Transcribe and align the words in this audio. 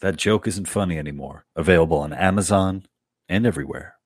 That 0.00 0.16
joke 0.16 0.46
isn't 0.46 0.66
funny 0.66 0.96
anymore. 0.96 1.44
Available 1.54 1.98
on 1.98 2.14
Amazon 2.14 2.86
and 3.28 3.44
everywhere. 3.44 3.96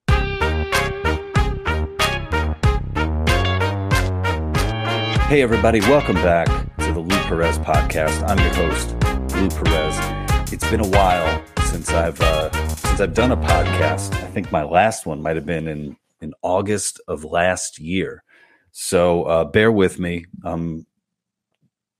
Hey, 5.28 5.40
everybody, 5.40 5.78
welcome 5.82 6.16
back 6.16 6.48
to 6.78 6.92
the 6.92 6.98
Lou 6.98 7.16
Perez 7.28 7.60
podcast. 7.60 8.28
I'm 8.28 8.40
your 8.40 8.54
host, 8.54 8.90
Lou 9.36 9.48
Perez. 9.48 10.52
It's 10.52 10.68
been 10.68 10.80
a 10.80 10.88
while 10.88 11.44
since 11.66 11.88
I've 11.90 12.20
uh, 12.20 12.50
since 12.74 13.00
I've 13.00 13.14
done 13.14 13.30
a 13.30 13.36
podcast. 13.36 14.14
I 14.14 14.26
think 14.26 14.50
my 14.50 14.64
last 14.64 15.06
one 15.06 15.22
might 15.22 15.36
have 15.36 15.46
been 15.46 15.68
in 15.68 15.96
in 16.20 16.34
August 16.42 17.00
of 17.06 17.22
last 17.22 17.78
year. 17.78 18.24
So 18.72 19.22
uh, 19.24 19.44
bear 19.44 19.70
with 19.70 20.00
me. 20.00 20.26
I'm 20.42 20.86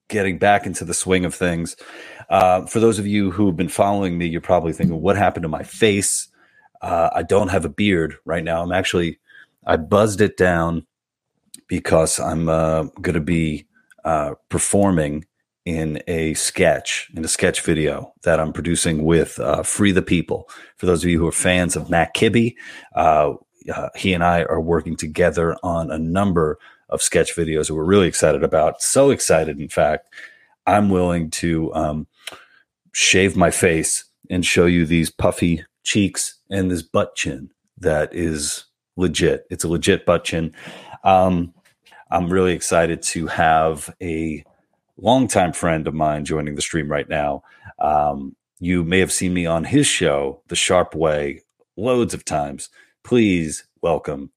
getting 0.09 0.39
back 0.39 0.67
into 0.67 0.85
the 0.85 0.95
swing 0.95 1.25
of 1.25 1.35
things. 1.35 1.77
Uh, 2.29 2.66
for 2.66 2.80
those 2.80 2.98
of 2.98 3.06
you 3.06 3.30
who 3.30 3.46
have 3.46 3.56
been 3.56 3.68
following 3.68 4.18
me, 4.18 4.27
you're 4.27 4.41
probably 4.41 4.73
thinking, 4.73 5.00
"What 5.00 5.16
happened 5.16 5.43
to 5.45 5.48
my 5.48 5.62
face?" 5.62 6.28
Uh, 6.80 7.10
I 7.15 7.23
don't 7.23 7.48
have 7.48 7.65
a 7.65 7.70
beard 7.70 8.16
right 8.24 8.45
now. 8.45 8.62
I'm 8.62 8.73
actually 8.73 9.19
I 9.66 9.77
buzzed 9.77 10.20
it 10.20 10.37
down 10.37 10.87
because 11.68 12.20
I'm 12.20 12.48
uh, 12.48 12.84
going 13.01 13.15
to 13.15 13.20
be 13.20 13.66
uh, 14.05 14.34
performing 14.48 15.24
in 15.65 16.02
a 16.06 16.34
sketch, 16.34 17.10
in 17.16 17.24
a 17.24 17.29
sketch 17.29 17.62
video 17.62 18.12
that 18.23 18.38
I'm 18.38 18.52
producing 18.52 19.04
with 19.04 19.41
uh, 19.41 19.62
Free 19.62 19.93
the 19.93 20.02
People. 20.02 20.48
For 20.77 20.84
those 20.84 21.02
of 21.02 21.09
you 21.09 21.18
who 21.18 21.27
are 21.27 21.32
fans 21.32 21.74
of 21.74 21.88
Matt 21.88 22.15
Kibbe, 22.15 22.54
he 23.95 24.12
and 24.12 24.23
I 24.23 24.43
are 24.43 24.60
working 24.60 24.95
together 24.95 25.56
on 25.62 25.91
a 25.91 25.98
number 25.98 26.59
of 26.91 27.01
sketch 27.01 27.34
videos 27.34 27.68
that 27.68 27.74
we're 27.74 27.84
really 27.84 28.09
excited 28.09 28.45
about. 28.45 28.82
So 28.82 29.09
excited, 29.09 29.59
in 29.59 29.70
fact, 29.70 30.12
I'm 30.66 30.91
willing 30.91 31.30
to 31.30 31.74
um, 31.74 32.06
shave 32.95 33.37
my 33.37 33.51
face 33.51 34.05
and 34.30 34.47
show 34.47 34.66
you 34.66 34.87
these 34.87 35.11
puffy 35.11 35.65
cheeks 35.83 36.39
and 36.48 36.71
this 36.71 36.83
butt 36.83 37.15
chin 37.16 37.51
that 37.79 38.15
is 38.15 38.65
legit. 38.96 39.45
It's 39.51 39.65
a 39.65 39.68
legit 39.68 40.07
butt 40.07 40.24
chin. 40.24 40.55
Um, 41.02 41.52
I'm 42.10 42.33
really 42.33 42.52
excited 42.52 43.02
to 43.02 43.27
have 43.27 43.93
a 44.01 44.45
longtime 44.96 45.52
friend 45.52 45.87
of 45.88 45.95
mine 45.95 46.24
joining 46.24 46.55
the 46.55 46.63
stream 46.63 46.88
right 46.88 47.09
now. 47.09 47.43
Um, 47.80 48.37
you 48.60 48.85
may 48.85 49.01
have 49.01 49.13
seen 49.13 49.35
me 49.35 49.45
on 49.45 49.65
his 49.65 49.87
show, 49.87 50.40
The 50.46 50.57
Sharpe 50.57 50.95
Way, 50.95 51.43
loads 51.77 52.15
of 52.15 52.24
times. 52.24 52.68
Please 53.02 53.66
welcome 53.83 54.30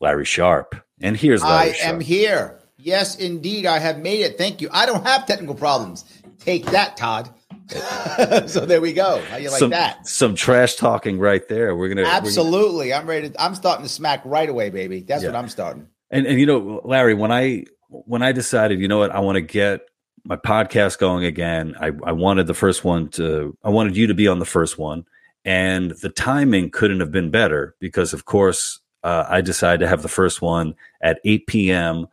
Larry 0.00 0.26
Sharpe. 0.26 0.76
And 1.00 1.16
here's 1.16 1.42
Larry 1.42 1.70
I 1.70 1.72
Sharpe. 1.72 1.94
am 1.94 2.00
here. 2.00 2.60
Yes, 2.76 3.16
indeed, 3.16 3.64
I 3.64 3.78
have 3.78 3.98
made 3.98 4.20
it. 4.20 4.36
Thank 4.36 4.60
you. 4.60 4.68
I 4.70 4.84
don't 4.84 5.06
have 5.06 5.26
technical 5.26 5.54
problems. 5.54 6.04
Take 6.38 6.66
that, 6.66 6.96
Todd. 6.96 7.30
so 8.46 8.66
there 8.66 8.80
we 8.80 8.92
go. 8.92 9.22
How 9.30 9.36
you 9.36 9.50
like 9.50 9.58
some, 9.58 9.70
that? 9.70 10.06
Some 10.06 10.34
trash 10.34 10.74
talking 10.74 11.18
right 11.18 11.46
there. 11.48 11.76
We're 11.76 11.88
gonna 11.88 12.02
absolutely. 12.02 12.88
We're 12.88 12.92
gonna, 12.92 13.02
I'm 13.02 13.08
ready. 13.08 13.30
To, 13.30 13.42
I'm 13.42 13.54
starting 13.54 13.84
to 13.84 13.88
smack 13.88 14.22
right 14.24 14.48
away, 14.48 14.70
baby. 14.70 15.00
That's 15.00 15.22
yeah. 15.22 15.30
what 15.30 15.36
I'm 15.36 15.48
starting. 15.48 15.86
And 16.10 16.26
and 16.26 16.38
you 16.38 16.46
know, 16.46 16.80
Larry, 16.84 17.14
when 17.14 17.32
I 17.32 17.64
when 17.88 18.22
I 18.22 18.32
decided, 18.32 18.80
you 18.80 18.88
know 18.88 18.98
what, 18.98 19.10
I 19.10 19.20
want 19.20 19.36
to 19.36 19.42
get 19.42 19.82
my 20.24 20.36
podcast 20.36 20.98
going 20.98 21.24
again. 21.24 21.74
I, 21.80 21.92
I 22.04 22.12
wanted 22.12 22.46
the 22.46 22.54
first 22.54 22.84
one 22.84 23.08
to 23.10 23.56
I 23.64 23.70
wanted 23.70 23.96
you 23.96 24.06
to 24.06 24.14
be 24.14 24.28
on 24.28 24.38
the 24.38 24.44
first 24.44 24.78
one. 24.78 25.04
And 25.44 25.90
the 26.02 26.08
timing 26.08 26.70
couldn't 26.70 27.00
have 27.00 27.10
been 27.10 27.30
better 27.30 27.74
because 27.80 28.12
of 28.12 28.24
course 28.24 28.80
uh, 29.02 29.24
I 29.28 29.40
decided 29.40 29.80
to 29.80 29.88
have 29.88 30.02
the 30.02 30.08
first 30.08 30.40
one 30.40 30.74
at 31.00 31.20
8 31.24 31.46
p.m. 31.48 32.06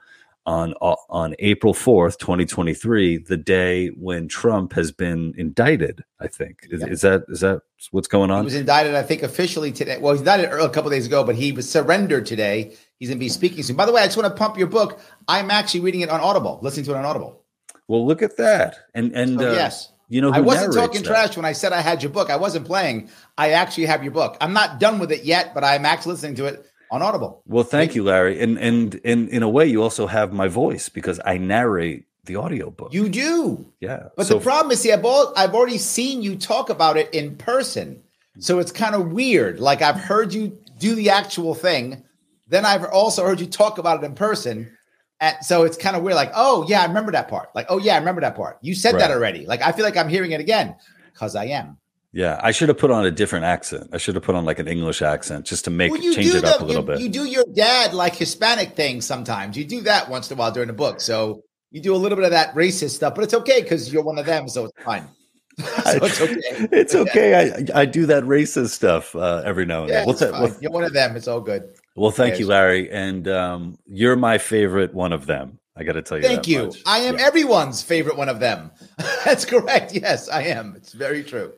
on 0.49 0.73
uh, 0.81 0.95
on 1.09 1.35
April 1.37 1.75
4th, 1.75 2.17
2023, 2.17 3.19
the 3.19 3.37
day 3.37 3.89
when 3.89 4.27
Trump 4.27 4.73
has 4.73 4.91
been 4.91 5.33
indicted. 5.37 6.03
I 6.19 6.27
think 6.27 6.67
is, 6.71 6.81
yeah. 6.81 6.87
is 6.87 7.01
that 7.01 7.25
is 7.29 7.41
that 7.41 7.61
what's 7.91 8.07
going 8.07 8.31
on? 8.31 8.39
He 8.39 8.45
was 8.45 8.55
indicted, 8.55 8.95
I 8.95 9.03
think, 9.03 9.21
officially 9.21 9.71
today. 9.71 9.99
Well, 9.99 10.13
he's 10.13 10.21
indicted 10.21 10.51
a 10.51 10.69
couple 10.69 10.89
days 10.89 11.05
ago, 11.05 11.23
but 11.23 11.35
he 11.35 11.51
was 11.51 11.69
surrendered 11.69 12.25
today. 12.25 12.75
He's 12.97 13.09
going 13.09 13.19
to 13.19 13.23
be 13.23 13.29
speaking 13.29 13.61
soon. 13.61 13.75
By 13.75 13.85
the 13.85 13.91
way, 13.91 14.01
I 14.01 14.05
just 14.05 14.17
want 14.17 14.27
to 14.27 14.37
pump 14.37 14.57
your 14.57 14.67
book. 14.67 14.99
I'm 15.27 15.51
actually 15.51 15.81
reading 15.81 16.01
it 16.01 16.09
on 16.09 16.19
Audible, 16.19 16.59
listening 16.63 16.85
to 16.87 16.93
it 16.93 16.97
on 16.97 17.05
Audible. 17.05 17.43
Well, 17.87 18.05
look 18.05 18.23
at 18.23 18.35
that. 18.37 18.75
And 18.95 19.13
and 19.13 19.39
so, 19.39 19.51
uh, 19.51 19.53
yes, 19.53 19.91
you 20.09 20.19
know, 20.19 20.31
I 20.31 20.39
wasn't 20.39 20.73
talking 20.73 21.03
that? 21.03 21.07
trash 21.07 21.37
when 21.37 21.45
I 21.45 21.51
said 21.51 21.73
I 21.73 21.81
had 21.81 22.01
your 22.01 22.11
book. 22.11 22.31
I 22.31 22.37
wasn't 22.37 22.65
playing. 22.65 23.09
I 23.37 23.51
actually 23.51 23.85
have 23.85 24.03
your 24.03 24.13
book. 24.13 24.35
I'm 24.41 24.53
not 24.53 24.79
done 24.79 24.97
with 24.97 25.11
it 25.11 25.23
yet, 25.23 25.53
but 25.53 25.63
I'm 25.63 25.85
actually 25.85 26.13
listening 26.13 26.35
to 26.35 26.45
it 26.45 26.65
on 26.91 27.01
Audible. 27.01 27.41
Well, 27.45 27.63
thank 27.63 27.95
you, 27.95 28.03
Larry. 28.03 28.39
And 28.39 28.57
and 28.57 28.99
and 29.03 29.29
in 29.29 29.43
a 29.43 29.49
way, 29.49 29.65
you 29.67 29.83
also 29.83 30.07
have 30.07 30.33
my 30.33 30.47
voice 30.47 30.89
because 30.89 31.19
I 31.23 31.37
narrate 31.37 32.05
the 32.25 32.37
audiobook. 32.37 32.93
You 32.93 33.09
do, 33.09 33.71
yeah. 33.79 34.09
But 34.15 34.27
so, 34.27 34.35
the 34.35 34.41
problem 34.41 34.71
is, 34.71 34.81
see, 34.81 34.91
I've, 34.91 35.05
all, 35.05 35.33
I've 35.35 35.55
already 35.55 35.77
seen 35.77 36.21
you 36.21 36.35
talk 36.35 36.69
about 36.69 36.97
it 36.97 37.11
in 37.13 37.35
person, 37.37 38.03
so 38.39 38.59
it's 38.59 38.71
kind 38.71 38.93
of 38.93 39.11
weird. 39.11 39.59
Like 39.59 39.81
I've 39.81 39.99
heard 39.99 40.33
you 40.33 40.57
do 40.77 40.95
the 40.95 41.09
actual 41.09 41.55
thing 41.55 42.03
then 42.49 42.65
I've 42.65 42.83
also 42.85 43.23
heard 43.25 43.39
you 43.39 43.45
talk 43.45 43.77
about 43.77 44.03
it 44.03 44.05
in 44.05 44.15
person. 44.15 44.75
And 45.21 45.37
so 45.41 45.63
it's 45.63 45.77
kind 45.77 45.95
of 45.95 46.03
weird, 46.03 46.15
like, 46.15 46.31
oh 46.35 46.65
yeah, 46.67 46.81
I 46.81 46.85
remember 46.85 47.11
that 47.13 47.27
part. 47.27 47.49
Like, 47.55 47.67
oh 47.69 47.77
yeah, 47.77 47.95
I 47.95 47.99
remember 47.99 48.21
that 48.21 48.35
part. 48.35 48.57
You 48.61 48.73
said 48.73 48.93
right. 48.93 48.99
that 48.99 49.11
already. 49.11 49.45
Like, 49.45 49.61
I 49.61 49.71
feel 49.71 49.85
like 49.85 49.97
I'm 49.97 50.09
hearing 50.09 50.31
it 50.31 50.41
again 50.41 50.75
because 51.13 51.35
I 51.35 51.45
am. 51.45 51.77
Yeah, 52.11 52.39
I 52.41 52.51
should 52.51 52.69
have 52.69 52.77
put 52.77 52.89
on 52.89 53.05
a 53.05 53.11
different 53.11 53.45
accent. 53.45 53.89
I 53.93 53.97
should 53.97 54.15
have 54.15 54.23
put 54.23 54.35
on 54.35 54.43
like 54.43 54.57
an 54.57 54.67
English 54.67 55.01
accent 55.01 55.45
just 55.45 55.65
to 55.65 55.71
make 55.71 55.91
well, 55.91 56.01
change 56.01 56.33
it 56.33 56.43
up 56.43 56.61
a 56.61 56.65
little 56.65 56.81
you, 56.81 56.87
bit. 56.87 56.99
You 57.01 57.09
do 57.09 57.25
your 57.25 57.45
dad 57.53 57.93
like 57.93 58.15
Hispanic 58.15 58.75
thing 58.75 59.01
sometimes. 59.01 59.55
You 59.55 59.63
do 59.63 59.81
that 59.81 60.09
once 60.09 60.31
in 60.31 60.37
a 60.37 60.39
while 60.39 60.51
during 60.51 60.67
the 60.67 60.73
book. 60.73 61.01
So 61.01 61.43
you 61.69 61.81
do 61.81 61.95
a 61.95 61.97
little 61.97 62.15
bit 62.15 62.25
of 62.25 62.31
that 62.31 62.55
racist 62.55 62.91
stuff, 62.91 63.13
but 63.13 63.23
it's 63.23 63.33
okay 63.35 63.61
because 63.61 63.93
you're 63.93 64.03
one 64.03 64.17
of 64.17 64.25
them, 64.25 64.47
so 64.47 64.65
it's 64.65 64.83
fine. 64.83 65.07
so 65.59 65.99
it's 66.01 66.21
okay. 66.21 66.39
it's 66.71 66.95
okay. 66.95 67.51
I, 67.75 67.81
I 67.81 67.85
do 67.85 68.07
that 68.07 68.23
racist 68.23 68.69
stuff 68.69 69.15
uh, 69.15 69.43
every 69.45 69.65
now 69.65 69.81
and 69.81 69.89
yeah, 69.89 69.99
then. 69.99 70.07
What's 70.07 70.19
that? 70.21 70.31
Well, 70.31 70.55
you're 70.61 70.71
one 70.71 70.83
of 70.83 70.93
them. 70.93 71.15
It's 71.15 71.27
all 71.27 71.41
good. 71.41 71.69
Well, 71.95 72.11
thank 72.11 72.39
you, 72.39 72.47
Larry, 72.47 72.89
and 72.89 73.27
um, 73.27 73.77
you're 73.85 74.15
my 74.15 74.37
favorite 74.37 74.93
one 74.93 75.11
of 75.11 75.25
them. 75.25 75.59
I 75.75 75.83
got 75.83 75.93
to 75.93 76.01
tell 76.01 76.17
you. 76.17 76.23
Thank 76.23 76.47
you. 76.47 76.67
Much. 76.67 76.81
I 76.85 76.99
am 76.99 77.17
yeah. 77.17 77.25
everyone's 77.25 77.83
favorite 77.83 78.17
one 78.17 78.29
of 78.29 78.39
them. 78.39 78.71
That's 79.25 79.45
correct. 79.45 79.93
Yes, 79.93 80.27
I 80.27 80.43
am. 80.43 80.73
It's 80.75 80.93
very 80.93 81.23
true. 81.23 81.53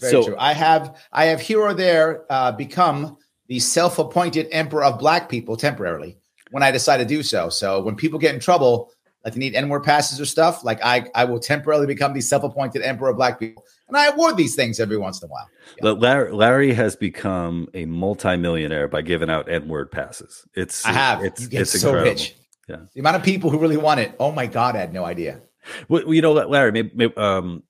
It's 0.00 0.10
very 0.10 0.22
so, 0.22 0.30
true. 0.30 0.36
I 0.38 0.52
have 0.52 0.96
I 1.12 1.26
have 1.26 1.40
here 1.40 1.60
or 1.60 1.74
there 1.74 2.24
uh, 2.30 2.52
become 2.52 3.16
the 3.48 3.58
self-appointed 3.58 4.48
emperor 4.52 4.84
of 4.84 4.98
black 4.98 5.28
people 5.28 5.56
temporarily 5.56 6.18
when 6.50 6.62
I 6.62 6.70
decide 6.70 6.98
to 6.98 7.04
do 7.04 7.22
so. 7.22 7.48
So 7.48 7.82
when 7.82 7.96
people 7.96 8.18
get 8.18 8.34
in 8.34 8.40
trouble, 8.40 8.92
like 9.24 9.34
they 9.34 9.40
need 9.40 9.54
N-word 9.54 9.82
passes 9.82 10.20
or 10.20 10.24
stuff, 10.26 10.64
like 10.64 10.78
I 10.84 11.06
I 11.14 11.24
will 11.24 11.40
temporarily 11.40 11.86
become 11.86 12.12
the 12.12 12.20
self-appointed 12.20 12.82
emperor 12.82 13.10
of 13.10 13.16
black 13.16 13.40
people 13.40 13.64
and 13.88 13.96
I 13.96 14.06
award 14.06 14.36
these 14.36 14.54
things 14.54 14.78
every 14.80 14.98
once 14.98 15.22
in 15.22 15.28
a 15.28 15.32
while. 15.32 15.48
Yeah. 15.82 15.90
Larry, 15.90 16.32
Larry, 16.32 16.74
has 16.74 16.94
become 16.94 17.68
a 17.74 17.86
multimillionaire 17.86 18.88
by 18.88 19.02
giving 19.02 19.30
out 19.30 19.50
N-word 19.50 19.90
passes. 19.90 20.46
It's 20.54 20.84
I 20.84 20.92
have. 20.92 21.24
It's 21.24 21.48
it's 21.50 21.80
so 21.80 21.88
incredible. 21.88 22.10
rich. 22.10 22.36
Yeah, 22.68 22.76
the 22.92 23.00
amount 23.00 23.16
of 23.16 23.22
people 23.22 23.48
who 23.50 23.58
really 23.58 23.78
want 23.78 24.00
it. 24.00 24.14
Oh 24.20 24.30
my 24.30 24.46
god, 24.46 24.76
I 24.76 24.80
had 24.80 24.92
no 24.92 25.04
idea. 25.04 25.40
Well, 25.88 26.12
you 26.12 26.22
know, 26.22 26.32
Larry, 26.32 26.72
maybe, 26.72 26.90
maybe 26.94 27.16
um, 27.16 27.62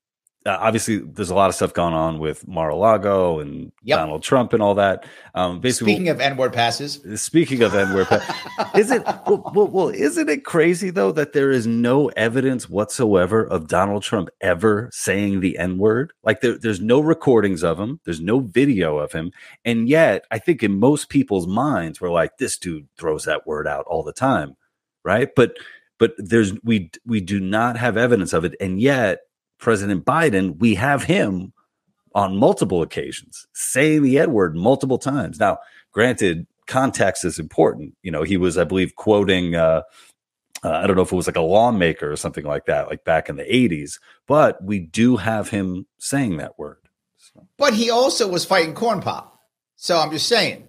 uh, 0.45 0.57
obviously 0.59 0.99
there's 0.99 1.29
a 1.29 1.35
lot 1.35 1.49
of 1.49 1.55
stuff 1.55 1.73
going 1.73 1.93
on 1.93 2.17
with 2.17 2.47
Mar-a-Lago 2.47 3.39
and 3.39 3.73
yep. 3.83 3.99
Donald 3.99 4.23
Trump 4.23 4.53
and 4.53 4.63
all 4.63 4.75
that. 4.75 5.05
Um, 5.35 5.59
basically, 5.59 5.93
speaking 5.93 6.09
of 6.09 6.21
N-word 6.21 6.53
passes, 6.53 7.21
speaking 7.21 7.61
of 7.61 7.75
N-word, 7.75 8.07
is 8.75 8.89
it 8.89 9.03
well, 9.05 9.51
well, 9.53 9.67
well, 9.67 9.89
Isn't 9.89 10.29
it 10.29 10.45
crazy 10.45 10.91
though 10.91 11.11
that 11.11 11.33
there 11.33 11.51
is 11.51 11.67
no 11.67 12.07
evidence 12.09 12.69
whatsoever 12.69 13.45
of 13.45 13.67
Donald 13.67 14.03
Trump 14.03 14.29
ever 14.39 14.89
saying 14.93 15.41
the 15.41 15.57
N-word? 15.57 16.13
Like 16.23 16.39
there, 16.39 16.57
there's 16.57 16.79
no 16.79 17.01
recordings 17.01 17.61
of 17.61 17.77
him, 17.77 17.99
there's 18.05 18.21
no 18.21 18.39
video 18.39 18.97
of 18.97 19.11
him, 19.11 19.31
and 19.65 19.89
yet 19.89 20.23
I 20.31 20.39
think 20.39 20.63
in 20.63 20.79
most 20.79 21.09
people's 21.09 21.47
minds 21.47 21.99
we're 21.99 22.11
like, 22.11 22.37
this 22.37 22.57
dude 22.57 22.87
throws 22.97 23.25
that 23.25 23.45
word 23.45 23.67
out 23.67 23.85
all 23.87 24.03
the 24.03 24.13
time, 24.13 24.55
right? 25.03 25.29
But 25.35 25.57
but 25.97 26.13
there's 26.17 26.53
we 26.63 26.91
we 27.05 27.19
do 27.19 27.41
not 27.41 27.75
have 27.75 27.97
evidence 27.97 28.31
of 28.31 28.45
it, 28.45 28.55
and 28.61 28.79
yet 28.79 29.19
President 29.59 30.05
Biden, 30.05 30.57
we 30.57 30.75
have 30.75 31.03
him 31.03 31.53
on 32.15 32.35
multiple 32.35 32.81
occasions 32.81 33.47
saying 33.53 34.03
the 34.03 34.17
N 34.17 34.31
word 34.31 34.55
multiple 34.55 34.97
times. 34.97 35.39
Now, 35.39 35.59
granted, 35.91 36.47
context 36.65 37.23
is 37.25 37.37
important. 37.37 37.93
You 38.01 38.11
know, 38.11 38.23
he 38.23 38.37
was, 38.37 38.57
I 38.57 38.63
believe, 38.63 38.95
quoting, 38.95 39.55
uh, 39.55 39.81
uh, 40.63 40.71
I 40.71 40.87
don't 40.87 40.95
know 40.95 41.03
if 41.03 41.11
it 41.11 41.15
was 41.15 41.27
like 41.27 41.35
a 41.35 41.41
lawmaker 41.41 42.11
or 42.11 42.15
something 42.15 42.45
like 42.45 42.65
that, 42.65 42.87
like 42.87 43.03
back 43.03 43.29
in 43.29 43.35
the 43.35 43.43
80s, 43.43 43.99
but 44.27 44.63
we 44.63 44.79
do 44.79 45.17
have 45.17 45.49
him 45.49 45.85
saying 45.97 46.37
that 46.37 46.57
word. 46.57 46.77
So. 47.17 47.45
But 47.57 47.73
he 47.73 47.89
also 47.89 48.27
was 48.27 48.45
fighting 48.45 48.73
corn 48.73 49.01
pop. 49.01 49.39
So 49.75 49.97
I'm 49.97 50.11
just 50.11 50.27
saying. 50.27 50.67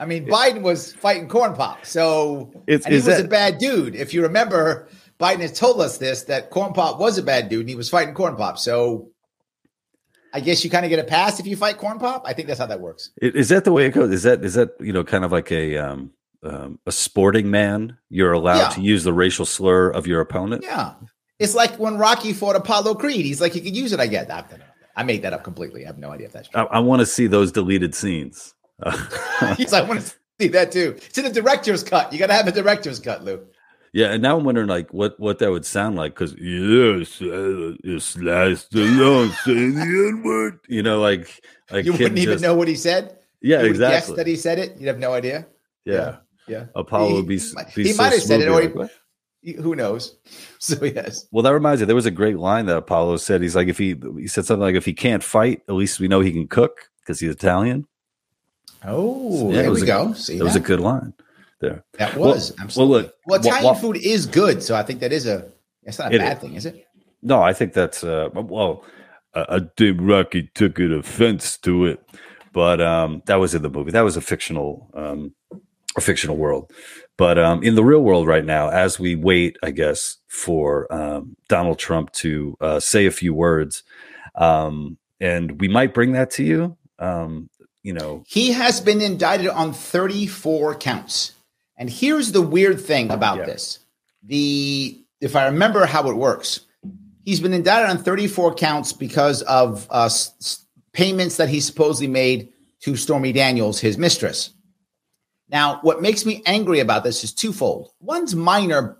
I 0.00 0.04
mean, 0.04 0.26
Biden 0.26 0.62
was 0.62 0.92
fighting 0.92 1.28
corn 1.28 1.54
pop. 1.54 1.84
So 1.84 2.52
it's, 2.66 2.84
and 2.84 2.92
he 2.92 2.98
was 2.98 3.06
that, 3.06 3.24
a 3.24 3.28
bad 3.28 3.58
dude. 3.58 3.96
If 3.96 4.14
you 4.14 4.22
remember, 4.22 4.88
Biden 5.20 5.40
has 5.40 5.58
told 5.58 5.80
us 5.80 5.98
this 5.98 6.24
that 6.24 6.50
Corn 6.50 6.72
Pop 6.72 6.98
was 6.98 7.18
a 7.18 7.22
bad 7.22 7.48
dude 7.48 7.60
and 7.60 7.68
he 7.68 7.74
was 7.74 7.88
fighting 7.88 8.14
Corn 8.14 8.36
Pop. 8.36 8.58
So 8.58 9.10
I 10.32 10.40
guess 10.40 10.62
you 10.62 10.70
kind 10.70 10.84
of 10.84 10.90
get 10.90 10.98
a 10.98 11.04
pass 11.04 11.40
if 11.40 11.46
you 11.46 11.56
fight 11.56 11.78
Corn 11.78 11.98
Pop. 11.98 12.22
I 12.26 12.32
think 12.32 12.48
that's 12.48 12.60
how 12.60 12.66
that 12.66 12.80
works. 12.80 13.10
Is 13.20 13.48
that 13.48 13.64
the 13.64 13.72
way 13.72 13.86
it 13.86 13.90
goes? 13.90 14.10
Is 14.10 14.22
that 14.22 14.44
is 14.44 14.54
that 14.54 14.70
you 14.80 14.92
know 14.92 15.04
kind 15.04 15.24
of 15.24 15.32
like 15.32 15.50
a 15.50 15.76
um, 15.76 16.12
um 16.42 16.78
a 16.86 16.92
sporting 16.92 17.50
man? 17.50 17.96
You're 18.10 18.32
allowed 18.32 18.58
yeah. 18.58 18.68
to 18.70 18.80
use 18.80 19.04
the 19.04 19.12
racial 19.12 19.46
slur 19.46 19.90
of 19.90 20.06
your 20.06 20.20
opponent. 20.20 20.62
Yeah, 20.62 20.94
it's 21.38 21.54
like 21.54 21.76
when 21.78 21.98
Rocky 21.98 22.32
fought 22.32 22.56
Apollo 22.56 22.96
Creed. 22.96 23.24
He's 23.24 23.40
like, 23.40 23.54
you 23.54 23.60
could 23.60 23.76
use 23.76 23.92
it. 23.92 24.00
I 24.00 24.06
get 24.06 24.28
that. 24.28 24.52
I 24.96 25.04
made 25.04 25.22
that 25.22 25.32
up 25.32 25.44
completely. 25.44 25.84
I 25.84 25.86
have 25.86 25.98
no 25.98 26.10
idea 26.10 26.26
if 26.26 26.32
that's 26.32 26.48
true. 26.48 26.60
I, 26.60 26.64
I 26.64 26.78
want 26.80 27.00
to 27.00 27.06
see 27.06 27.28
those 27.28 27.52
deleted 27.52 27.94
scenes. 27.94 28.54
yes, 28.84 29.72
I 29.72 29.82
want 29.82 30.00
to 30.00 30.14
see 30.40 30.48
that 30.48 30.72
too. 30.72 30.96
It's 30.96 31.16
in 31.16 31.24
the 31.24 31.30
director's 31.30 31.84
cut. 31.84 32.12
You 32.12 32.18
got 32.18 32.26
to 32.26 32.34
have 32.34 32.48
a 32.48 32.52
director's 32.52 32.98
cut, 32.98 33.24
Lou. 33.24 33.46
Yeah, 33.92 34.12
and 34.12 34.22
now 34.22 34.36
I'm 34.36 34.44
wondering 34.44 34.68
like 34.68 34.92
what 34.92 35.18
what 35.18 35.38
that 35.38 35.50
would 35.50 35.64
sound 35.64 35.96
like 35.96 36.14
because 36.14 36.34
yes, 36.34 37.20
uh, 37.22 37.74
it's 37.84 38.16
last 38.18 38.74
alone 38.74 39.30
saying 39.44 39.74
the 39.74 39.80
N 39.80 40.22
word. 40.22 40.58
You 40.68 40.82
know, 40.82 41.00
like 41.00 41.42
like 41.70 41.84
you 41.84 41.92
wouldn't 41.92 42.18
even 42.18 42.40
know 42.40 42.54
what 42.54 42.68
he 42.68 42.74
said. 42.74 43.18
Yeah, 43.40 43.62
you 43.62 43.68
exactly. 43.68 44.16
that 44.16 44.26
he 44.26 44.36
said 44.36 44.58
it. 44.58 44.78
You'd 44.78 44.88
have 44.88 44.98
no 44.98 45.12
idea. 45.14 45.46
Yeah, 45.84 45.94
yeah. 45.94 46.16
yeah. 46.48 46.64
Apollo 46.74 47.08
he, 47.08 47.14
would 47.14 47.28
be. 47.28 47.38
He, 47.38 47.54
be 47.74 47.82
he 47.84 47.92
so 47.92 48.02
might 48.02 48.12
have 48.12 48.22
said 48.22 48.40
it, 48.40 48.48
or 48.48 48.62
like, 48.62 48.90
he, 49.40 49.52
who 49.52 49.74
knows? 49.74 50.16
So 50.60 50.84
yes. 50.84 51.24
Well, 51.30 51.44
that 51.44 51.52
reminds 51.52 51.80
me. 51.80 51.86
There 51.86 51.94
was 51.94 52.04
a 52.04 52.10
great 52.10 52.36
line 52.36 52.66
that 52.66 52.76
Apollo 52.76 53.18
said. 53.18 53.42
He's 53.42 53.54
like, 53.54 53.68
if 53.68 53.78
he 53.78 53.94
he 54.16 54.26
said 54.26 54.44
something 54.44 54.60
like, 54.60 54.74
if 54.74 54.84
he 54.84 54.92
can't 54.92 55.22
fight, 55.22 55.62
at 55.68 55.76
least 55.76 56.00
we 56.00 56.08
know 56.08 56.18
he 56.18 56.32
can 56.32 56.48
cook 56.48 56.90
because 57.00 57.20
he's 57.20 57.30
Italian. 57.30 57.86
Oh, 58.84 59.38
so, 59.38 59.50
yeah, 59.50 59.62
there 59.62 59.70
we 59.70 59.82
a, 59.82 59.86
go. 59.86 60.12
See, 60.14 60.36
that, 60.36 60.42
was 60.42 60.56
a 60.56 60.60
good 60.60 60.80
line 60.80 61.14
there. 61.60 61.84
That 61.98 62.16
was 62.16 62.52
well, 62.52 62.64
absolutely. 62.64 62.92
Well, 62.92 63.02
look, 63.02 63.14
well, 63.26 63.40
Italian 63.40 63.64
well, 63.64 63.74
food 63.74 63.96
is 63.96 64.26
good, 64.26 64.62
so 64.62 64.74
I 64.74 64.82
think 64.82 65.00
that 65.00 65.12
is 65.12 65.26
a. 65.26 65.50
That's 65.84 65.98
not 65.98 66.14
a 66.14 66.18
bad 66.18 66.36
is. 66.36 66.42
thing, 66.42 66.54
is 66.54 66.66
it? 66.66 66.86
No, 67.22 67.42
I 67.42 67.52
think 67.52 67.72
that's 67.72 68.04
uh, 68.04 68.28
well. 68.34 68.84
I 69.34 69.60
think 69.76 69.98
Rocky 70.00 70.50
took 70.54 70.78
an 70.78 70.92
offense 70.92 71.58
to 71.58 71.84
it, 71.86 72.02
but 72.52 72.80
um, 72.80 73.22
that 73.26 73.36
was 73.36 73.54
in 73.54 73.62
the 73.62 73.70
movie. 73.70 73.90
That 73.90 74.00
was 74.02 74.16
a 74.16 74.20
fictional, 74.20 74.90
um, 74.94 75.34
a 75.96 76.00
fictional 76.00 76.36
world. 76.36 76.72
But 77.16 77.38
um, 77.38 77.62
in 77.62 77.74
the 77.74 77.84
real 77.84 78.00
world 78.00 78.26
right 78.26 78.44
now, 78.44 78.70
as 78.70 78.98
we 78.98 79.16
wait, 79.16 79.56
I 79.62 79.72
guess, 79.72 80.16
for 80.28 80.92
um, 80.92 81.36
Donald 81.48 81.78
Trump 81.78 82.12
to 82.12 82.56
uh, 82.60 82.80
say 82.80 83.06
a 83.06 83.10
few 83.10 83.34
words, 83.34 83.82
um, 84.36 84.98
and 85.20 85.60
we 85.60 85.68
might 85.68 85.94
bring 85.94 86.12
that 86.12 86.30
to 86.32 86.44
you. 86.44 86.76
Um, 86.98 87.50
you 87.82 87.92
know, 87.92 88.24
he 88.26 88.52
has 88.52 88.80
been 88.80 89.00
indicted 89.00 89.48
on 89.48 89.72
34 89.72 90.76
counts. 90.76 91.32
And 91.78 91.88
here's 91.88 92.32
the 92.32 92.42
weird 92.42 92.80
thing 92.80 93.10
about 93.10 93.38
yeah. 93.38 93.46
this: 93.46 93.78
the 94.22 95.02
if 95.20 95.36
I 95.36 95.46
remember 95.46 95.86
how 95.86 96.08
it 96.10 96.16
works, 96.16 96.60
he's 97.24 97.40
been 97.40 97.54
indicted 97.54 97.90
on 97.90 98.02
34 98.02 98.54
counts 98.54 98.92
because 98.92 99.42
of 99.42 99.86
uh, 99.90 100.04
s- 100.06 100.66
payments 100.92 101.36
that 101.36 101.48
he 101.48 101.60
supposedly 101.60 102.08
made 102.08 102.52
to 102.80 102.96
Stormy 102.96 103.32
Daniels, 103.32 103.80
his 103.80 103.96
mistress. 103.96 104.50
Now, 105.50 105.78
what 105.82 106.02
makes 106.02 106.26
me 106.26 106.42
angry 106.44 106.80
about 106.80 107.04
this 107.04 107.24
is 107.24 107.32
twofold. 107.32 107.92
One's 108.00 108.34
minor, 108.34 108.98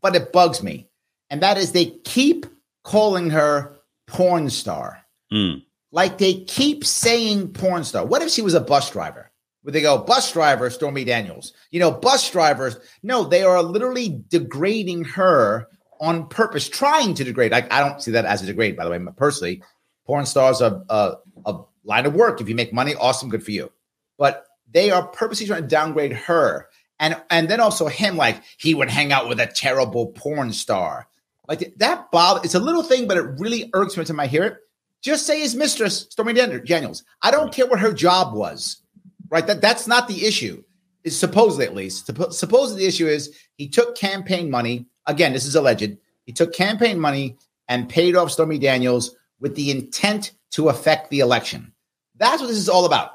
but 0.00 0.14
it 0.14 0.32
bugs 0.32 0.62
me, 0.62 0.88
and 1.30 1.42
that 1.42 1.58
is 1.58 1.72
they 1.72 1.86
keep 2.04 2.46
calling 2.84 3.30
her 3.30 3.78
porn 4.06 4.50
star. 4.50 5.04
Mm. 5.32 5.64
Like 5.90 6.18
they 6.18 6.34
keep 6.34 6.84
saying 6.84 7.52
porn 7.52 7.84
star. 7.84 8.04
What 8.04 8.22
if 8.22 8.30
she 8.30 8.42
was 8.42 8.54
a 8.54 8.60
bus 8.60 8.90
driver? 8.90 9.27
Would 9.68 9.74
they 9.74 9.82
go 9.82 9.98
bus 9.98 10.32
driver 10.32 10.70
Stormy 10.70 11.04
Daniels? 11.04 11.52
You 11.70 11.78
know, 11.78 11.90
bus 11.90 12.30
drivers. 12.30 12.78
No, 13.02 13.24
they 13.24 13.42
are 13.42 13.62
literally 13.62 14.24
degrading 14.30 15.04
her 15.04 15.68
on 16.00 16.26
purpose, 16.28 16.70
trying 16.70 17.12
to 17.12 17.22
degrade. 17.22 17.52
Like, 17.52 17.70
I 17.70 17.86
don't 17.86 18.02
see 18.02 18.12
that 18.12 18.24
as 18.24 18.42
a 18.42 18.46
degrade, 18.46 18.78
by 18.78 18.84
the 18.84 18.90
way. 18.90 18.98
Personally, 19.18 19.62
porn 20.06 20.24
stars 20.24 20.62
are 20.62 20.82
a, 20.88 21.16
a 21.44 21.60
line 21.84 22.06
of 22.06 22.14
work. 22.14 22.40
If 22.40 22.48
you 22.48 22.54
make 22.54 22.72
money, 22.72 22.94
awesome, 22.94 23.28
good 23.28 23.44
for 23.44 23.50
you. 23.50 23.70
But 24.16 24.46
they 24.72 24.90
are 24.90 25.06
purposely 25.06 25.46
trying 25.46 25.64
to 25.64 25.68
downgrade 25.68 26.14
her, 26.14 26.70
and 26.98 27.20
and 27.28 27.50
then 27.50 27.60
also 27.60 27.88
him, 27.88 28.16
like 28.16 28.42
he 28.56 28.74
would 28.74 28.88
hang 28.88 29.12
out 29.12 29.28
with 29.28 29.38
a 29.38 29.48
terrible 29.48 30.06
porn 30.12 30.50
star. 30.54 31.08
Like 31.46 31.74
that 31.76 32.10
bother. 32.10 32.40
It's 32.42 32.54
a 32.54 32.58
little 32.58 32.82
thing, 32.82 33.06
but 33.06 33.18
it 33.18 33.38
really 33.38 33.68
irks 33.74 33.98
me 33.98 34.04
to 34.06 34.16
I 34.18 34.28
hear 34.28 34.44
it. 34.44 34.56
Just 35.02 35.26
say 35.26 35.40
his 35.40 35.54
mistress, 35.54 36.06
Stormy 36.10 36.32
Daniels. 36.32 37.04
I 37.22 37.30
don't 37.30 37.52
care 37.52 37.66
what 37.66 37.80
her 37.80 37.92
job 37.92 38.34
was, 38.34 38.82
right? 39.30 39.46
That 39.46 39.60
that's 39.60 39.86
not 39.86 40.08
the 40.08 40.26
issue. 40.26 40.62
Is 41.04 41.18
supposedly 41.18 41.64
at 41.64 41.74
least. 41.74 42.10
Supposedly 42.32 42.82
the 42.82 42.88
issue 42.88 43.06
is 43.06 43.34
he 43.54 43.68
took 43.68 43.96
campaign 43.96 44.50
money. 44.50 44.86
Again, 45.06 45.32
this 45.32 45.46
is 45.46 45.54
alleged. 45.54 45.96
He 46.26 46.32
took 46.32 46.52
campaign 46.52 46.98
money 46.98 47.38
and 47.68 47.88
paid 47.88 48.16
off 48.16 48.30
Stormy 48.30 48.58
Daniels 48.58 49.14
with 49.40 49.54
the 49.54 49.70
intent 49.70 50.32
to 50.52 50.68
affect 50.68 51.10
the 51.10 51.20
election. 51.20 51.72
That's 52.16 52.40
what 52.40 52.48
this 52.48 52.58
is 52.58 52.68
all 52.68 52.84
about. 52.84 53.12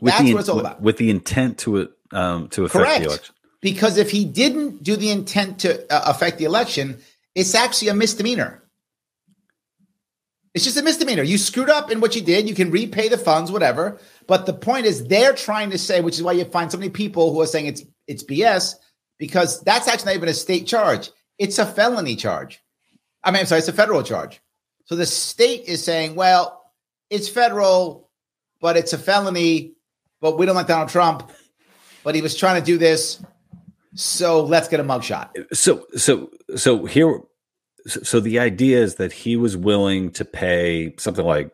With 0.00 0.14
That's 0.14 0.24
the, 0.24 0.34
what 0.34 0.40
it's 0.40 0.48
all 0.48 0.60
about. 0.60 0.80
With 0.80 0.96
the 0.96 1.10
intent 1.10 1.58
to 1.58 1.78
it 1.78 1.90
um, 2.12 2.48
to 2.50 2.64
affect 2.64 2.84
Correct. 2.84 3.00
the 3.00 3.08
election. 3.08 3.34
Because 3.60 3.98
if 3.98 4.10
he 4.10 4.24
didn't 4.24 4.82
do 4.82 4.96
the 4.96 5.10
intent 5.10 5.60
to 5.60 5.92
uh, 5.92 6.02
affect 6.06 6.38
the 6.38 6.44
election, 6.44 6.98
it's 7.34 7.54
actually 7.54 7.88
a 7.88 7.94
misdemeanor. 7.94 8.62
It's 10.54 10.64
just 10.64 10.76
a 10.76 10.82
misdemeanor. 10.82 11.22
You 11.22 11.38
screwed 11.38 11.68
up 11.70 11.90
in 11.90 12.00
what 12.00 12.16
you 12.16 12.22
did. 12.22 12.48
You 12.48 12.54
can 12.54 12.70
repay 12.70 13.08
the 13.08 13.18
funds, 13.18 13.52
whatever. 13.52 13.98
But 14.28 14.44
the 14.44 14.52
point 14.52 14.86
is, 14.86 15.06
they're 15.06 15.32
trying 15.32 15.70
to 15.70 15.78
say, 15.78 16.00
which 16.00 16.14
is 16.14 16.22
why 16.22 16.32
you 16.32 16.44
find 16.44 16.70
so 16.70 16.78
many 16.78 16.90
people 16.90 17.32
who 17.32 17.40
are 17.40 17.46
saying 17.46 17.66
it's 17.66 17.82
it's 18.06 18.22
BS, 18.22 18.74
because 19.18 19.60
that's 19.62 19.88
actually 19.88 20.12
not 20.12 20.16
even 20.16 20.28
a 20.28 20.34
state 20.34 20.66
charge. 20.66 21.10
It's 21.38 21.58
a 21.58 21.66
felony 21.66 22.14
charge. 22.14 22.62
I 23.24 23.30
mean, 23.30 23.40
I'm 23.40 23.46
sorry, 23.46 23.60
it's 23.60 23.68
a 23.68 23.72
federal 23.72 24.02
charge. 24.02 24.40
So 24.84 24.96
the 24.96 25.06
state 25.06 25.64
is 25.64 25.82
saying, 25.82 26.14
well, 26.14 26.62
it's 27.10 27.28
federal, 27.28 28.10
but 28.60 28.76
it's 28.76 28.92
a 28.92 28.98
felony. 28.98 29.72
But 30.20 30.38
we 30.38 30.46
don't 30.46 30.54
like 30.54 30.66
Donald 30.66 30.90
Trump. 30.90 31.30
But 32.04 32.14
he 32.14 32.22
was 32.22 32.36
trying 32.36 32.60
to 32.60 32.64
do 32.64 32.78
this, 32.78 33.22
so 33.94 34.44
let's 34.44 34.68
get 34.68 34.78
a 34.80 34.84
mugshot. 34.84 35.30
So, 35.52 35.86
so, 35.96 36.30
so 36.54 36.84
here 36.84 37.20
so 37.86 38.20
the 38.20 38.38
idea 38.38 38.82
is 38.82 38.96
that 38.96 39.12
he 39.12 39.36
was 39.36 39.56
willing 39.56 40.10
to 40.12 40.24
pay 40.24 40.94
something 40.98 41.24
like 41.24 41.50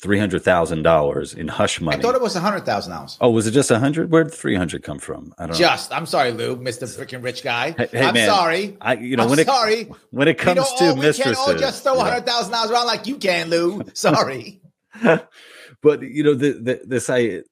three 0.00 0.18
hundred 0.18 0.42
thousand 0.42 0.82
dollars 0.82 1.34
in 1.34 1.48
hush 1.48 1.80
money. 1.80 1.98
I 1.98 2.00
thought 2.00 2.14
it 2.14 2.20
was 2.20 2.36
a 2.36 2.40
hundred 2.40 2.64
thousand 2.64 2.92
dollars. 2.92 3.18
Oh, 3.20 3.30
was 3.30 3.46
it 3.46 3.50
just 3.50 3.70
a 3.70 3.78
hundred? 3.78 4.10
Where 4.10 4.24
did 4.24 4.32
three 4.32 4.54
hundred 4.54 4.82
come 4.82 4.98
from? 4.98 5.34
I 5.38 5.42
don't 5.42 5.52
know. 5.52 5.58
just. 5.58 5.90
Know. 5.90 5.96
I'm 5.96 6.06
sorry, 6.06 6.32
Lou, 6.32 6.56
Mister 6.56 6.86
freaking 6.86 7.22
rich 7.22 7.42
guy. 7.42 7.72
Hey, 7.72 7.88
hey 7.90 8.06
I'm 8.06 8.14
man, 8.14 8.28
sorry. 8.28 8.76
I 8.80 8.94
you 8.94 9.16
know 9.16 9.24
I'm 9.24 9.30
when 9.30 9.44
sorry. 9.44 9.74
it 9.74 9.92
when 10.10 10.28
it 10.28 10.38
comes 10.38 10.72
to 10.74 10.90
all, 10.90 10.96
mistresses, 10.96 11.18
we 11.18 11.24
can't 11.24 11.36
all 11.38 11.54
just 11.54 11.82
throw 11.82 11.98
hundred 11.98 12.26
thousand 12.26 12.52
dollars 12.52 12.70
around 12.70 12.86
like 12.86 13.06
you 13.06 13.16
can, 13.16 13.50
Lou. 13.50 13.82
Sorry. 13.94 14.60
but 15.02 16.02
you 16.02 16.22
know 16.22 16.34
the, 16.34 16.52
the 16.52 16.80
this 16.84 17.10
I. 17.10 17.42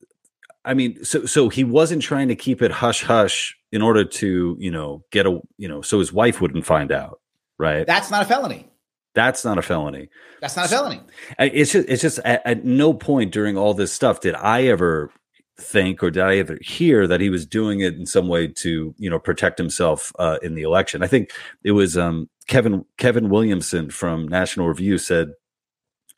I 0.64 0.74
mean, 0.74 1.04
so 1.04 1.26
so 1.26 1.48
he 1.48 1.62
wasn't 1.62 2.02
trying 2.02 2.26
to 2.26 2.34
keep 2.34 2.60
it 2.60 2.72
hush 2.72 3.02
hush 3.04 3.56
in 3.70 3.82
order 3.82 4.04
to 4.04 4.56
you 4.58 4.70
know 4.70 5.04
get 5.12 5.26
a 5.26 5.40
you 5.58 5.68
know 5.68 5.80
so 5.80 6.00
his 6.00 6.12
wife 6.12 6.40
wouldn't 6.40 6.66
find 6.66 6.90
out, 6.90 7.20
right? 7.58 7.86
That's 7.86 8.10
not 8.10 8.22
a 8.22 8.24
felony. 8.24 8.68
That's 9.16 9.46
not 9.46 9.56
a 9.56 9.62
felony. 9.62 10.10
That's 10.42 10.56
not 10.56 10.66
a 10.66 10.68
felony. 10.68 11.00
It's 11.38 11.72
just, 11.72 11.88
it's 11.88 12.02
just 12.02 12.18
at, 12.18 12.42
at, 12.44 12.64
no 12.66 12.92
point 12.92 13.32
during 13.32 13.56
all 13.56 13.72
this 13.72 13.90
stuff 13.90 14.20
did 14.20 14.34
I 14.34 14.64
ever 14.64 15.10
think 15.58 16.02
or 16.02 16.10
did 16.10 16.22
I 16.22 16.36
ever 16.36 16.58
hear 16.60 17.06
that 17.06 17.22
he 17.22 17.30
was 17.30 17.46
doing 17.46 17.80
it 17.80 17.94
in 17.94 18.04
some 18.04 18.28
way 18.28 18.46
to 18.46 18.94
you 18.98 19.08
know 19.08 19.18
protect 19.18 19.56
himself 19.56 20.12
uh, 20.18 20.36
in 20.42 20.54
the 20.54 20.62
election. 20.62 21.02
I 21.02 21.06
think 21.06 21.32
it 21.64 21.72
was 21.72 21.96
um, 21.96 22.28
Kevin 22.46 22.84
Kevin 22.98 23.30
Williamson 23.30 23.88
from 23.88 24.28
National 24.28 24.68
Review 24.68 24.98
said 24.98 25.32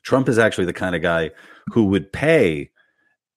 Trump 0.03 0.27
is 0.27 0.37
actually 0.37 0.65
the 0.65 0.73
kind 0.73 0.93
of 0.93 1.01
guy 1.01 1.31
who 1.67 1.85
would 1.85 2.11
pay 2.11 2.69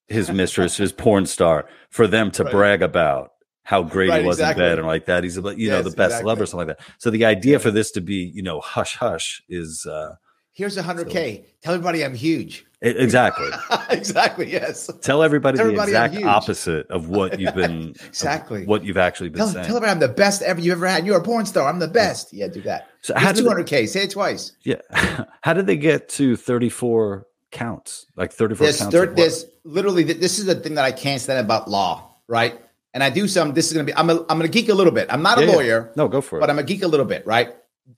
his 0.08 0.28
mistress, 0.28 0.76
his 0.76 0.92
porn 0.92 1.24
star, 1.24 1.68
for 1.88 2.08
them 2.08 2.32
to 2.32 2.42
right. 2.42 2.52
brag 2.52 2.82
about 2.82 3.30
how 3.62 3.82
great 3.82 4.10
right, 4.10 4.22
he 4.22 4.26
was 4.26 4.38
exactly. 4.38 4.64
in 4.64 4.70
bed 4.70 4.78
and 4.78 4.86
like 4.86 5.06
that. 5.06 5.24
He's 5.24 5.36
you 5.36 5.54
yes, 5.56 5.70
know 5.70 5.82
the 5.82 5.96
best 5.96 6.12
exactly. 6.12 6.26
lover, 6.26 6.46
something 6.46 6.68
like 6.68 6.78
that. 6.78 6.86
So 6.98 7.10
the 7.10 7.24
idea 7.24 7.58
for 7.58 7.70
this 7.70 7.90
to 7.92 8.00
be 8.00 8.30
you 8.34 8.42
know 8.42 8.60
hush 8.60 8.96
hush 8.96 9.42
is 9.48 9.86
uh 9.86 10.16
here's 10.52 10.76
a 10.76 10.82
hundred 10.82 11.08
k. 11.08 11.46
Tell 11.62 11.74
everybody 11.74 12.04
I'm 12.04 12.14
huge. 12.14 12.66
exactly. 12.80 13.48
exactly. 13.90 14.50
Yes. 14.50 14.90
Tell 15.00 15.22
everybody, 15.22 15.56
tell 15.56 15.66
everybody 15.66 15.92
the 15.92 16.04
exact 16.04 16.24
opposite 16.24 16.90
of 16.90 17.08
what 17.08 17.38
you've 17.38 17.54
been 17.54 17.94
exactly 18.06 18.66
what 18.66 18.84
you've 18.84 18.96
actually 18.96 19.28
been 19.28 19.38
tell, 19.38 19.48
saying. 19.48 19.66
Tell 19.66 19.76
everybody 19.76 19.92
I'm 19.92 20.00
the 20.00 20.08
best 20.08 20.42
ever 20.42 20.60
you 20.60 20.72
ever 20.72 20.86
had. 20.86 21.06
You're 21.06 21.18
a 21.18 21.22
porn 21.22 21.46
star. 21.46 21.68
I'm 21.68 21.78
the 21.78 21.88
best. 21.88 22.32
Yeah, 22.32 22.48
do 22.48 22.62
that. 22.62 22.88
So 23.00 23.14
how 23.16 23.32
two 23.32 23.46
hundred 23.46 23.66
k? 23.66 23.86
Say 23.86 24.04
it 24.04 24.10
twice. 24.10 24.52
Yeah. 24.62 24.80
how 25.40 25.52
did 25.52 25.66
they 25.66 25.76
get 25.76 26.08
to 26.10 26.36
thirty 26.36 26.68
four 26.68 27.26
counts? 27.52 28.06
Like 28.16 28.32
thirty 28.32 28.56
four 28.56 28.66
counts. 28.66 28.86
There's 29.14 29.46
literally 29.64 30.02
this 30.02 30.40
is 30.40 30.46
the 30.46 30.56
thing 30.56 30.74
that 30.74 30.84
I 30.84 30.92
can't 30.92 31.20
stand 31.20 31.38
about 31.38 31.70
law, 31.70 32.16
right? 32.26 32.60
And 32.94 33.02
I 33.02 33.10
do 33.10 33.26
some. 33.26 33.54
This 33.54 33.66
is 33.68 33.72
going 33.72 33.86
to 33.86 33.92
be. 33.92 33.96
I'm. 33.96 34.10
A, 34.10 34.20
I'm 34.20 34.38
going 34.38 34.42
to 34.42 34.48
geek 34.48 34.68
a 34.68 34.74
little 34.74 34.92
bit. 34.92 35.08
I'm 35.10 35.22
not 35.22 35.38
yeah, 35.38 35.46
a 35.46 35.48
lawyer. 35.52 35.86
Yeah. 35.88 35.92
No, 35.96 36.08
go 36.08 36.20
for 36.20 36.38
it. 36.38 36.40
But 36.40 36.50
I'm 36.50 36.58
a 36.58 36.62
geek 36.62 36.82
a 36.82 36.88
little 36.88 37.06
bit, 37.06 37.26
right? 37.26 37.54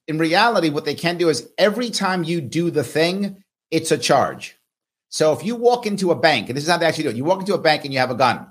In 0.06 0.18
reality, 0.18 0.70
what 0.70 0.84
they 0.84 0.94
can 0.94 1.18
do 1.18 1.28
is 1.28 1.48
every 1.58 1.90
time 1.90 2.24
you 2.24 2.40
do 2.40 2.70
the 2.70 2.84
thing, 2.84 3.42
it's 3.70 3.90
a 3.90 3.98
charge. 3.98 4.56
So 5.08 5.32
if 5.32 5.44
you 5.44 5.56
walk 5.56 5.86
into 5.86 6.10
a 6.10 6.16
bank, 6.16 6.48
and 6.48 6.56
this 6.56 6.64
is 6.64 6.70
how 6.70 6.78
they 6.78 6.86
actually 6.86 7.04
do 7.04 7.10
it, 7.10 7.16
you 7.16 7.24
walk 7.24 7.40
into 7.40 7.54
a 7.54 7.58
bank 7.58 7.84
and 7.84 7.92
you 7.92 8.00
have 8.00 8.10
a 8.10 8.16
gun, 8.16 8.50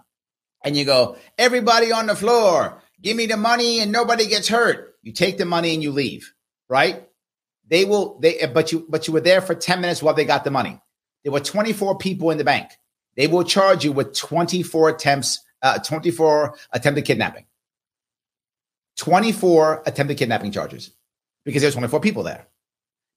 and 0.63 0.77
you 0.77 0.85
go, 0.85 1.17
"Everybody 1.37 1.91
on 1.91 2.07
the 2.07 2.15
floor, 2.15 2.81
give 3.01 3.17
me 3.17 3.25
the 3.25 3.37
money, 3.37 3.79
and 3.79 3.91
nobody 3.91 4.27
gets 4.27 4.47
hurt." 4.47 4.95
You 5.01 5.11
take 5.11 5.37
the 5.37 5.45
money 5.45 5.73
and 5.73 5.83
you 5.83 5.91
leave, 5.91 6.33
right? 6.69 7.07
They 7.67 7.85
will. 7.85 8.19
They 8.19 8.45
but 8.53 8.71
you 8.71 8.85
but 8.89 9.07
you 9.07 9.13
were 9.13 9.21
there 9.21 9.41
for 9.41 9.55
ten 9.55 9.81
minutes 9.81 10.03
while 10.03 10.13
they 10.13 10.25
got 10.25 10.43
the 10.43 10.51
money. 10.51 10.79
There 11.23 11.31
were 11.31 11.39
24 11.39 11.97
people 11.97 12.31
in 12.31 12.37
the 12.37 12.43
bank. 12.43 12.69
They 13.15 13.27
will 13.27 13.43
charge 13.45 13.85
you 13.85 13.93
with 13.93 14.13
24 14.13 14.89
attempts 14.89 15.39
uh, 15.63 15.79
24 15.79 16.55
attempted 16.73 17.05
kidnapping. 17.05 17.45
24 18.97 19.83
attempted 19.85 20.17
kidnapping 20.17 20.51
charges 20.51 20.91
because 21.45 21.61
there's 21.61 21.73
24 21.73 21.99
people 21.99 22.23
there. 22.23 22.47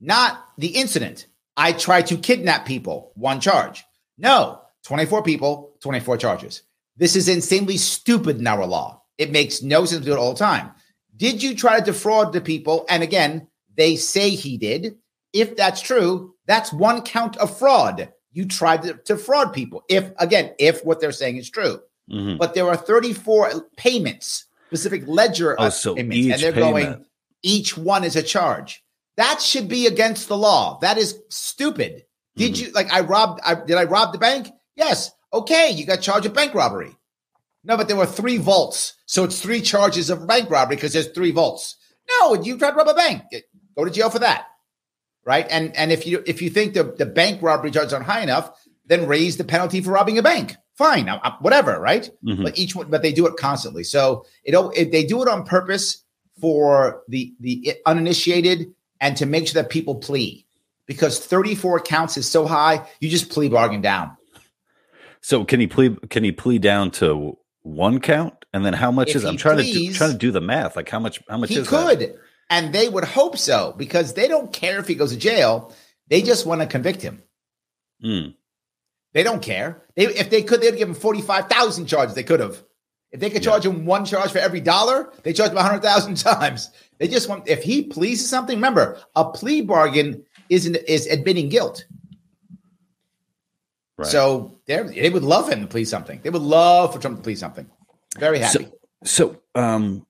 Not 0.01 0.43
the 0.57 0.69
incident, 0.69 1.27
I 1.57 1.73
tried 1.73 2.07
to 2.09 2.17
kidnap 2.17 2.67
people, 2.67 3.13
one 3.15 3.41
charge. 3.41 3.85
No, 4.19 4.61
24 4.85 5.23
people, 5.23 5.75
24 5.81 6.17
charges. 6.19 6.63
This 6.97 7.17
is 7.17 7.29
insanely 7.29 7.77
stupid 7.77 8.39
in 8.39 8.47
our 8.47 8.67
law. 8.67 9.03
It 9.19 9.33
makes 9.33 9.63
no 9.63 9.85
sense 9.85 10.01
to 10.01 10.07
do 10.07 10.13
it 10.13 10.19
all 10.19 10.33
the 10.33 10.39
time. 10.39 10.71
Did 11.17 11.43
you 11.43 11.55
try 11.55 11.79
to 11.79 11.85
defraud 11.85 12.33
the 12.33 12.41
people? 12.41 12.85
And 12.89 13.03
again, 13.03 13.49
they 13.77 13.97
say 13.97 14.31
he 14.31 14.57
did. 14.57 14.97
If 15.33 15.57
that's 15.57 15.81
true, 15.81 16.35
that's 16.47 16.73
one 16.73 17.03
count 17.03 17.37
of 17.39 17.59
fraud. 17.59 18.13
You 18.33 18.47
tried 18.47 18.83
to, 18.83 18.95
to 19.05 19.17
fraud 19.17 19.53
people. 19.53 19.85
If 19.89 20.13
again, 20.19 20.55
if 20.59 20.85
what 20.85 21.01
they're 21.01 21.13
saying 21.13 21.37
is 21.37 21.51
true, 21.51 21.81
mm-hmm. 22.11 22.37
but 22.37 22.55
there 22.55 22.67
are 22.67 22.77
34 22.77 23.69
payments, 23.77 24.47
specific 24.67 25.07
ledger 25.07 25.57
oh, 25.59 25.69
so 25.69 25.95
payments, 25.95 26.35
and 26.35 26.43
they're 26.43 26.53
payment. 26.53 26.87
going. 26.87 27.05
Each 27.43 27.77
one 27.77 28.05
is 28.05 28.17
a 28.17 28.23
charge. 28.23 28.83
That 29.17 29.41
should 29.41 29.69
be 29.69 29.87
against 29.87 30.29
the 30.29 30.37
law. 30.37 30.79
That 30.81 30.99
is 30.99 31.19
stupid. 31.29 32.05
Did 32.37 32.55
mm-hmm. 32.55 32.67
you 32.67 32.73
like 32.73 32.93
I 32.93 33.01
robbed 33.01 33.41
I 33.45 33.55
did 33.55 33.77
I 33.77 33.85
rob 33.85 34.13
the 34.13 34.19
bank? 34.19 34.49
Yes. 34.75 35.11
Okay, 35.33 35.71
you 35.71 35.87
got 35.87 36.01
charged 36.01 36.27
of 36.27 36.35
bank 36.35 36.55
robbery. 36.55 36.97
No, 37.65 37.77
but 37.77 37.89
there 37.89 37.97
were 37.97 38.07
three 38.07 38.37
vaults. 38.37 38.95
So 39.07 39.25
it's 39.25 39.41
three 39.41 39.61
charges 39.61 40.09
of 40.11 40.27
bank 40.27 40.51
robbery 40.51 40.77
because 40.77 40.93
there's 40.93 41.09
three 41.09 41.33
vaults. 41.33 41.77
No, 42.09 42.35
you 42.35 42.59
tried 42.59 42.71
to 42.71 42.77
rob 42.77 42.89
a 42.89 42.95
bank. 42.95 43.23
Go 43.77 43.85
to 43.85 43.91
jail 43.91 44.11
for 44.11 44.21
that. 44.21 44.47
Right. 45.25 45.47
And 45.51 45.75
and 45.77 45.91
if 45.91 46.07
you 46.07 46.23
if 46.27 46.41
you 46.43 46.51
think 46.51 46.75
the, 46.75 46.85
the 46.85 47.07
bank 47.07 47.43
robbery 47.43 47.73
charges 47.73 47.93
aren't 47.93 48.07
high 48.07 48.23
enough, 48.23 48.53
then 48.87 49.09
raise 49.09 49.37
the 49.37 49.45
penalty 49.45 49.81
for 49.81 49.91
robbing 49.91 50.19
a 50.19 50.23
bank. 50.23 50.57
Fine, 50.77 51.09
whatever, 51.41 51.81
right? 51.81 52.11
Mm-hmm. 52.23 52.43
But 52.43 52.59
each 52.59 52.77
one, 52.77 52.91
but 52.91 53.01
they 53.01 53.13
do 53.13 53.27
it 53.27 53.37
constantly. 53.37 53.83
So 53.83 54.27
it, 54.45 54.55
it 54.77 54.93
they 54.93 55.05
do 55.05 55.23
it 55.23 55.29
on 55.29 55.45
purpose 55.45 56.05
for 56.41 57.03
the 57.09 57.35
the 57.41 57.75
uninitiated 57.87 58.75
and 59.01 59.17
to 59.17 59.27
make 59.27 59.47
sure 59.47 59.63
that 59.63 59.71
people 59.71 59.95
plea 59.95 60.47
because 60.87 61.19
34 61.19 61.81
counts 61.81 62.17
is 62.17 62.31
so 62.31 62.47
high, 62.47 62.87
you 63.01 63.09
just 63.09 63.31
plea 63.31 63.49
bargain 63.49 63.81
down. 63.81 64.17
So 65.21 65.45
can 65.45 65.61
he 65.61 65.67
plea 65.67 65.97
can 66.11 66.25
he 66.25 66.33
plea 66.33 66.59
down 66.59 66.91
to 66.93 67.37
one 67.63 68.01
count? 68.01 68.45
And 68.53 68.65
then 68.65 68.73
how 68.73 68.91
much 68.91 69.11
if 69.11 69.17
is 69.17 69.25
I'm 69.25 69.37
trying 69.37 69.57
please, 69.57 69.73
to 69.73 69.93
do, 69.93 69.93
trying 69.95 70.13
to 70.13 70.19
do 70.19 70.31
the 70.31 70.41
math. 70.41 70.77
Like 70.77 70.89
how 70.89 71.01
much 71.01 71.23
how 71.29 71.39
much 71.39 71.51
he 71.51 71.57
is 71.57 71.69
could. 71.69 72.01
That? 72.01 72.17
And 72.49 72.73
they 72.73 72.89
would 72.89 73.05
hope 73.05 73.37
so 73.39 73.75
because 73.77 74.15
they 74.15 74.29
don't 74.29 74.53
care 74.53 74.79
if 74.79 74.87
he 74.87 74.95
goes 74.95 75.13
to 75.13 75.19
jail. 75.19 75.75
They 76.09 76.23
just 76.23 76.47
want 76.47 76.61
to 76.61 76.67
convict 76.67 77.03
him. 77.03 77.23
Mm. 78.05 78.35
They 79.15 79.25
don't 79.25 79.43
care. 79.43 79.83
They, 79.97 80.07
if 80.07 80.31
they 80.31 80.43
could, 80.43 80.61
they'd 80.61 80.77
give 80.77 80.89
him 80.89 80.95
45,000 80.95 81.87
charges. 81.87 82.15
They 82.15 82.23
could 82.23 82.41
have. 82.41 82.63
If 83.13 83.21
they 83.21 83.31
could 83.31 83.43
charge 83.43 83.65
yeah. 83.65 83.73
him 83.73 83.87
one 83.87 84.05
charge 84.05 84.31
for 84.31 84.39
every 84.39 84.61
dollar, 84.61 85.13
they 85.23 85.33
charge 85.33 85.51
him 85.51 85.57
100,000 85.57 86.15
times. 86.17 86.71
They 86.99 87.09
just 87.09 87.29
want, 87.29 87.49
if 87.49 87.63
he 87.63 87.85
pleads 87.85 88.27
something, 88.27 88.57
remember, 88.57 89.01
a 89.15 89.31
plea 89.31 89.63
bargain 89.63 90.25
is, 90.49 90.67
an, 90.67 90.77
is 90.87 91.07
admitting 91.07 91.49
guilt. 91.49 91.87
Right. 93.99 94.07
So 94.07 94.61
they 94.67 95.09
would 95.09 95.23
love 95.23 95.51
him 95.51 95.63
to 95.63 95.67
plead 95.67 95.87
something. 95.87 96.21
They 96.23 96.31
would 96.31 96.43
love 96.43 96.93
for 96.93 97.01
Trump 97.01 97.17
to 97.17 97.23
plead 97.23 97.39
something. 97.39 97.67
Very 98.19 98.39
happy. 98.39 98.65
So, 98.65 98.71
so 99.05 99.43
um, 99.55 100.07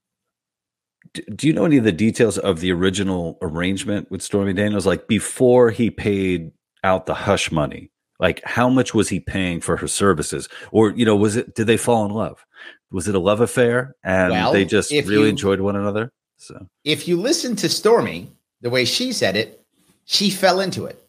do 1.35 1.47
you 1.47 1.53
know 1.53 1.65
any 1.65 1.77
of 1.77 1.85
the 1.85 1.93
details 1.93 2.39
of 2.39 2.61
the 2.61 2.73
original 2.73 3.39
arrangement 3.41 4.11
with 4.11 4.23
Stormy 4.23 4.53
Daniels? 4.53 4.87
Like 4.87 5.07
before 5.07 5.71
he 5.71 5.91
paid 5.91 6.51
out 6.83 7.07
the 7.07 7.15
hush 7.15 7.53
money, 7.53 7.91
like 8.19 8.43
how 8.45 8.69
much 8.69 8.95
was 8.95 9.09
he 9.09 9.21
paying 9.21 9.61
for 9.61 9.77
her 9.77 9.89
services? 9.89 10.49
Or, 10.73 10.91
you 10.91 11.05
know, 11.05 11.17
was 11.17 11.37
it, 11.37 11.55
did 11.55 11.67
they 11.67 11.77
fall 11.77 12.05
in 12.05 12.13
love? 12.13 12.45
Was 12.91 13.09
it 13.09 13.15
a 13.15 13.21
love 13.21 13.41
affair 13.41 13.95
and 14.05 14.33
well, 14.33 14.53
they 14.53 14.65
just 14.65 14.91
really 14.91 15.15
you, 15.15 15.25
enjoyed 15.25 15.61
one 15.61 15.77
another? 15.77 16.13
So 16.37 16.69
if 16.85 17.09
you 17.09 17.17
listen 17.17 17.57
to 17.57 17.69
Stormy, 17.69 18.33
the 18.61 18.71
way 18.71 18.85
she 18.85 19.13
said 19.13 19.37
it, 19.37 19.65
she 20.05 20.31
fell 20.31 20.61
into 20.61 20.87
it. 20.87 21.03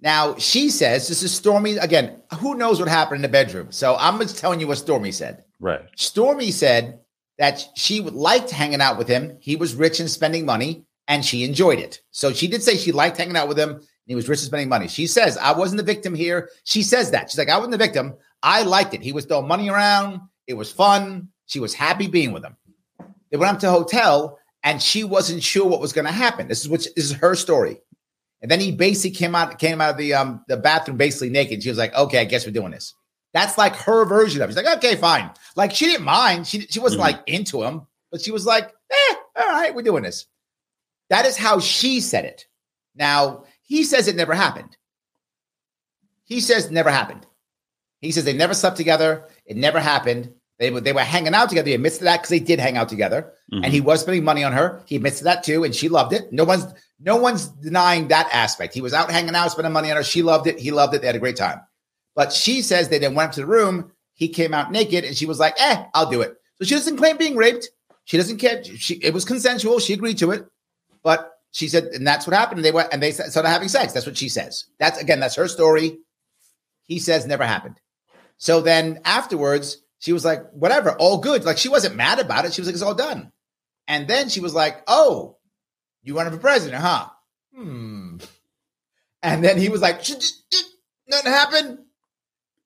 Now 0.00 0.36
she 0.36 0.70
says 0.70 1.08
this 1.08 1.22
is 1.22 1.34
Stormy 1.34 1.76
again. 1.76 2.22
Who 2.38 2.54
knows 2.54 2.78
what 2.78 2.88
happened 2.88 3.16
in 3.16 3.22
the 3.22 3.28
bedroom? 3.28 3.68
So 3.70 3.96
I'm 3.98 4.18
just 4.20 4.38
telling 4.38 4.60
you 4.60 4.68
what 4.68 4.78
Stormy 4.78 5.12
said. 5.12 5.44
Right. 5.60 5.82
Stormy 5.96 6.50
said 6.50 7.00
that 7.38 7.64
she 7.74 8.00
liked 8.00 8.50
hanging 8.50 8.80
out 8.80 8.98
with 8.98 9.08
him. 9.08 9.36
He 9.40 9.56
was 9.56 9.74
rich 9.74 10.00
and 10.00 10.10
spending 10.10 10.46
money, 10.46 10.84
and 11.06 11.24
she 11.24 11.44
enjoyed 11.44 11.78
it. 11.78 12.00
So 12.10 12.32
she 12.32 12.48
did 12.48 12.62
say 12.62 12.76
she 12.76 12.92
liked 12.92 13.16
hanging 13.16 13.36
out 13.36 13.48
with 13.48 13.58
him. 13.58 13.80
He 14.08 14.14
was 14.14 14.28
rich 14.28 14.40
spending 14.40 14.70
money. 14.70 14.88
She 14.88 15.06
says, 15.06 15.36
I 15.36 15.52
wasn't 15.52 15.76
the 15.76 15.84
victim 15.84 16.14
here. 16.14 16.48
She 16.64 16.82
says 16.82 17.10
that. 17.10 17.30
She's 17.30 17.38
like, 17.38 17.50
I 17.50 17.56
wasn't 17.56 17.72
the 17.72 17.78
victim. 17.78 18.14
I 18.42 18.62
liked 18.62 18.94
it. 18.94 19.02
He 19.02 19.12
was 19.12 19.26
throwing 19.26 19.46
money 19.46 19.68
around. 19.68 20.20
It 20.46 20.54
was 20.54 20.72
fun. 20.72 21.28
She 21.44 21.60
was 21.60 21.74
happy 21.74 22.08
being 22.08 22.32
with 22.32 22.42
him. 22.42 22.56
They 23.30 23.36
went 23.36 23.52
up 23.52 23.60
to 23.60 23.68
a 23.68 23.72
hotel 23.72 24.38
and 24.64 24.80
she 24.80 25.04
wasn't 25.04 25.42
sure 25.42 25.68
what 25.68 25.80
was 25.80 25.92
going 25.92 26.06
to 26.06 26.12
happen. 26.12 26.48
This 26.48 26.62
is 26.62 26.70
what 26.70 26.80
this 26.96 27.10
is 27.10 27.12
her 27.12 27.34
story. 27.34 27.80
And 28.40 28.50
then 28.50 28.60
he 28.60 28.72
basically 28.72 29.10
came 29.10 29.34
out 29.34 29.58
came 29.58 29.80
out 29.80 29.90
of 29.90 29.96
the 29.98 30.14
um 30.14 30.44
the 30.48 30.56
bathroom 30.56 30.96
basically 30.96 31.30
naked. 31.30 31.62
She 31.62 31.68
was 31.68 31.78
like, 31.78 31.94
"Okay, 31.94 32.20
I 32.20 32.24
guess 32.24 32.46
we're 32.46 32.52
doing 32.52 32.70
this." 32.70 32.94
That's 33.34 33.58
like 33.58 33.74
her 33.76 34.04
version 34.04 34.40
of 34.42 34.48
it. 34.48 34.52
She's 34.52 34.64
like, 34.64 34.78
"Okay, 34.78 34.94
fine." 34.94 35.30
Like 35.56 35.74
she 35.74 35.86
didn't 35.86 36.04
mind. 36.04 36.46
She 36.46 36.60
she 36.60 36.78
wasn't 36.78 37.02
mm-hmm. 37.02 37.16
like 37.16 37.28
into 37.28 37.62
him, 37.62 37.86
but 38.12 38.20
she 38.20 38.30
was 38.30 38.46
like, 38.46 38.72
"Eh, 38.90 39.14
all 39.36 39.48
right, 39.48 39.74
we're 39.74 39.82
doing 39.82 40.04
this." 40.04 40.26
That 41.10 41.26
is 41.26 41.36
how 41.36 41.58
she 41.58 42.00
said 42.00 42.24
it. 42.24 42.46
Now 42.94 43.44
he 43.68 43.84
says 43.84 44.08
it 44.08 44.16
never 44.16 44.34
happened. 44.34 44.76
He 46.24 46.40
says 46.40 46.66
it 46.66 46.72
never 46.72 46.90
happened. 46.90 47.26
He 48.00 48.12
says 48.12 48.24
they 48.24 48.32
never 48.32 48.54
slept 48.54 48.76
together. 48.76 49.26
It 49.44 49.56
never 49.56 49.78
happened. 49.78 50.32
They 50.58 50.70
were 50.70 50.80
they 50.80 50.92
were 50.92 51.00
hanging 51.00 51.34
out 51.34 51.50
together. 51.50 51.68
He 51.68 51.74
admits 51.74 51.98
to 51.98 52.04
that 52.04 52.16
because 52.16 52.30
they 52.30 52.40
did 52.40 52.58
hang 52.58 52.76
out 52.76 52.88
together, 52.88 53.32
mm-hmm. 53.52 53.62
and 53.62 53.72
he 53.72 53.80
was 53.80 54.00
spending 54.00 54.24
money 54.24 54.42
on 54.42 54.52
her. 54.52 54.82
He 54.86 54.96
admits 54.96 55.18
to 55.18 55.24
that 55.24 55.44
too, 55.44 55.62
and 55.64 55.74
she 55.74 55.88
loved 55.88 56.12
it. 56.12 56.32
No 56.32 56.44
one's 56.44 56.66
no 56.98 57.16
one's 57.16 57.46
denying 57.46 58.08
that 58.08 58.28
aspect. 58.32 58.74
He 58.74 58.80
was 58.80 58.94
out 58.94 59.10
hanging 59.10 59.34
out, 59.34 59.52
spending 59.52 59.72
money 59.72 59.90
on 59.90 59.96
her. 59.96 60.02
She 60.02 60.22
loved 60.22 60.46
it. 60.46 60.58
He 60.58 60.70
loved 60.70 60.94
it. 60.94 61.02
They 61.02 61.06
had 61.06 61.16
a 61.16 61.20
great 61.20 61.36
time. 61.36 61.60
But 62.16 62.32
she 62.32 62.62
says 62.62 62.88
they 62.88 62.98
then 62.98 63.14
went 63.14 63.28
up 63.28 63.34
to 63.34 63.42
the 63.42 63.46
room. 63.46 63.92
He 64.14 64.28
came 64.28 64.54
out 64.54 64.72
naked, 64.72 65.04
and 65.04 65.16
she 65.16 65.26
was 65.26 65.38
like, 65.38 65.54
"Eh, 65.60 65.84
I'll 65.94 66.10
do 66.10 66.22
it." 66.22 66.34
So 66.56 66.64
she 66.64 66.74
doesn't 66.74 66.96
claim 66.96 67.18
being 67.18 67.36
raped. 67.36 67.68
She 68.04 68.16
doesn't 68.16 68.38
care. 68.38 68.64
She 68.64 68.94
it 68.94 69.12
was 69.12 69.24
consensual. 69.24 69.78
She 69.78 69.92
agreed 69.92 70.18
to 70.18 70.30
it, 70.32 70.46
but 71.04 71.37
she 71.52 71.68
said, 71.68 71.84
and 71.84 72.06
that's 72.06 72.26
what 72.26 72.36
happened. 72.36 72.58
And 72.58 72.64
they 72.64 72.72
went 72.72 72.92
and 72.92 73.02
they 73.02 73.12
started 73.12 73.48
having 73.48 73.68
sex. 73.68 73.92
That's 73.92 74.06
what 74.06 74.16
she 74.16 74.28
says. 74.28 74.64
That's 74.78 75.00
again, 75.00 75.20
that's 75.20 75.36
her 75.36 75.48
story. 75.48 75.98
He 76.84 76.98
says 76.98 77.26
never 77.26 77.44
happened. 77.44 77.80
So 78.36 78.60
then 78.60 79.00
afterwards 79.04 79.78
she 79.98 80.12
was 80.12 80.24
like, 80.24 80.48
whatever, 80.52 80.92
all 80.92 81.18
good. 81.18 81.44
Like 81.44 81.58
she 81.58 81.68
wasn't 81.68 81.96
mad 81.96 82.18
about 82.18 82.44
it. 82.44 82.52
She 82.52 82.60
was 82.60 82.68
like, 82.68 82.74
it's 82.74 82.82
all 82.82 82.94
done. 82.94 83.32
And 83.86 84.06
then 84.06 84.28
she 84.28 84.40
was 84.40 84.54
like, 84.54 84.82
oh, 84.86 85.38
you 86.02 86.16
running 86.16 86.32
for 86.32 86.38
president, 86.38 86.82
huh? 86.82 87.08
Hmm. 87.54 88.18
And 89.22 89.42
then 89.42 89.58
he 89.58 89.68
was 89.68 89.80
like, 89.80 90.00
nothing 91.08 91.32
happened. 91.32 91.78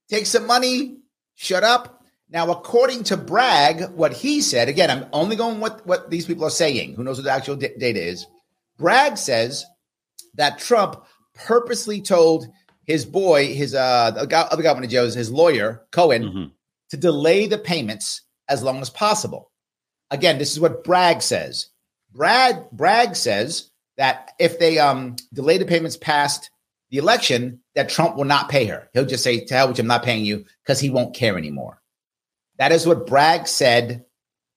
Take 0.09 0.27
some 0.27 0.47
money. 0.47 0.99
Shut 1.35 1.65
up. 1.65 2.05
Now, 2.29 2.51
according 2.51 3.05
to 3.05 3.17
Bragg, 3.17 3.91
what 3.93 4.13
he 4.13 4.41
said, 4.41 4.69
again, 4.69 4.91
I'm 4.91 5.07
only 5.13 5.37
going 5.37 5.61
what, 5.61 5.87
what 5.87 6.11
these 6.11 6.27
people 6.27 6.45
are 6.45 6.51
saying. 6.51 6.95
Who 6.95 7.05
knows 7.05 7.19
what 7.19 7.25
the 7.25 7.31
actual 7.31 7.57
d- 7.57 7.75
data 7.79 8.03
is? 8.03 8.27
Bragg 8.83 9.17
says 9.17 9.65
that 10.35 10.59
Trump 10.59 11.03
purposely 11.35 12.03
told 12.03 12.47
his 12.85 13.07
boy, 13.07 13.55
his 13.55 13.75
uh, 13.75 14.27
guy, 14.29 14.43
other 14.43 14.63
guy, 14.63 14.87
Joe's, 14.87 15.15
his 15.15 15.31
lawyer, 15.31 15.87
Cohen, 15.91 16.23
mm-hmm 16.23 16.45
to 16.93 16.99
delay 16.99 17.47
the 17.47 17.57
payments 17.57 18.21
as 18.51 18.63
long 18.63 18.83
as 18.83 18.91
possible. 18.91 19.51
Again, 20.11 20.37
this 20.37 20.53
is 20.53 20.61
what 20.61 20.85
Bragg 20.85 21.23
says. 21.23 21.71
Bragg 22.13 22.71
Bragg 22.71 23.17
says 23.17 23.71
that 23.97 24.33
if 24.39 24.59
they 24.59 24.79
um, 24.79 25.17
delay 25.33 25.57
the 25.57 25.65
payments 25.65 25.97
past 25.97 26.51
the 26.91 26.99
election, 26.99 27.61
that 27.75 27.89
Trump 27.89 28.17
will 28.17 28.27
not 28.27 28.51
pay 28.51 28.67
her. 28.67 28.91
He'll 28.93 29.07
just 29.07 29.25
say, 29.25 29.43
"To 29.43 29.55
hell, 29.55 29.69
which 29.69 29.79
I'm 29.79 29.87
not 29.87 30.03
paying 30.03 30.27
you," 30.27 30.45
because 30.63 30.81
he 30.81 30.91
won't 30.91 31.17
care 31.17 31.39
anymore. 31.39 31.81
That 32.59 32.73
is 32.73 32.87
what 32.87 33.07
Bragg 33.07 33.49
said. 33.49 34.05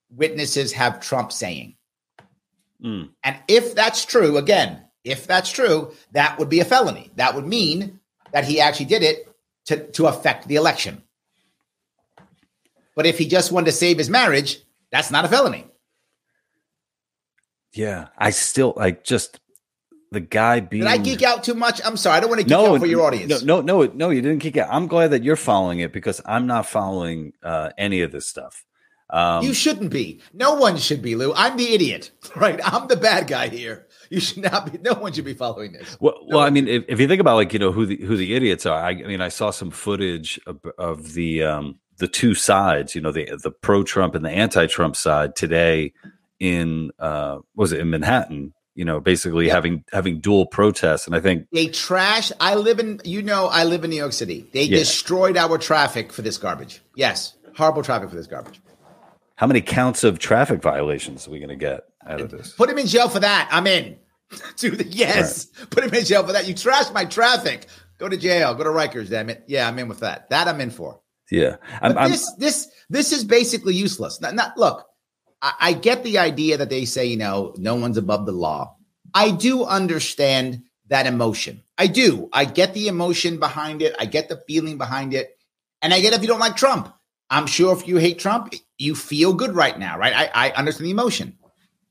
Witnesses 0.10 0.74
have 0.74 1.00
Trump 1.00 1.32
saying, 1.32 1.75
mm. 2.84 3.10
and 3.24 3.38
if 3.48 3.75
that's 3.75 4.05
true, 4.05 4.38
again, 4.38 4.82
if 5.03 5.27
that's 5.27 5.51
true, 5.51 5.94
that 6.12 6.38
would 6.39 6.50
be 6.50 6.60
a 6.60 6.65
felony. 6.65 7.12
That 7.15 7.36
would 7.36 7.46
mean 7.46 8.00
that 8.32 8.46
he 8.46 8.60
actually 8.60 8.88
did 8.88 9.03
it 9.03 9.29
to, 9.65 9.88
to 9.91 10.08
affect 10.08 10.48
the 10.48 10.55
election. 10.55 11.01
But 12.96 13.05
if 13.05 13.17
he 13.17 13.27
just 13.27 13.51
wanted 13.51 13.65
to 13.65 13.72
save 13.74 13.98
his 13.98 14.10
marriage, 14.10 14.60
that's 14.91 15.12
not 15.12 15.25
a 15.25 15.27
felony. 15.27 15.65
Yeah, 17.74 18.08
I 18.17 18.29
still 18.29 18.74
like 18.75 19.03
just 19.03 19.39
the 20.12 20.22
guy 20.22 20.62
being. 20.62 20.84
Did 20.84 20.89
I 20.89 20.98
geek 20.98 21.22
out 21.24 21.44
too 21.44 21.53
much? 21.53 21.82
I'm 21.84 21.98
sorry. 21.98 22.17
I 22.17 22.20
don't 22.22 22.29
want 22.29 22.39
to 22.39 22.46
geek 22.46 22.51
no, 22.51 22.75
out 22.75 22.79
for 22.79 22.86
your 22.86 23.01
audience. 23.01 23.44
No, 23.44 23.62
no, 23.62 23.84
no, 23.84 23.91
no. 23.94 24.10
You 24.10 24.22
didn't 24.22 24.39
geek 24.39 24.58
out. 24.58 24.70
I'm 24.72 24.88
glad 24.88 25.12
that 25.12 25.24
you're 25.24 25.36
following 25.36 25.79
it 25.79 25.91
because 25.91 26.22
I'm 26.25 26.48
not 26.48 26.67
following 26.67 27.34
uh, 27.44 27.72
any 27.77 28.01
of 28.01 28.13
this 28.13 28.25
stuff. 28.25 28.63
Um, 29.15 29.45
you 29.45 29.53
shouldn't 29.53 29.91
be. 29.91 30.19
No 30.34 30.55
one 30.55 30.75
should 30.75 31.01
be, 31.01 31.15
Lou. 31.15 31.34
I'm 31.34 31.55
the 31.55 31.74
idiot, 31.74 32.12
right? 32.36 32.60
I'm 32.65 32.89
the 32.89 32.98
bad 32.98 33.27
guy 33.27 33.48
here. 33.48 33.88
You 34.10 34.19
should 34.19 34.43
not 34.43 34.69
be. 34.69 34.77
No 34.77 34.93
one 34.93 35.13
should 35.13 35.24
be 35.24 35.34
following 35.34 35.72
this. 35.72 35.98
Well, 36.01 36.15
no 36.24 36.38
well 36.38 36.45
I 36.45 36.50
mean, 36.50 36.67
if, 36.67 36.84
if, 36.89 37.00
you 37.00 37.07
think 37.07 37.22
about 37.22 37.36
like 37.36 37.53
you 37.53 37.60
know 37.60 37.72
who 37.72 37.86
the 37.86 37.95
who 37.95 38.17
the 38.17 38.36
idiots 38.36 38.65
are, 38.65 38.77
I, 38.77 38.89
I 38.89 39.03
mean, 39.03 39.22
I 39.22 39.29
saw 39.29 39.51
some 39.51 39.72
footage 39.72 40.38
of, 40.45 40.60
of 40.77 41.13
the 41.13 41.43
um, 41.43 41.79
the 41.98 42.10
two 42.10 42.36
sides, 42.36 42.93
you 42.93 43.00
know, 43.00 43.13
the 43.13 43.39
the 43.41 43.51
pro 43.51 43.84
Trump 43.84 44.15
and 44.15 44.25
the 44.25 44.29
anti 44.29 44.67
Trump 44.67 44.98
side 44.98 45.36
today 45.38 45.93
in 46.38 46.91
uh 47.00 47.38
was 47.55 47.72
it 47.72 47.79
in 47.79 47.89
Manhattan 47.89 48.53
you 48.77 48.84
know, 48.84 49.00
basically 49.00 49.45
yep. 49.45 49.55
having 49.55 49.86
having 49.93 50.19
dual 50.19 50.45
protests. 50.48 51.07
And 51.07 51.15
I 51.15 51.22
think 51.22 51.48
they 51.53 51.67
trash. 51.67 52.34
I 52.41 52.55
live 52.55 52.77
in 52.77 53.00
you 53.05 53.22
know 53.22 53.48
I 53.48 53.63
live 53.63 53.86
in 53.86 53.89
New 53.89 53.95
York 53.95 54.12
City. 54.12 54.50
They 54.51 54.63
yeah. 54.63 54.79
destroyed 54.79 55.38
our 55.38 55.57
traffic 55.57 56.12
for 56.12 56.22
this 56.22 56.38
garbage. 56.38 56.81
Yes, 56.93 57.36
horrible 57.55 57.84
traffic 57.84 58.10
for 58.10 58.17
this 58.17 58.27
garbage. 58.27 58.60
How 59.36 59.48
many 59.48 59.62
counts 59.62 60.04
of 60.04 60.20
traffic 60.20 60.62
violations 60.62 61.27
are 61.27 61.32
we 61.32 61.39
going 61.39 61.50
to 61.50 61.56
get 61.56 61.84
out 62.08 62.22
of 62.22 62.32
this? 62.32 62.54
Put 62.54 62.70
him 62.70 62.77
in 62.77 62.88
jail 62.88 63.10
for 63.10 63.20
that. 63.20 63.50
I'm 63.51 63.68
in. 63.68 63.98
to 64.58 64.72
the 64.72 64.86
yes. 64.86 65.48
Right. 65.60 65.70
Put 65.70 65.84
him 65.84 65.94
in 65.94 66.06
jail 66.06 66.25
for 66.25 66.34
that. 66.34 66.48
You 66.48 66.54
trashed 66.54 66.94
my 66.94 67.06
traffic. 67.06 67.68
Go 67.98 68.10
to 68.10 68.18
jail. 68.18 68.54
Go 68.54 68.63
to 68.63 68.70
Rikers. 68.70 69.10
Damn 69.10 69.30
it. 69.30 69.44
Yeah, 69.48 69.68
I'm 69.68 69.77
in 69.80 69.88
with 69.88 70.00
that. 70.00 70.30
That 70.30 70.48
I'm 70.48 70.62
in 70.62 70.72
for. 70.72 71.01
Yeah. 71.32 71.58
I'm, 71.82 71.98
I'm, 71.98 72.12
this 72.12 72.32
this 72.38 72.68
this 72.89 73.12
is 73.12 73.24
basically 73.24 73.75
useless. 73.75 74.22
Not, 74.22 74.36
not 74.36 74.58
look. 74.58 74.86
I, 75.42 75.54
I 75.60 75.74
get 75.74 76.04
the 76.04 76.18
idea 76.18 76.58
that 76.58 76.70
they 76.70 76.86
say 76.86 77.06
you 77.06 77.18
know 77.18 77.54
no 77.58 77.75
one's 77.75 77.98
above 77.98 78.25
the 78.25 78.32
law. 78.32 78.75
I 79.13 79.32
do 79.32 79.63
understand 79.63 80.63
that 80.88 81.08
emotion. 81.08 81.63
I 81.77 81.88
do. 81.88 82.30
I 82.32 82.46
get 82.46 82.74
the 82.74 82.88
emotion 82.88 83.39
behind 83.39 83.82
it. 83.82 83.96
I 84.00 84.06
get 84.06 84.30
the 84.30 84.44
feeling 84.48 84.77
behind 84.77 85.13
it. 85.13 85.38
And 85.82 85.94
I 85.94 86.00
get 86.00 86.13
if 86.13 86.22
you 86.22 86.27
don't 86.27 86.39
like 86.39 86.56
Trump. 86.56 86.94
I'm 87.30 87.48
sure 87.48 87.75
if 87.75 87.88
you 87.88 87.98
hate 87.98 88.20
Trump, 88.20 88.54
you 88.77 88.96
feel 88.96 89.34
good 89.34 89.55
right 89.55 89.77
now, 89.77 89.98
right? 89.98 90.13
I, 90.13 90.48
I 90.48 90.51
understand 90.51 90.88
the 90.88 90.91
emotion. 90.91 91.38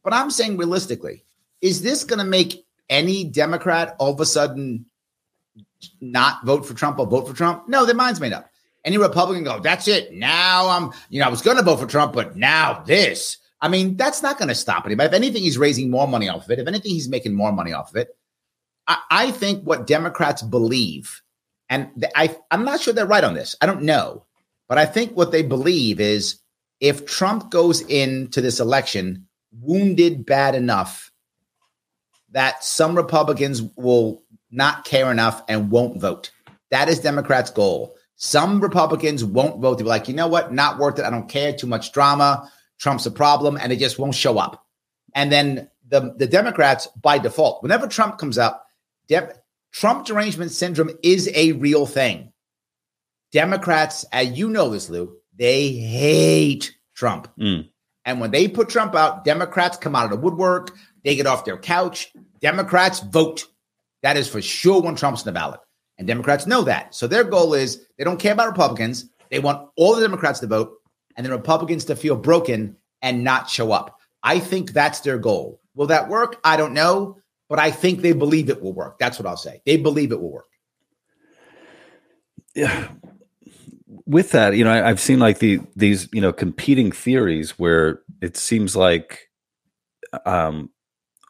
But 0.03 0.13
I'm 0.13 0.31
saying 0.31 0.57
realistically, 0.57 1.25
is 1.61 1.83
this 1.83 2.05
going 2.05 2.19
to 2.19 2.25
make 2.25 2.67
any 2.91 3.25
Democrat 3.25 3.97
all 3.99 4.13
of 4.13 4.21
a 4.21 4.27
sudden 4.27 4.87
not 6.01 6.45
vote 6.45 6.67
for 6.67 6.75
Trump 6.75 6.99
or 6.99 7.07
vote 7.07 7.27
for 7.27 7.35
Trump? 7.35 7.69
No, 7.69 7.87
their 7.87 7.95
mind's 7.95 8.21
made 8.21 8.33
up. 8.33 8.51
Any 8.85 8.99
Republican 8.99 9.45
go, 9.45 9.61
that's 9.61 9.89
it. 9.89 10.13
Now 10.13 10.69
I'm, 10.69 10.91
you 11.09 11.21
know, 11.21 11.27
I 11.27 11.31
was 11.31 11.41
going 11.41 11.57
to 11.57 11.63
vote 11.63 11.81
for 11.81 11.87
Trump, 11.87 12.13
but 12.13 12.37
now 12.37 12.83
this. 12.87 13.39
I 13.63 13.69
mean, 13.69 13.97
that's 13.97 14.23
not 14.23 14.37
going 14.37 14.51
to 14.51 14.55
stop 14.55 14.85
anybody. 14.85 15.07
If 15.07 15.15
anything, 15.15 15.43
he's 15.43 15.57
raising 15.57 15.91
more 15.91 16.07
money 16.07 16.29
off 16.29 16.45
of 16.45 16.51
it. 16.51 16.59
If 16.59 16.69
anything, 16.69 16.91
he's 16.91 17.09
making 17.09 17.33
more 17.33 17.51
money 17.51 17.73
off 17.73 17.89
of 17.91 17.97
it. 17.97 18.15
I, 18.87 18.99
I 19.11 19.31
think 19.31 19.65
what 19.65 19.87
Democrats 19.87 20.43
believe, 20.43 21.23
and 21.71 22.07
I, 22.15 22.37
I'm 22.51 22.67
not 22.67 22.81
sure 22.81 22.93
they're 22.93 23.07
right 23.07 23.25
on 23.25 23.33
this. 23.33 23.57
I 23.63 23.67
don't 23.67 23.85
know, 23.85 24.27
but 24.69 24.77
I 24.77 24.85
think 24.85 25.17
what 25.17 25.33
they 25.33 25.43
believe 25.43 25.99
is 25.99 26.41
if 26.85 27.07
Trump 27.07 27.51
goes 27.51 27.81
into 27.81 28.43
this 28.43 28.61
election 28.61 29.27
wounded 29.59 30.27
bad 30.27 30.55
enough 30.55 31.11
that 32.33 32.63
some 32.63 32.95
Republicans 32.95 33.63
will 33.75 34.23
not 34.51 34.85
care 34.85 35.11
enough 35.11 35.43
and 35.49 35.71
won't 35.71 35.99
vote. 35.99 36.31
That 36.71 36.91
is 36.91 37.01
Democrats' 37.01 37.51
goal. 37.51 37.97
Some 38.17 38.61
Republicans 38.61 39.25
won't 39.25 39.63
vote. 39.63 39.79
They'll 39.79 39.87
be 39.87 39.89
like, 39.89 40.09
you 40.09 40.15
know 40.15 40.27
what? 40.27 40.53
Not 40.53 40.79
worth 40.79 40.99
it. 40.99 41.07
I 41.07 41.11
don't 41.11 41.27
care. 41.27 41.55
Too 41.55 41.67
much 41.67 41.91
drama. 41.93 42.53
Trump's 42.79 43.07
a 43.07 43.11
problem. 43.11 43.57
And 43.57 43.73
they 43.73 43.77
just 43.77 43.99
won't 43.99 44.15
show 44.15 44.37
up. 44.37 44.67
And 45.15 45.33
then 45.33 45.71
the, 45.89 46.15
the 46.19 46.27
Democrats, 46.27 46.87
by 47.01 47.17
default, 47.17 47.63
whenever 47.63 47.87
Trump 47.87 48.19
comes 48.19 48.37
up, 48.37 48.67
De- 49.09 49.33
Trump 49.73 50.05
derangement 50.05 50.51
syndrome 50.51 50.91
is 51.03 51.31
a 51.35 51.53
real 51.53 51.87
thing. 51.87 52.35
Democrats, 53.33 54.05
as 54.13 54.39
you 54.39 54.51
know 54.51 54.69
this, 54.69 54.91
Lou, 54.91 55.17
they 55.37 55.73
hate 55.73 56.77
Trump. 56.95 57.29
Mm. 57.39 57.69
And 58.05 58.21
when 58.21 58.31
they 58.31 58.49
put 58.49 58.69
Trump 58.69 58.95
out, 58.95 59.25
Democrats 59.25 59.77
come 59.77 59.97
out 59.97 60.05
of 60.05 60.11
the 60.11 60.17
woodwork. 60.17 60.77
They 61.05 61.17
get 61.17 61.27
off 61.27 61.45
their 61.45 61.59
couch. 61.59 62.13
Democrats 62.41 63.01
vote. 63.01 63.45
That 64.03 64.17
is 64.17 64.29
for 64.29 64.43
sure 64.43 64.83
when 64.83 64.97
Trump's 64.97 65.23
in 65.23 65.27
the 65.27 65.33
ballot. 65.33 65.61
And 65.97 66.07
Democrats 66.07 66.47
know 66.47 66.63
that. 66.63 66.95
So 66.95 67.07
their 67.07 67.25
goal 67.25 67.55
is 67.55 67.87
they 67.97 68.05
don't 68.05 68.21
care 68.21 68.33
about 68.33 68.49
Republicans. 68.49 69.09
They 69.31 69.39
want 69.39 69.69
all 69.77 69.95
the 69.95 70.03
Democrats 70.03 70.41
to 70.41 70.47
vote 70.47 70.73
and 71.17 71.25
the 71.25 71.31
Republicans 71.31 71.85
to 71.87 71.97
feel 71.97 72.17
broken 72.17 72.77
and 73.01 73.25
not 73.25 73.49
show 73.49 73.73
up. 73.73 73.99
I 74.23 74.39
think 74.39 74.73
that's 74.73 75.01
their 75.01 75.19
goal. 75.19 75.61
Will 75.75 75.87
that 75.87 76.09
work? 76.09 76.41
I 76.45 76.57
don't 76.57 76.73
know, 76.73 77.19
but 77.49 77.59
I 77.59 77.71
think 77.71 78.01
they 78.01 78.13
believe 78.13 78.49
it 78.49 78.63
will 78.63 78.73
work. 78.73 78.99
That's 78.99 79.19
what 79.19 79.27
I'll 79.27 79.37
say. 79.37 79.61
They 79.67 79.77
believe 79.77 80.13
it 80.13 80.21
will 80.21 80.33
work. 80.33 80.49
Yeah. 82.55 82.89
With 84.07 84.33
that, 84.33 84.55
you 84.57 84.65
know, 84.65 84.73
I, 84.73 84.89
have 84.89 85.01
seen 85.01 85.19
like 85.19 85.39
the 85.39 85.61
these, 85.77 86.09
you 86.13 86.21
know, 86.21 86.33
competing 86.33 86.93
theories 86.93 87.59
where 87.59 88.01
it 88.21 88.37
seems 88.37 88.77
like 88.77 89.31
um 90.27 90.71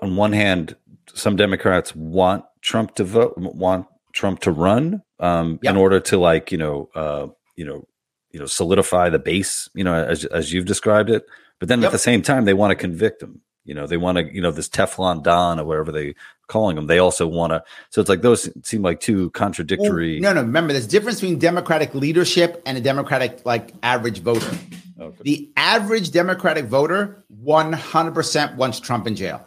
on 0.01 0.17
one 0.17 0.33
hand, 0.33 0.77
some 1.15 1.37
Democrats 1.37 1.95
want 1.95 2.45
Trump 2.61 2.95
to 2.97 3.05
vote, 3.05 3.35
want 3.37 3.87
Trump 4.13 4.41
to 4.41 4.53
run 4.53 5.03
um, 5.21 5.59
yep. 5.63 5.73
in 5.73 5.77
order 5.77 6.01
to 6.01 6.19
like 6.19 6.53
you 6.53 6.59
know 6.59 6.89
uh, 6.95 7.27
you 7.57 7.65
know 7.65 7.87
you 8.31 8.41
know 8.41 8.47
solidify 8.47 9.11
the 9.11 9.19
base, 9.19 9.69
you 9.75 9.85
know 9.85 9.95
as 9.95 10.25
as 10.27 10.53
you've 10.53 10.67
described 10.67 11.11
it. 11.11 11.25
But 11.61 11.69
then 11.69 11.81
yep. 11.81 11.89
at 11.89 11.93
the 11.93 11.99
same 11.99 12.23
time, 12.23 12.45
they 12.45 12.55
want 12.55 12.73
to 12.73 12.77
convict 12.77 13.23
him. 13.23 13.41
You 13.65 13.75
know, 13.75 13.87
they 13.87 13.97
want 13.97 14.19
to 14.19 14.35
you 14.35 14.41
know 14.41 14.51
this 14.51 14.69
Teflon 14.69 15.23
Don 15.23 15.61
or 15.61 15.65
whatever 15.65 15.93
they 15.93 16.15
calling 16.47 16.77
them. 16.77 16.87
They 16.87 16.99
also 16.99 17.27
want 17.27 17.53
to. 17.53 17.63
So 17.91 18.01
it's 18.01 18.11
like 18.11 18.23
those 18.23 18.49
seem 18.67 18.83
like 18.83 19.01
two 19.01 19.31
contradictory. 19.31 20.21
No, 20.21 20.33
no. 20.33 20.43
Remember, 20.43 20.73
there's 20.73 20.87
difference 20.87 21.21
between 21.21 21.39
Democratic 21.39 21.95
leadership 21.95 22.63
and 22.67 22.77
a 22.77 22.81
Democratic 22.81 23.45
like 23.45 23.73
average 23.83 24.21
voter. 24.21 24.57
Okay. 25.01 25.23
The 25.23 25.53
average 25.57 26.13
Democratic 26.13 26.67
voter 26.67 27.25
100% 27.43 28.57
wants 28.57 28.81
Trump 28.81 29.07
in 29.07 29.17
jail 29.17 29.45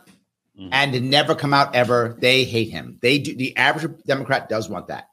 mm-hmm. 0.59 0.69
and 0.71 1.09
never 1.09 1.35
come 1.35 1.53
out 1.53 1.73
ever. 1.75 2.17
They 2.19 2.43
hate 2.43 2.69
him. 2.69 2.99
They 3.01 3.19
do. 3.19 3.35
The 3.35 3.55
average 3.57 4.03
Democrat 4.05 4.49
does 4.49 4.69
want 4.69 4.87
that. 4.87 5.09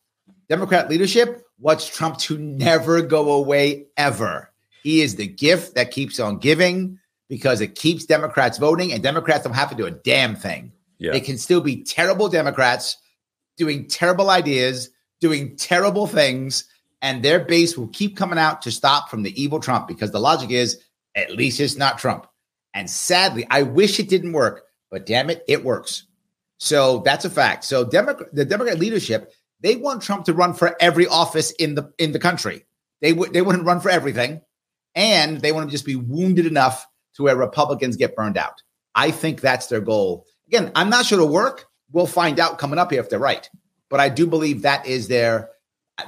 Democrat 0.48 0.90
leadership 0.90 1.42
wants 1.58 1.86
Trump 1.86 2.18
to 2.18 2.36
never 2.36 3.00
go 3.02 3.32
away 3.32 3.86
ever. 3.96 4.50
He 4.82 5.00
is 5.00 5.16
the 5.16 5.26
gift 5.26 5.76
that 5.76 5.90
keeps 5.90 6.20
on 6.20 6.38
giving 6.38 6.98
because 7.28 7.60
it 7.60 7.74
keeps 7.74 8.04
Democrats 8.04 8.58
voting, 8.58 8.92
and 8.92 9.02
Democrats 9.02 9.44
don't 9.44 9.54
have 9.54 9.70
to 9.70 9.76
do 9.76 9.86
a 9.86 9.90
damn 9.90 10.36
thing. 10.36 10.72
Yeah. 10.98 11.12
They 11.12 11.20
can 11.20 11.38
still 11.38 11.60
be 11.60 11.82
terrible 11.82 12.28
Democrats 12.28 12.96
doing 13.56 13.86
terrible 13.86 14.30
ideas, 14.30 14.90
doing 15.20 15.56
terrible 15.56 16.06
things, 16.06 16.64
and 17.02 17.22
their 17.22 17.40
base 17.40 17.76
will 17.76 17.88
keep 17.88 18.16
coming 18.16 18.38
out 18.38 18.62
to 18.62 18.70
stop 18.70 19.08
from 19.08 19.22
the 19.22 19.40
evil 19.40 19.60
Trump 19.60 19.88
because 19.88 20.10
the 20.10 20.20
logic 20.20 20.50
is 20.50 20.80
at 21.14 21.30
least 21.30 21.60
it's 21.60 21.76
not 21.76 21.98
Trump. 21.98 22.26
And 22.72 22.90
sadly, 22.90 23.46
I 23.50 23.62
wish 23.62 24.00
it 24.00 24.08
didn't 24.08 24.32
work 24.32 24.64
but 24.94 25.06
damn 25.06 25.28
it, 25.28 25.42
it 25.48 25.64
works. 25.64 26.04
So 26.58 26.98
that's 27.04 27.24
a 27.24 27.30
fact. 27.30 27.64
So 27.64 27.84
Democrat, 27.84 28.32
the 28.32 28.44
Democrat 28.44 28.78
leadership, 28.78 29.32
they 29.58 29.74
want 29.74 30.02
Trump 30.02 30.24
to 30.26 30.32
run 30.32 30.54
for 30.54 30.76
every 30.80 31.08
office 31.08 31.50
in 31.50 31.74
the 31.74 31.92
in 31.98 32.12
the 32.12 32.20
country. 32.20 32.64
They 33.02 33.12
would 33.12 33.32
they 33.32 33.42
wouldn't 33.42 33.64
run 33.64 33.80
for 33.80 33.90
everything, 33.90 34.40
and 34.94 35.40
they 35.40 35.50
want 35.50 35.66
to 35.66 35.72
just 35.72 35.84
be 35.84 35.96
wounded 35.96 36.46
enough 36.46 36.86
to 37.16 37.24
where 37.24 37.36
Republicans 37.36 37.96
get 37.96 38.14
burned 38.14 38.38
out. 38.38 38.62
I 38.94 39.10
think 39.10 39.40
that's 39.40 39.66
their 39.66 39.80
goal. 39.80 40.26
Again, 40.48 40.72
I'm 40.74 40.90
not 40.90 41.06
sure 41.06 41.18
it'll 41.18 41.32
work. 41.32 41.66
We'll 41.92 42.06
find 42.06 42.40
out 42.40 42.58
coming 42.58 42.78
up 42.78 42.90
here 42.90 43.00
if 43.00 43.10
they're 43.10 43.18
right. 43.18 43.48
But 43.90 44.00
I 44.00 44.08
do 44.08 44.26
believe 44.26 44.62
that 44.62 44.86
is 44.86 45.08
their 45.08 45.50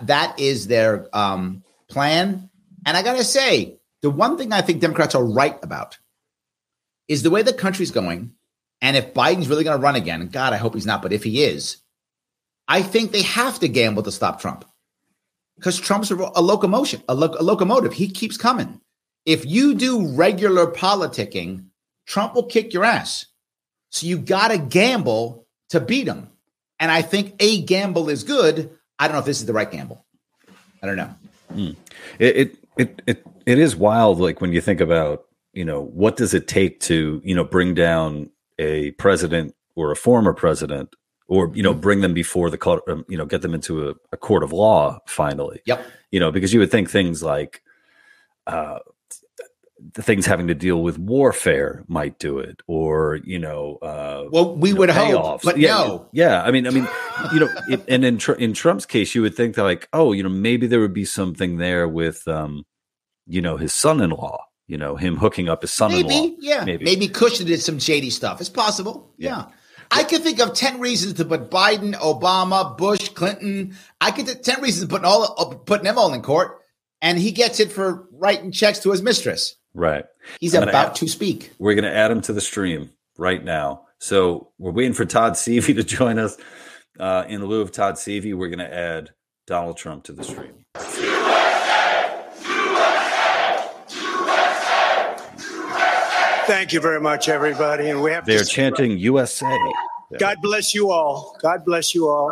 that 0.03 0.39
is 0.41 0.67
their 0.67 1.09
um, 1.13 1.63
plan. 1.89 2.51
And 2.85 2.97
I 2.97 3.03
gotta 3.03 3.25
say, 3.25 3.79
the 4.03 4.11
one 4.11 4.37
thing 4.37 4.53
I 4.53 4.63
think 4.63 4.81
Democrats 4.81 5.15
are 5.15 5.25
right 5.25 5.59
about 5.63 5.99
is 7.09 7.23
the 7.23 7.31
way 7.31 7.43
the 7.43 7.53
country's 7.53 7.91
going 7.93 8.33
and 8.81 8.97
if 8.97 9.15
Biden's 9.15 9.49
really 9.49 9.65
going 9.65 9.79
to 9.79 9.83
run 9.83 9.97
again, 9.97 10.29
God, 10.29 10.53
I 10.53 10.59
hope 10.59 10.75
he's 10.75 10.87
not, 10.87 11.03
but 11.03 11.13
if 11.13 11.25
he 11.25 11.43
is, 11.43 11.79
I 12.69 12.83
think 12.83 13.13
they 13.13 13.23
have 13.23 13.59
to 13.61 13.69
gamble 13.69 14.03
to 14.03 14.13
stop 14.13 14.41
Trump 14.41 14.65
because 15.57 15.79
Trump's 15.79 16.11
a, 16.11 16.15
a 16.15 16.43
locomotion, 16.43 17.03
a, 17.09 17.15
lo- 17.15 17.35
a 17.39 17.43
locomotive. 17.43 17.93
He 17.93 18.09
keeps 18.09 18.37
coming. 18.37 18.81
If 19.25 19.47
you 19.47 19.75
do 19.75 20.15
regular 20.15 20.67
politicking, 20.67 21.67
Trump 22.07 22.35
will 22.35 22.47
kick 22.47 22.73
your 22.73 22.85
ass. 22.85 23.27
So 23.97 24.07
you 24.07 24.19
got 24.19 24.49
to 24.49 24.59
gamble 24.59 25.47
to 25.71 25.81
beat 25.81 26.05
them. 26.05 26.29
And 26.79 26.91
I 26.91 27.01
think 27.01 27.35
a 27.41 27.63
gamble 27.63 28.11
is 28.11 28.25
good. 28.25 28.71
I 28.99 29.09
don't 29.09 29.15
know 29.15 29.21
if 29.21 29.25
this 29.25 29.41
is 29.41 29.47
the 29.47 29.55
right 29.55 29.71
gamble. 29.71 30.05
I 30.83 30.87
don't 30.87 30.97
know. 30.97 31.15
Mm. 31.55 31.77
It, 32.19 32.37
it 32.37 32.57
it 32.77 33.03
it 33.07 33.27
it 33.47 33.59
is 33.59 33.75
wild. 33.75 34.21
Like 34.21 34.43
when 34.43 34.53
you 34.53 34.61
think 34.61 34.81
about 34.83 35.25
you 35.55 35.65
know 35.65 35.81
what 35.81 36.17
does 36.17 36.35
it 36.35 36.47
take 36.47 36.81
to 36.81 37.23
you 37.25 37.35
know 37.35 37.45
bring 37.45 37.73
down 37.73 38.31
a 38.59 38.91
president 38.93 39.55
or 39.75 39.91
a 39.91 39.97
former 39.97 40.35
president 40.35 40.95
or 41.29 41.51
you 41.55 41.63
know 41.63 41.73
bring 41.73 42.03
them 42.03 42.13
before 42.13 42.51
the 42.51 42.59
court 42.59 42.83
um, 42.89 43.05
you 43.09 43.17
know 43.17 43.25
get 43.25 43.41
them 43.41 43.55
into 43.55 43.89
a, 43.89 43.95
a, 44.13 44.17
court 44.17 44.43
of 44.43 44.53
law 44.53 44.99
finally 45.07 45.61
yep 45.67 45.85
you 46.11 46.21
know 46.21 46.31
because 46.31 46.53
you 46.53 46.61
would 46.61 46.71
think 46.71 46.89
things 46.89 47.23
like 47.23 47.63
uh 48.47 48.79
things 49.95 50.27
having 50.27 50.47
to 50.47 50.55
deal 50.55 50.83
with 50.83 50.99
warfare 50.99 51.85
might 51.89 52.19
do 52.19 52.39
it 52.39 52.61
or 52.67 53.21
you 53.25 53.39
know 53.39 53.77
uh 53.83 54.25
well 54.31 54.57
we 54.57 54.73
would 54.73 54.91
hope 54.91 55.43
but 55.43 55.59
yeah, 55.59 55.69
no 55.69 56.09
yeah 56.13 56.43
i 56.43 56.51
mean 56.51 56.67
i 56.67 56.71
mean 56.71 56.89
you 57.33 57.41
know 57.41 57.49
it, 57.69 57.83
and 57.89 58.05
in 58.05 58.19
in 58.39 58.53
trump's 58.53 58.87
case 58.87 59.15
you 59.15 59.23
would 59.23 59.35
think 59.35 59.55
that 59.55 59.63
like 59.63 59.89
oh 59.93 60.13
you 60.13 60.23
know 60.23 60.29
maybe 60.29 60.67
there 60.67 60.81
would 60.81 60.95
be 60.95 61.05
something 61.05 61.59
there 61.59 61.87
with 61.87 62.27
um 62.29 62.65
you 63.27 63.41
know 63.41 63.57
his 63.57 63.73
son-in-law 63.73 64.39
you 64.69 64.77
know, 64.77 64.97
him 64.97 65.17
hooking 65.17 65.49
up 65.49 65.63
his 65.63 65.73
son-in-law. 65.73 66.09
Maybe, 66.09 66.37
yeah, 66.41 66.65
maybe, 66.65 66.85
maybe 66.85 67.09
Kushner 67.09 67.47
did 67.47 67.61
some 67.63 67.79
shady 67.79 68.11
stuff. 68.11 68.41
It's 68.41 68.51
possible. 68.51 69.13
Yeah. 69.17 69.29
yeah. 69.29 69.45
I 69.93 70.03
could 70.03 70.23
think 70.23 70.41
of 70.41 70.55
ten 70.55 70.81
reasons 70.81 71.15
to 71.15 71.25
put 71.25 71.51
Biden, 71.51 71.95
Obama, 71.95 72.77
Bush, 72.77 73.11
Clinton. 73.11 73.77
I 74.01 74.11
could 74.11 74.27
think 74.27 74.43
ten 74.43 74.61
reasons 74.61 74.91
putting 74.91 75.05
all 75.05 75.35
uh, 75.39 75.55
putting 75.55 75.85
them 75.85 75.99
all 75.99 76.13
in 76.13 76.23
court, 76.23 76.59
and 77.01 77.17
he 77.17 77.31
gets 77.31 77.61
it 77.61 77.71
for 77.71 78.09
writing 78.11 78.51
checks 78.51 78.81
to 78.81 78.91
his 78.91 79.03
mistress. 79.03 79.55
Right. 79.77 80.07
He's 80.41 80.55
I'm 80.55 80.63
about 80.63 80.91
add, 80.91 80.95
to 80.97 81.09
speak. 81.09 81.53
We're 81.59 81.75
going 81.75 81.85
to 81.85 81.95
add 81.95 82.11
him 82.11 82.23
to 82.23 82.33
the 82.33 82.41
stream 82.41 82.91
right 83.19 83.45
now. 83.45 83.83
So 83.99 84.49
we're 84.59 84.73
waiting 84.73 84.95
for 84.95 85.05
Todd 85.05 85.35
Seavey 85.35 85.75
to 85.77 85.85
join 85.85 86.19
us. 86.19 86.37
Uh, 86.99 87.27
in 87.29 87.45
lieu 87.45 87.61
of 87.61 87.73
Todd 87.73 87.97
Seavey, 87.97 88.35
we're 88.35 88.49
going 88.49 88.59
to 88.59 88.75
add 88.75 89.11
Donald 89.47 89.77
Trump 89.77 90.05
to 90.05 90.13
the 90.13 90.25
stream. 90.25 90.65
Thank 96.47 96.73
you 96.73 96.81
very 96.81 97.01
much, 97.01 97.29
everybody. 97.29 97.91
And 97.91 98.03
we 98.03 98.13
have 98.13 98.25
they're 98.25 98.45
chanting 98.45 98.97
USA. 98.99 99.59
God 100.19 100.39
bless 100.41 100.75
you 100.75 100.91
all. 100.91 101.37
God 101.43 101.67
bless 101.67 101.95
you 101.95 102.09
all. 102.09 102.31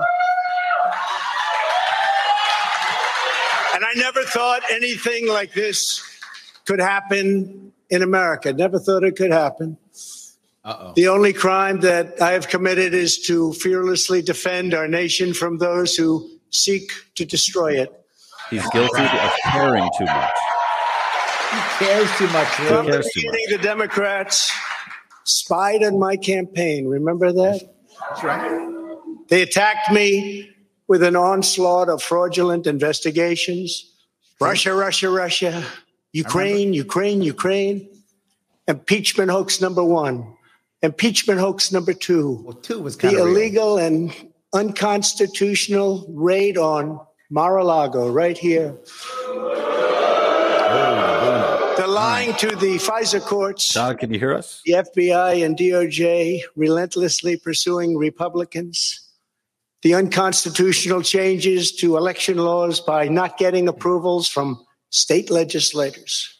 And 3.74 3.84
I 3.84 3.92
never 3.96 4.22
thought 4.22 4.62
anything 4.70 5.28
like 5.28 5.52
this 5.52 6.13
could 6.66 6.80
happen 6.80 7.72
in 7.90 8.02
America. 8.02 8.52
Never 8.52 8.78
thought 8.78 9.04
it 9.04 9.16
could 9.16 9.32
happen. 9.32 9.76
Uh-oh. 10.64 10.92
The 10.96 11.08
only 11.08 11.32
crime 11.32 11.80
that 11.80 12.20
I 12.22 12.32
have 12.32 12.48
committed 12.48 12.94
is 12.94 13.18
to 13.26 13.52
fearlessly 13.52 14.22
defend 14.22 14.72
our 14.72 14.88
nation 14.88 15.34
from 15.34 15.58
those 15.58 15.94
who 15.94 16.28
seek 16.50 16.90
to 17.16 17.24
destroy 17.26 17.80
it. 17.80 17.92
He's 18.48 18.66
guilty 18.70 19.02
of 19.02 19.32
caring 19.52 19.90
too 19.98 20.06
much. 20.06 20.30
He 21.50 21.84
cares 21.84 22.10
too 22.16 22.28
much. 22.28 22.48
From 22.48 22.86
the 22.86 23.10
beginning, 23.14 23.46
the 23.50 23.58
Democrats 23.58 24.52
spied 25.24 25.82
on 25.82 25.98
my 25.98 26.16
campaign. 26.16 26.86
Remember 26.86 27.32
that? 27.32 27.60
That's 28.08 28.24
right. 28.24 28.70
They 29.28 29.42
attacked 29.42 29.92
me 29.92 30.50
with 30.88 31.02
an 31.02 31.16
onslaught 31.16 31.88
of 31.88 32.02
fraudulent 32.02 32.66
investigations. 32.66 33.90
Russia, 34.40 34.74
Russia, 34.74 35.10
Russia. 35.10 35.64
Ukraine, 36.14 36.72
Ukraine, 36.72 37.22
Ukraine. 37.22 37.88
Impeachment 38.68 39.30
hoax 39.32 39.60
number 39.60 39.82
one. 39.82 40.32
Impeachment 40.80 41.40
hoax 41.40 41.72
number 41.72 41.92
two. 41.92 42.40
Well, 42.44 42.54
two 42.54 42.80
was 42.80 42.96
the 42.96 43.18
illegal 43.18 43.78
and 43.78 44.14
unconstitutional 44.52 46.06
raid 46.08 46.56
on 46.56 47.00
Mar-a-Lago 47.30 48.08
right 48.12 48.38
here. 48.38 48.76
Oh, 50.76 51.74
the 51.76 51.88
lying 51.88 52.34
to 52.34 52.54
the 52.54 52.76
FISA 52.76 53.20
courts. 53.20 53.72
Todd, 53.72 53.98
can 53.98 54.12
you 54.12 54.20
hear 54.20 54.34
us? 54.34 54.62
The 54.64 54.74
FBI 54.74 55.44
and 55.44 55.56
DOJ 55.58 56.42
relentlessly 56.54 57.36
pursuing 57.36 57.96
Republicans. 57.96 59.00
The 59.82 59.94
unconstitutional 59.94 61.02
changes 61.02 61.72
to 61.72 61.96
election 61.96 62.38
laws 62.38 62.80
by 62.80 63.08
not 63.08 63.36
getting 63.36 63.66
approvals 63.66 64.28
from 64.28 64.63
state 64.94 65.28
legislators. 65.28 66.38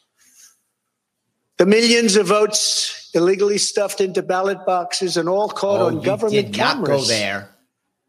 The 1.57 1.65
millions 1.65 2.15
of 2.15 2.27
votes 2.27 3.09
illegally 3.13 3.57
stuffed 3.57 3.99
into 3.99 4.23
ballot 4.23 4.65
boxes 4.65 5.17
and 5.17 5.27
all 5.27 5.49
caught 5.49 5.81
oh, 5.81 5.87
on 5.87 6.01
government 6.01 6.53
cameras. 6.53 6.87
go 6.87 7.01
there. 7.03 7.49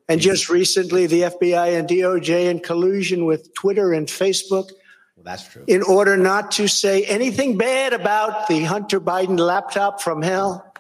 And 0.09 0.21
just 0.21 0.49
recently, 0.49 1.09
the 1.09 1.23
FBI 1.23 1.77
and 1.77 1.89
DOJ, 1.89 2.49
in 2.49 2.61
collusion 2.61 3.25
with 3.25 3.53
Twitter 3.55 3.93
and 3.93 4.07
Facebook, 4.07 4.69
well, 5.17 5.25
that's 5.25 5.49
true. 5.49 5.65
In 5.67 5.83
order 5.83 6.17
not 6.17 6.53
to 6.53 6.69
say 6.69 7.05
anything 7.05 7.59
bad 7.59 7.93
about 7.93 8.47
the 8.47 8.63
Hunter 8.63 9.01
Biden 9.01 9.41
laptop 9.41 10.01
from 10.01 10.23
hell, 10.23 10.73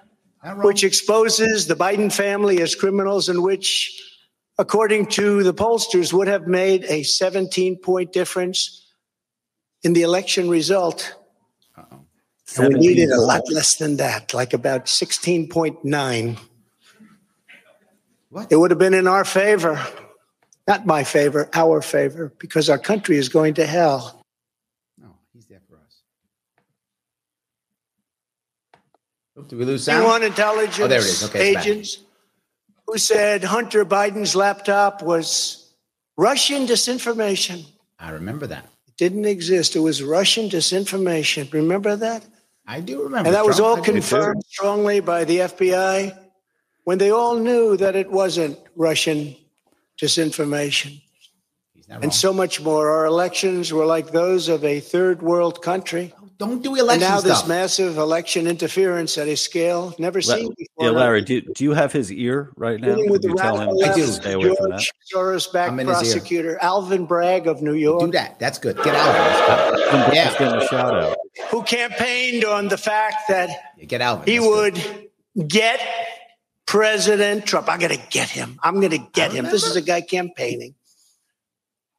which 0.58 0.84
exposes 0.84 1.66
the 1.66 1.74
Biden 1.74 2.12
family 2.12 2.62
as 2.62 2.76
criminals, 2.76 3.28
and 3.28 3.42
which, 3.42 4.00
according 4.58 5.06
to 5.06 5.42
the 5.42 5.54
pollsters, 5.54 6.12
would 6.12 6.28
have 6.28 6.46
made 6.46 6.84
a 6.84 7.02
17 7.02 7.78
point 7.78 8.12
difference 8.12 8.85
in 9.82 9.92
the 9.92 10.02
election 10.02 10.48
result. 10.48 11.14
we 12.58 12.68
needed 12.68 13.10
a 13.10 13.20
lot 13.20 13.42
less 13.50 13.76
than 13.76 13.96
that, 13.96 14.34
like 14.34 14.52
about 14.52 14.86
16.9. 14.86 16.38
What? 18.30 18.52
It 18.52 18.56
would 18.56 18.70
have 18.70 18.78
been 18.78 18.94
in 18.94 19.06
our 19.06 19.24
favor, 19.24 19.80
not 20.66 20.84
my 20.86 21.04
favor, 21.04 21.48
our 21.54 21.80
favor, 21.80 22.32
because 22.38 22.68
our 22.68 22.78
country 22.78 23.16
is 23.16 23.28
going 23.28 23.54
to 23.54 23.66
hell. 23.66 24.22
No, 24.98 25.16
he's 25.32 25.46
there 25.46 25.60
for 25.68 25.76
us. 25.76 26.02
Oh, 29.36 29.42
did 29.42 29.58
we 29.58 29.64
lose 29.64 29.84
sound? 29.84 30.04
One 30.04 30.22
intelligence 30.22 30.80
oh, 30.80 30.88
there 30.88 31.00
it 31.00 31.04
is. 31.04 31.24
Okay, 31.24 31.56
agents 31.56 31.98
who 32.86 32.98
said 32.98 33.44
Hunter 33.44 33.84
Biden's 33.84 34.34
laptop 34.34 35.02
was 35.02 35.72
Russian 36.16 36.66
disinformation. 36.66 37.64
I 37.98 38.10
remember 38.10 38.46
that 38.48 38.66
didn't 38.96 39.24
exist. 39.26 39.76
It 39.76 39.80
was 39.80 40.02
Russian 40.02 40.48
disinformation. 40.48 41.52
Remember 41.52 41.96
that? 41.96 42.24
I 42.66 42.80
do 42.80 43.02
remember. 43.02 43.28
And 43.28 43.34
that 43.34 43.44
Trump, 43.44 43.48
was 43.48 43.60
all 43.60 43.80
confirmed 43.80 44.42
strongly 44.48 45.00
by 45.00 45.24
the 45.24 45.38
FBI 45.38 46.18
when 46.84 46.98
they 46.98 47.10
all 47.10 47.36
knew 47.36 47.76
that 47.76 47.94
it 47.94 48.10
wasn't 48.10 48.58
Russian 48.74 49.36
disinformation. 50.00 51.00
And 51.88 52.12
so 52.12 52.32
much 52.32 52.60
more. 52.60 52.90
Our 52.90 53.06
elections 53.06 53.72
were 53.72 53.86
like 53.86 54.10
those 54.10 54.48
of 54.48 54.64
a 54.64 54.80
third 54.80 55.22
world 55.22 55.62
country. 55.62 56.12
Don't 56.38 56.62
do 56.62 56.74
election 56.74 57.02
and 57.04 57.12
now 57.14 57.20
stuff. 57.20 57.40
this 57.40 57.48
massive 57.48 57.96
election 57.96 58.46
interference 58.46 59.16
at 59.16 59.26
a 59.26 59.36
scale 59.36 59.94
never 59.98 60.18
La- 60.20 60.34
seen 60.36 60.54
before. 60.58 60.84
Yeah, 60.84 60.90
Larry, 60.90 61.22
do, 61.22 61.40
do 61.40 61.64
you 61.64 61.72
have 61.72 61.92
his 61.92 62.12
ear 62.12 62.52
right 62.56 62.78
now? 62.78 62.96
With 62.96 63.22
the 63.22 63.28
you 63.28 63.36
tell 63.36 63.58
him 63.58 63.70
to 63.70 64.06
stay 64.12 64.32
away 64.32 64.44
George 64.44 64.58
from 64.58 64.70
that? 64.70 64.84
Soros-backed 65.14 65.84
prosecutor 65.86 66.58
Alvin 66.60 67.06
Bragg 67.06 67.46
of 67.46 67.62
New 67.62 67.72
York. 67.72 68.00
Do 68.00 68.10
that. 68.12 68.38
That's 68.38 68.58
good. 68.58 68.76
Get 68.82 68.94
Alvin. 68.94 70.14
yeah. 70.14 70.38
getting 70.38 70.60
a 70.60 70.66
shout 70.66 70.94
out. 70.94 71.16
Who 71.50 71.62
campaigned 71.62 72.44
on 72.44 72.68
the 72.68 72.78
fact 72.78 73.28
that 73.28 73.48
yeah, 73.78 73.84
get 73.86 74.00
Alvin. 74.02 74.26
he 74.26 74.36
That's 74.38 74.46
would 74.46 74.74
good. 75.36 75.48
get 75.48 75.80
President 76.66 77.46
Trump. 77.46 77.68
I'm 77.70 77.78
going 77.78 77.96
to 77.96 78.06
get 78.10 78.28
him. 78.28 78.58
I'm 78.62 78.80
going 78.80 78.90
to 78.90 79.06
get 79.14 79.32
him. 79.32 79.46
This 79.46 79.64
is 79.64 79.76
a 79.76 79.82
guy 79.82 80.02
campaigning. 80.02 80.74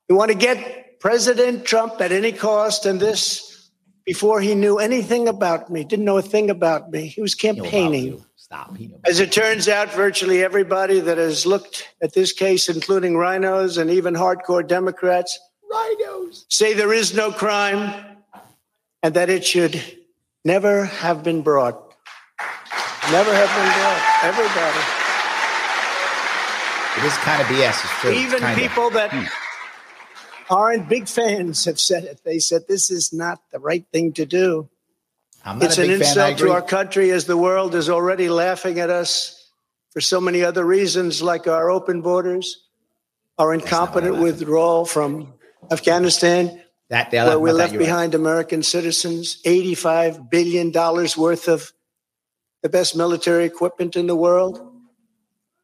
You 0.09 0.15
want 0.15 0.29
to 0.29 0.37
get 0.37 0.99
President 0.99 1.65
Trump 1.65 1.99
at 2.01 2.11
any 2.11 2.31
cost, 2.31 2.85
and 2.85 2.99
this 2.99 3.46
before 4.07 4.39
he 4.39 4.55
knew 4.55 4.79
anything 4.79 5.27
about 5.27 5.69
me, 5.69 5.83
didn't 5.83 6.05
know 6.05 6.17
a 6.17 6.21
thing 6.21 6.49
about 6.49 6.89
me. 6.89 7.07
He 7.07 7.21
was 7.21 7.35
campaigning. 7.35 8.23
Stop. 8.37 8.77
As 9.05 9.19
it 9.19 9.33
turns 9.33 9.67
out, 9.67 9.91
virtually 9.91 10.41
everybody 10.41 11.01
that 11.01 11.17
has 11.17 11.45
looked 11.45 11.89
at 12.01 12.13
this 12.13 12.31
case, 12.31 12.69
including 12.69 13.15
RINOs 13.15 13.77
and 13.77 13.91
even 13.91 14.13
hardcore 14.13 14.65
Democrats, 14.65 15.37
RINOs, 15.69 16.45
say 16.47 16.73
there 16.73 16.93
is 16.93 17.13
no 17.13 17.33
crime 17.33 17.93
and 19.03 19.13
that 19.15 19.29
it 19.29 19.45
should 19.45 19.75
never 20.45 20.85
have 20.85 21.21
been 21.21 21.41
brought. 21.41 21.75
Never 23.11 23.33
have 23.33 23.51
been 23.59 23.71
brought. 23.75 24.03
Everybody. 24.23 24.83
It 26.97 27.03
is 27.03 27.17
kind 27.17 27.41
of 27.41 27.47
BS. 27.47 27.83
It's 27.83 27.99
true. 27.99 28.11
Even 28.11 28.55
people 28.55 28.87
of. 28.87 28.93
that. 28.93 29.11
Hmm 29.11 29.46
aren't 30.49 30.89
big 30.89 31.07
fans 31.07 31.65
have 31.65 31.79
said 31.79 32.03
it. 32.03 32.21
They 32.23 32.39
said 32.39 32.67
this 32.67 32.89
is 32.89 33.13
not 33.13 33.41
the 33.51 33.59
right 33.59 33.85
thing 33.91 34.13
to 34.13 34.25
do. 34.25 34.69
it's 35.45 35.77
an 35.77 35.89
insult 35.89 36.37
to 36.39 36.51
our 36.51 36.61
country 36.61 37.11
as 37.11 37.25
the 37.25 37.37
world 37.37 37.75
is 37.75 37.89
already 37.89 38.29
laughing 38.29 38.79
at 38.79 38.89
us 38.89 39.51
for 39.91 40.01
so 40.01 40.21
many 40.21 40.43
other 40.43 40.63
reasons, 40.63 41.21
like 41.21 41.47
our 41.47 41.69
open 41.69 42.01
borders, 42.01 42.63
our 43.37 43.53
incompetent 43.53 44.17
withdrawal 44.17 44.85
from 44.85 45.33
Afghanistan, 45.71 46.61
that, 46.89 47.11
where 47.11 47.39
we 47.39 47.51
left 47.51 47.77
behind 47.77 48.13
right. 48.13 48.19
American 48.19 48.63
citizens, 48.63 49.41
$85 49.43 50.29
billion 50.29 50.71
worth 50.71 51.47
of 51.47 51.73
the 52.61 52.69
best 52.69 52.95
military 52.95 53.45
equipment 53.45 53.95
in 53.95 54.07
the 54.07 54.15
world, 54.15 54.61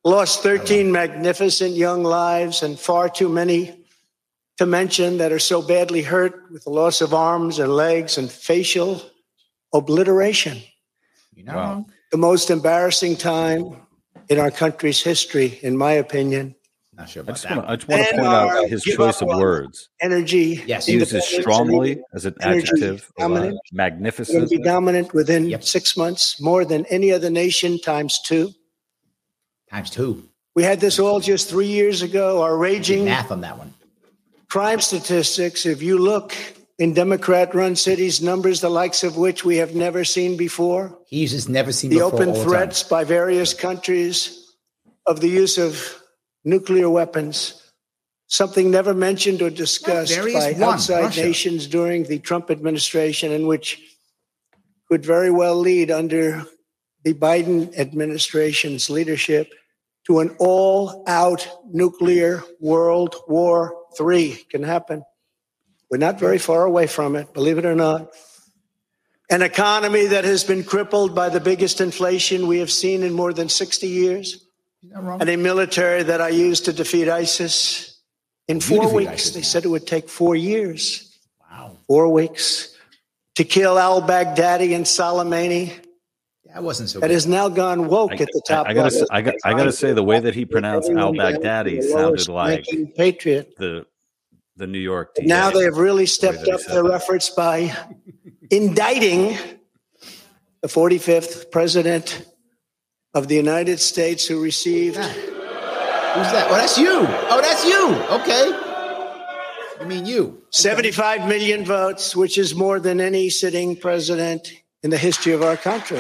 lost 0.04 0.44
13 0.44 0.92
magnificent 0.92 1.76
young 1.76 2.04
lives 2.04 2.62
and 2.62 2.78
far 2.78 3.10
too 3.10 3.30
many 3.30 3.83
to 4.58 4.66
mention 4.66 5.18
that 5.18 5.32
are 5.32 5.40
so 5.40 5.62
badly 5.62 6.02
hurt 6.02 6.52
with 6.52 6.64
the 6.64 6.70
loss 6.70 7.02
of 7.02 7.14
arms 7.14 7.60
and 7.60 7.74
legs 7.74 8.18
and 8.18 8.32
facial 8.32 9.02
obliteration. 9.74 10.62
You 11.34 11.44
know, 11.46 11.56
wow. 11.56 11.86
the 12.12 12.18
most 12.18 12.50
embarrassing 12.52 13.18
time 13.18 13.76
in 14.30 14.40
our 14.40 14.52
country's 14.52 15.02
history, 15.02 15.60
in 15.64 15.78
my 15.78 15.94
opinion. 15.94 16.56
Not 16.96 17.10
sure 17.10 17.22
about 17.22 17.32
I 17.32 17.34
just 17.34 17.44
that. 17.50 17.56
Wanna, 17.58 17.68
I 17.68 17.76
just 17.76 17.88
want 17.88 18.04
to 18.04 18.12
point 18.12 18.28
out 18.28 18.70
his 18.70 18.84
choice 18.84 19.22
of 19.24 19.30
words. 19.30 19.90
Energy. 20.00 20.64
Yes, 20.68 20.86
he 20.86 20.94
uses 20.94 21.26
strongly 21.28 22.00
as 22.14 22.26
an 22.26 22.36
adjective. 22.40 23.12
Dominant. 23.18 23.60
magnificent. 23.72 24.48
be 24.52 24.60
dominant 24.60 25.12
within 25.12 25.50
yep. 25.50 25.64
six 25.64 25.98
months, 25.98 26.40
more 26.40 26.66
than 26.66 26.86
any 26.86 27.12
other 27.12 27.32
nation, 27.32 27.80
times 27.80 28.20
two. 28.24 28.52
Times 29.72 29.90
two. 29.90 30.30
We 30.56 30.62
had 30.62 30.80
this 30.80 31.00
all 31.00 31.20
just 31.20 31.50
three 31.50 31.66
years 31.66 32.04
ago. 32.04 32.44
Our 32.44 32.56
raging 32.56 33.06
math 33.06 33.32
on 33.32 33.42
that 33.42 33.58
one 33.58 33.74
crime 34.54 34.80
statistics, 34.80 35.66
if 35.66 35.82
you 35.82 35.98
look 35.98 36.32
in 36.78 36.94
Democrat 36.94 37.56
run 37.56 37.76
cities, 37.76 38.22
numbers 38.22 38.62
the 38.62 38.70
likes 38.70 39.04
of 39.04 39.18
which 39.18 39.44
we 39.44 39.58
have 39.58 39.74
never 39.74 40.04
seen 40.04 40.38
before. 40.38 40.96
He's 41.08 41.32
just 41.32 41.50
never 41.50 41.72
seen 41.72 41.90
the 41.90 42.04
open 42.04 42.36
threats 42.36 42.84
by 42.84 43.04
various 43.04 43.52
countries 43.56 44.54
of 45.08 45.22
the 45.22 45.28
use 45.28 45.58
of 45.58 46.00
nuclear 46.46 46.88
weapons, 46.88 47.64
something 48.28 48.70
never 48.70 48.94
mentioned 48.94 49.42
or 49.42 49.50
discussed 49.50 50.16
by 50.16 50.54
one, 50.54 50.76
outside 50.76 51.06
Russia. 51.06 51.26
nations 51.26 51.66
during 51.66 52.04
the 52.04 52.20
Trump 52.20 52.52
administration, 52.52 53.32
and 53.32 53.48
which 53.48 53.82
could 54.88 55.04
very 55.04 55.32
well 55.32 55.56
lead 55.56 55.90
under 55.90 56.46
the 57.04 57.16
Biden 57.16 57.76
administration's 57.76 58.88
leadership 58.88 59.52
to 60.06 60.20
an 60.20 60.36
all 60.38 61.04
out 61.08 61.42
nuclear 61.72 62.44
World 62.60 63.16
War 63.28 63.83
III. 64.00 64.36
Can 64.50 64.64
happen. 64.64 65.04
We're 65.90 65.98
not 65.98 66.20
very 66.20 66.40
far 66.40 66.66
away 66.66 66.88
from 66.88 67.16
it, 67.16 67.34
believe 67.34 67.58
it 67.58 67.66
or 67.66 67.76
not. 67.76 68.10
An 69.30 69.42
economy 69.42 70.08
that 70.08 70.26
has 70.26 70.44
been 70.44 70.64
crippled 70.64 71.16
by 71.16 71.30
the 71.30 71.40
biggest 71.40 71.82
inflation 71.82 72.48
we 72.48 72.60
have 72.60 72.72
seen 72.72 73.04
in 73.04 73.14
more 73.14 73.34
than 73.34 73.50
60 73.50 73.88
years. 73.88 74.46
And 74.94 75.30
a 75.30 75.38
military 75.38 76.04
that 76.04 76.20
I 76.20 76.30
used 76.30 76.66
to 76.66 76.74
defeat 76.74 77.08
ISIS 77.08 78.00
in 78.48 78.60
four 78.60 78.94
weeks. 78.94 79.12
ISIS 79.12 79.34
they 79.34 79.40
now. 79.40 79.46
said 79.46 79.66
it 79.66 79.70
would 79.70 79.88
take 79.88 80.10
four 80.10 80.36
years. 80.36 81.18
Wow. 81.40 81.78
Four 81.88 82.10
weeks 82.10 82.76
to 83.36 83.44
kill 83.44 83.80
al 83.80 84.02
Baghdadi 84.02 84.76
and 84.76 84.86
Soleimani 84.86 85.83
that 86.54 86.62
wasn't 86.62 86.90
so. 86.90 87.00
That 87.00 87.10
has 87.10 87.26
now 87.26 87.50
gone 87.50 87.88
woke 87.88 88.12
I, 88.12 88.16
at 88.16 88.30
the 88.32 88.42
top. 88.48 88.68
I, 88.68 88.72
I 88.72 88.74
gotta, 88.74 89.08
I 89.10 89.22
got, 89.22 89.36
I 89.44 89.54
gotta 89.54 89.72
say, 89.72 89.94
the 89.94 90.04
way 90.04 90.20
that 90.20 90.36
he 90.36 90.46
pronounced 90.46 90.90
Al 90.90 91.14
Baghdadi 91.14 91.82
sounded 91.82 92.30
like 92.30 92.66
patriot. 92.96 93.56
The 93.58 93.88
the 94.56 94.68
New 94.68 94.80
York. 94.80 95.16
DA, 95.16 95.26
now 95.26 95.50
they 95.50 95.64
have 95.64 95.78
really 95.78 96.06
stepped 96.06 96.48
up 96.48 96.62
their 96.68 96.84
that. 96.84 96.94
efforts 96.94 97.32
by 97.32 97.76
indicting 98.52 99.38
the 100.62 100.68
45th 100.68 101.50
president 101.52 102.24
of 103.16 103.28
the 103.28 103.36
United 103.36 103.80
States 103.80 104.28
who 104.28 104.42
received. 104.42 104.98
Who's 104.98 106.32
that? 106.32 106.48
Oh, 106.52 106.56
that's 106.56 106.78
you. 106.78 106.92
Oh, 106.92 107.42
that's 107.42 107.66
you. 107.66 107.96
Okay. 108.22 108.74
I 109.82 109.86
mean, 109.86 110.06
you. 110.06 110.44
75 110.52 111.28
million 111.28 111.66
votes, 111.66 112.16
which 112.16 112.38
is 112.38 112.54
more 112.54 112.80
than 112.80 113.02
any 113.02 113.30
sitting 113.32 113.76
president 113.76 114.54
in 114.84 114.92
the 114.92 114.98
history 114.98 115.34
of 115.34 115.42
our 115.42 115.58
country. 115.58 116.00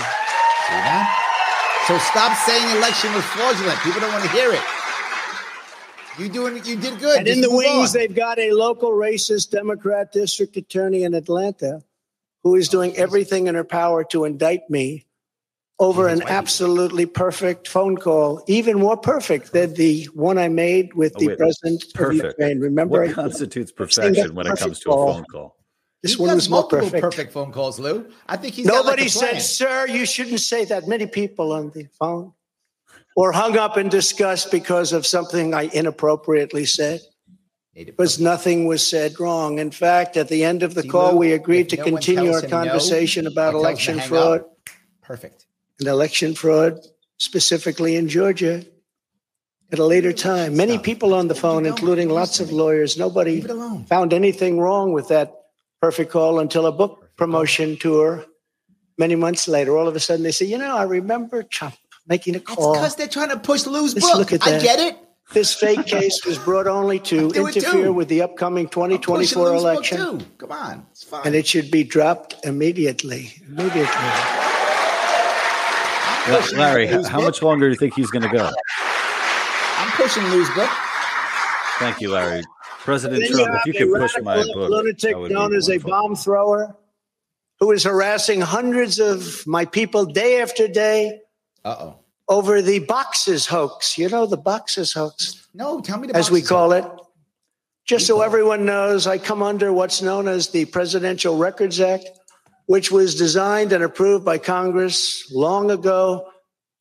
That? 0.81 1.85
So 1.87 1.97
stop 1.99 2.37
saying 2.47 2.77
election 2.77 3.13
was 3.13 3.23
fraudulent. 3.25 3.77
People 3.79 4.01
don't 4.01 4.11
want 4.11 4.23
to 4.23 4.31
hear 4.31 4.51
it. 4.53 4.61
You 6.17 6.29
doing? 6.29 6.55
You 6.63 6.77
did 6.77 6.99
good. 6.99 7.17
And 7.17 7.27
Just 7.27 7.37
in 7.37 7.41
the 7.41 7.55
wings, 7.55 7.95
on. 7.95 7.99
they've 7.99 8.15
got 8.15 8.39
a 8.39 8.51
local 8.51 8.91
racist 8.91 9.49
Democrat 9.49 10.11
district 10.11 10.55
attorney 10.57 11.03
in 11.03 11.13
Atlanta 11.13 11.81
who 12.43 12.55
is 12.55 12.69
doing 12.69 12.95
everything 12.97 13.47
in 13.47 13.55
her 13.55 13.63
power 13.63 14.03
to 14.03 14.25
indict 14.25 14.69
me 14.69 15.05
over 15.79 16.07
an 16.07 16.21
absolutely 16.23 17.05
perfect 17.05 17.67
phone 17.67 17.97
call, 17.97 18.43
even 18.47 18.77
more 18.77 18.95
perfect 18.95 19.53
than 19.53 19.73
the 19.73 20.05
one 20.13 20.37
I 20.37 20.47
made 20.47 20.93
with 20.93 21.13
oh, 21.15 21.19
the 21.19 21.27
wait, 21.29 21.37
president 21.37 21.83
perfect. 21.93 22.23
of 22.23 22.29
Ukraine. 22.29 22.59
Remember, 22.59 23.01
what 23.01 23.13
constitutes 23.13 23.71
perfection 23.71 24.35
when 24.35 24.47
it 24.47 24.57
comes 24.57 24.79
to 24.81 24.91
a 24.91 24.93
phone 24.93 25.25
call? 25.25 25.57
This 26.03 26.19
one 26.19 26.35
was 26.35 26.49
more 26.49 26.67
perfect. 26.67 27.01
perfect 27.01 27.31
phone 27.31 27.53
calls, 27.53 27.79
Lou. 27.79 28.05
I 28.27 28.35
think 28.35 28.55
he's 28.55 28.65
nobody 28.65 29.03
like 29.03 29.11
said, 29.11 29.39
"Sir, 29.39 29.87
you 29.87 30.05
shouldn't 30.05 30.41
say 30.41 30.65
that." 30.65 30.85
Many 30.85 31.07
people 31.07 31.53
on 31.53 31.71
the 31.71 31.87
phone 31.97 32.33
or 33.15 33.31
hung 33.31 33.57
up 33.57 33.77
in 33.77 33.89
disgust 33.89 34.51
because 34.51 34.91
of 34.91 35.05
something 35.05 35.53
I 35.53 35.69
inappropriately 35.73 36.65
said. 36.65 37.01
Because 37.73 38.19
nothing 38.19 38.67
was 38.67 38.85
said 38.85 39.19
wrong. 39.19 39.57
In 39.57 39.71
fact, 39.71 40.15
at 40.15 40.27
the 40.27 40.43
end 40.43 40.61
of 40.61 40.75
the 40.75 40.83
See, 40.83 40.89
call, 40.89 41.13
Lou, 41.13 41.19
we 41.19 41.31
agreed 41.31 41.69
to 41.69 41.77
no 41.77 41.83
continue 41.83 42.31
our 42.31 42.41
conversation 42.41 43.23
no, 43.23 43.31
about 43.31 43.55
election 43.55 43.99
fraud. 43.99 44.41
Up. 44.41 44.57
Perfect. 45.01 45.47
And 45.79 45.87
election 45.87 46.35
fraud, 46.35 46.79
specifically 47.17 47.95
in 47.95 48.07
Georgia, 48.09 48.63
at 49.71 49.79
a 49.79 49.85
later 49.85 50.13
time. 50.13 50.55
Many 50.55 50.77
people 50.77 51.15
on 51.15 51.27
the 51.27 51.35
phone, 51.35 51.65
including 51.65 52.09
lots 52.09 52.39
of 52.39 52.51
lawyers, 52.51 52.95
nobody 52.95 53.41
found 53.87 54.13
anything 54.13 54.59
wrong 54.59 54.93
with 54.93 55.07
that 55.07 55.42
perfect 55.83 56.09
call 56.09 56.39
until 56.39 56.65
a 56.65 56.71
book 56.71 57.09
promotion 57.17 57.75
tour 57.75 58.25
many 58.97 59.15
months 59.15 59.49
later. 59.49 59.77
All 59.77 59.85
of 59.85 59.97
a 59.97 59.99
sudden, 59.99 60.23
they 60.23 60.31
say, 60.31 60.45
you 60.45 60.57
know, 60.57 60.77
I 60.77 60.83
remember 60.83 61.43
Trump 61.43 61.75
making 62.07 62.37
a 62.37 62.39
call. 62.39 62.75
because 62.75 62.95
they're 62.95 63.05
trying 63.05 63.31
to 63.31 63.37
push 63.37 63.65
Lou's 63.65 63.93
book. 63.93 64.15
Look 64.15 64.31
at 64.31 64.39
that. 64.43 64.61
I 64.61 64.63
get 64.63 64.79
it. 64.79 64.97
This 65.33 65.53
fake 65.53 65.85
case 65.85 66.25
was 66.25 66.37
brought 66.37 66.67
only 66.67 66.99
to 66.99 67.31
interfere 67.35 67.91
with 67.91 68.07
the 68.07 68.21
upcoming 68.21 68.69
2024 68.69 69.53
election. 69.55 70.25
Come 70.37 70.51
on, 70.53 70.85
it's 70.91 71.03
fine. 71.03 71.21
And 71.25 71.35
it 71.35 71.45
should 71.45 71.69
be 71.69 71.83
dropped 71.83 72.45
immediately. 72.45 73.33
Immediately. 73.45 74.13
Well, 76.29 76.47
Larry, 76.55 76.87
how 76.87 77.19
much 77.19 77.41
longer 77.41 77.67
do 77.67 77.71
you 77.71 77.77
think 77.77 77.93
he's 77.95 78.09
going 78.09 78.23
to 78.23 78.29
go? 78.29 78.49
I'm 79.79 79.91
pushing 79.97 80.23
Lou's 80.27 80.49
book. 80.51 80.69
Thank 81.79 81.99
you, 81.99 82.09
Larry. 82.09 82.41
President 82.83 83.23
Trump, 83.31 83.49
you 83.49 83.59
if 83.59 83.65
you 83.65 83.73
could 83.73 84.01
push 84.01 84.13
my 84.21 84.35
book, 84.35 84.69
lunatic 84.69 85.17
known 85.31 85.55
as 85.55 85.69
a 85.69 85.77
bomb 85.77 86.15
thrower, 86.15 86.75
who 87.59 87.71
is 87.71 87.83
harassing 87.83 88.41
hundreds 88.41 88.99
of 88.99 89.47
my 89.47 89.63
people 89.63 90.05
day 90.05 90.41
after 90.41 90.67
day. 90.67 91.21
Uh-oh. 91.63 91.99
Over 92.27 92.61
the 92.61 92.79
boxes 92.79 93.45
hoax. 93.45 93.97
You 93.97 94.09
know 94.09 94.25
the 94.25 94.37
boxes 94.37 94.91
hoax. 94.91 95.47
No, 95.53 95.81
tell 95.81 95.97
me 95.97 96.07
the 96.07 96.15
as 96.15 96.29
we 96.29 96.41
call 96.41 96.71
hoax. 96.71 96.85
it. 96.85 96.91
Just 97.85 98.07
so 98.07 98.21
everyone 98.21 98.65
knows, 98.65 99.07
I 99.07 99.17
come 99.17 99.41
under 99.41 99.71
what's 99.71 100.01
known 100.01 100.27
as 100.27 100.49
the 100.49 100.65
Presidential 100.65 101.37
Records 101.37 101.79
Act, 101.79 102.09
which 102.65 102.91
was 102.91 103.15
designed 103.15 103.73
and 103.73 103.83
approved 103.83 104.23
by 104.23 104.37
Congress 104.37 105.29
long 105.31 105.69
ago 105.71 106.29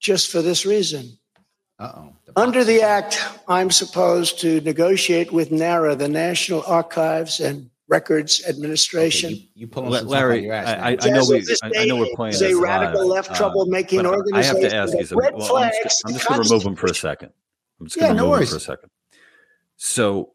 just 0.00 0.30
for 0.30 0.42
this 0.42 0.64
reason. 0.64 1.18
Uh-oh. 1.78 2.16
Under 2.36 2.64
the 2.64 2.82
Act, 2.82 3.24
I'm 3.48 3.70
supposed 3.70 4.40
to 4.40 4.60
negotiate 4.62 5.32
with 5.32 5.50
NARA, 5.50 5.96
the 5.96 6.08
National 6.08 6.62
Archives 6.66 7.40
and 7.40 7.70
Records 7.88 8.42
Administration. 8.48 9.32
Okay, 9.32 9.50
you, 9.54 9.68
you 9.74 9.82
Larry, 9.82 10.50
I, 10.50 10.92
I, 10.92 10.96
I, 11.00 11.08
know 11.10 11.26
we, 11.28 11.44
I, 11.62 11.70
I, 11.80 11.84
know 11.84 11.96
we're 11.96 12.14
playing 12.14 12.32
this 12.32 12.42
a 12.42 12.54
radical 12.54 13.06
live. 13.06 13.28
left 13.28 13.30
uh, 13.32 13.50
troublemaking 13.50 14.06
organization. 14.06 14.34
I 14.34 14.42
have 14.42 14.70
to 14.70 14.76
ask 14.76 14.96
you 14.96 15.04
something. 15.04 15.36
Well, 15.36 15.56
I'm 15.56 15.72
just, 15.82 16.02
just 16.08 16.28
going 16.28 16.42
to 16.42 16.48
remove 16.48 16.64
him 16.64 16.76
for 16.76 16.86
a 16.86 16.94
second. 16.94 17.30
I'm 17.78 17.86
just 17.86 17.98
going 17.98 18.14
to 18.14 18.14
yeah, 18.14 18.20
remove 18.22 18.38
no 18.38 18.42
him 18.42 18.48
for 18.48 18.56
a 18.56 18.60
second. 18.60 18.90
So 19.76 20.32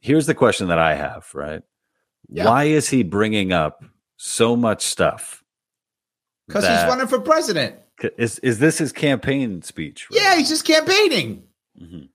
here's 0.00 0.26
the 0.26 0.34
question 0.34 0.68
that 0.68 0.78
I 0.78 0.94
have, 0.94 1.28
right? 1.34 1.62
Yeah. 2.28 2.46
Why 2.46 2.64
is 2.64 2.88
he 2.88 3.02
bringing 3.02 3.52
up 3.52 3.84
so 4.16 4.56
much 4.56 4.82
stuff? 4.82 5.44
Because 6.48 6.64
he's 6.64 6.88
running 6.88 7.06
for 7.06 7.20
president. 7.20 7.76
Is 8.18 8.38
is 8.40 8.58
this 8.58 8.78
his 8.78 8.92
campaign 8.92 9.62
speech? 9.62 10.08
Right? 10.10 10.20
Yeah, 10.20 10.36
he's 10.36 10.48
just 10.48 10.66
campaigning. 10.66 11.44
Mm-hmm. 11.80 12.06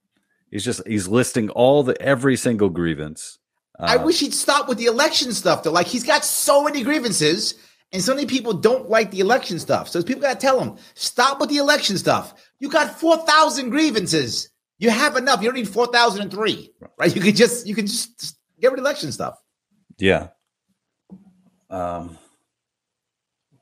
He's 0.51 0.65
just 0.65 0.85
he's 0.85 1.07
listing 1.07 1.49
all 1.49 1.83
the 1.83 1.99
every 2.01 2.35
single 2.35 2.69
grievance. 2.69 3.39
Uh, 3.79 3.85
I 3.89 3.97
wish 3.97 4.19
he'd 4.19 4.33
stop 4.33 4.67
with 4.67 4.77
the 4.77 4.85
election 4.85 5.31
stuff 5.31 5.63
though. 5.63 5.71
Like 5.71 5.87
he's 5.87 6.03
got 6.03 6.23
so 6.23 6.63
many 6.63 6.83
grievances, 6.83 7.55
and 7.91 8.01
so 8.03 8.13
many 8.13 8.27
people 8.27 8.53
don't 8.53 8.89
like 8.89 9.11
the 9.11 9.21
election 9.21 9.59
stuff. 9.59 9.89
So 9.89 10.03
people 10.03 10.21
got 10.21 10.39
to 10.39 10.45
tell 10.45 10.59
him 10.59 10.77
stop 10.93 11.39
with 11.39 11.49
the 11.49 11.57
election 11.57 11.97
stuff. 11.97 12.33
You 12.59 12.69
got 12.69 12.99
four 12.99 13.17
thousand 13.17 13.69
grievances. 13.71 14.49
You 14.77 14.89
have 14.89 15.15
enough. 15.15 15.41
You 15.41 15.47
don't 15.47 15.55
need 15.55 15.69
four 15.69 15.87
thousand 15.87 16.23
and 16.23 16.31
three, 16.31 16.73
right? 16.97 17.15
You 17.15 17.21
could 17.21 17.35
just 17.35 17.65
you 17.65 17.73
can 17.73 17.87
just 17.87 18.37
get 18.59 18.71
rid 18.71 18.79
of 18.79 18.85
election 18.85 19.11
stuff. 19.11 19.39
Yeah. 19.97 20.27
Um. 21.69 22.17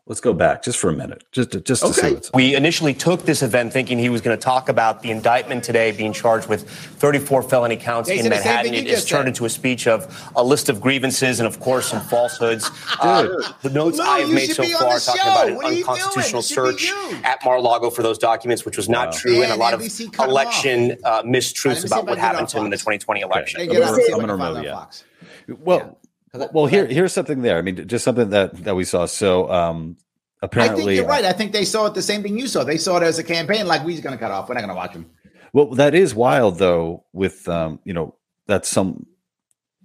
Let's 0.10 0.22
go 0.22 0.34
back 0.34 0.64
just 0.64 0.80
for 0.80 0.90
a 0.90 0.94
minute, 0.94 1.24
just 1.32 1.52
to, 1.52 1.62
just 1.62 1.84
to 1.84 1.94
see 1.94 2.16
what's. 2.16 2.34
We 2.34 2.56
initially 2.56 2.96
took 2.96 3.26
this 3.26 3.44
event 3.44 3.72
thinking 3.72 4.00
he 4.00 4.10
was 4.10 4.22
going 4.22 4.36
to 4.36 4.42
talk 4.42 4.68
about 4.68 5.04
the 5.04 5.12
indictment 5.12 5.64
today, 5.64 5.92
being 5.92 6.14
charged 6.14 6.50
with 6.50 6.68
34 6.68 7.44
felony 7.44 7.78
counts 7.78 8.10
in 8.10 8.28
Manhattan. 8.28 8.74
It 8.74 8.88
has 8.88 9.06
turned 9.06 9.28
into 9.28 9.46
a 9.46 9.50
speech 9.50 9.86
of 9.86 10.32
a 10.36 10.44
list 10.44 10.68
of 10.68 10.82
grievances 10.82 11.40
and, 11.40 11.46
of 11.46 11.60
course, 11.60 11.90
some 11.90 12.02
falsehoods. 12.02 12.72
Uh, 13.02 13.28
the 13.62 13.70
notes 13.70 13.98
no, 13.98 14.04
I 14.04 14.20
have 14.22 14.30
made 14.30 14.52
so 14.52 14.64
far 14.64 15.00
talking 15.00 15.22
about 15.22 15.48
an 15.48 15.58
unconstitutional 15.78 16.42
search 16.42 16.92
at 17.24 17.40
Mar-a-Lago 17.46 17.90
for 17.92 18.02
those 18.02 18.18
documents, 18.18 18.66
which 18.66 18.76
was 18.76 18.90
not 18.90 19.08
wow. 19.08 19.14
true, 19.14 19.36
and, 19.36 19.44
and 19.44 19.54
a 19.54 19.56
lot 19.56 19.74
of 19.74 19.82
election 20.20 20.98
uh, 21.06 21.22
mistruths 21.22 21.86
about 21.86 22.08
what 22.08 22.18
happened 22.18 22.50
to 22.50 22.58
him 22.58 22.66
in 22.66 22.72
the 22.72 22.78
2020 22.78 23.22
election. 23.22 23.62
Okay. 23.62 23.78
I'm 23.78 24.20
going 24.20 24.28
to 24.28 24.36
remove 24.36 24.64
you. 24.64 25.56
Well. 25.60 25.99
Well, 26.34 26.68
here 26.68 26.86
here's 26.86 27.14
something 27.14 27.42
there. 27.42 27.58
I 27.58 27.62
mean, 27.62 27.88
just 27.88 28.04
something 28.04 28.30
that 28.30 28.64
that 28.64 28.76
we 28.76 28.84
saw. 28.84 29.06
So 29.06 29.50
um 29.52 29.98
apparently, 30.42 30.84
I 30.84 30.86
think 30.86 30.98
you're 30.98 31.08
right. 31.08 31.26
I 31.26 31.34
think 31.34 31.52
they 31.52 31.66
saw 31.66 31.86
it 31.88 31.94
the 31.94 32.02
same 32.02 32.24
thing 32.24 32.38
you 32.38 32.48
saw. 32.48 32.64
They 32.64 32.78
saw 32.78 32.98
it 32.98 33.04
as 33.04 33.20
a 33.20 33.24
campaign, 33.24 33.68
like 33.68 33.84
we're 33.84 34.02
going 34.02 34.18
to 34.18 34.20
cut 34.20 34.32
off. 34.32 34.50
We're 34.50 34.56
not 34.56 34.62
going 34.62 34.70
to 34.70 34.76
watch 34.76 34.94
them. 34.94 35.10
Well, 35.54 35.72
that 35.72 35.96
is 35.96 36.14
wild, 36.14 36.60
though. 36.60 37.06
With 37.14 37.48
um, 37.48 37.80
you 37.84 37.94
know, 37.94 38.16
that 38.48 38.66
some, 38.66 39.08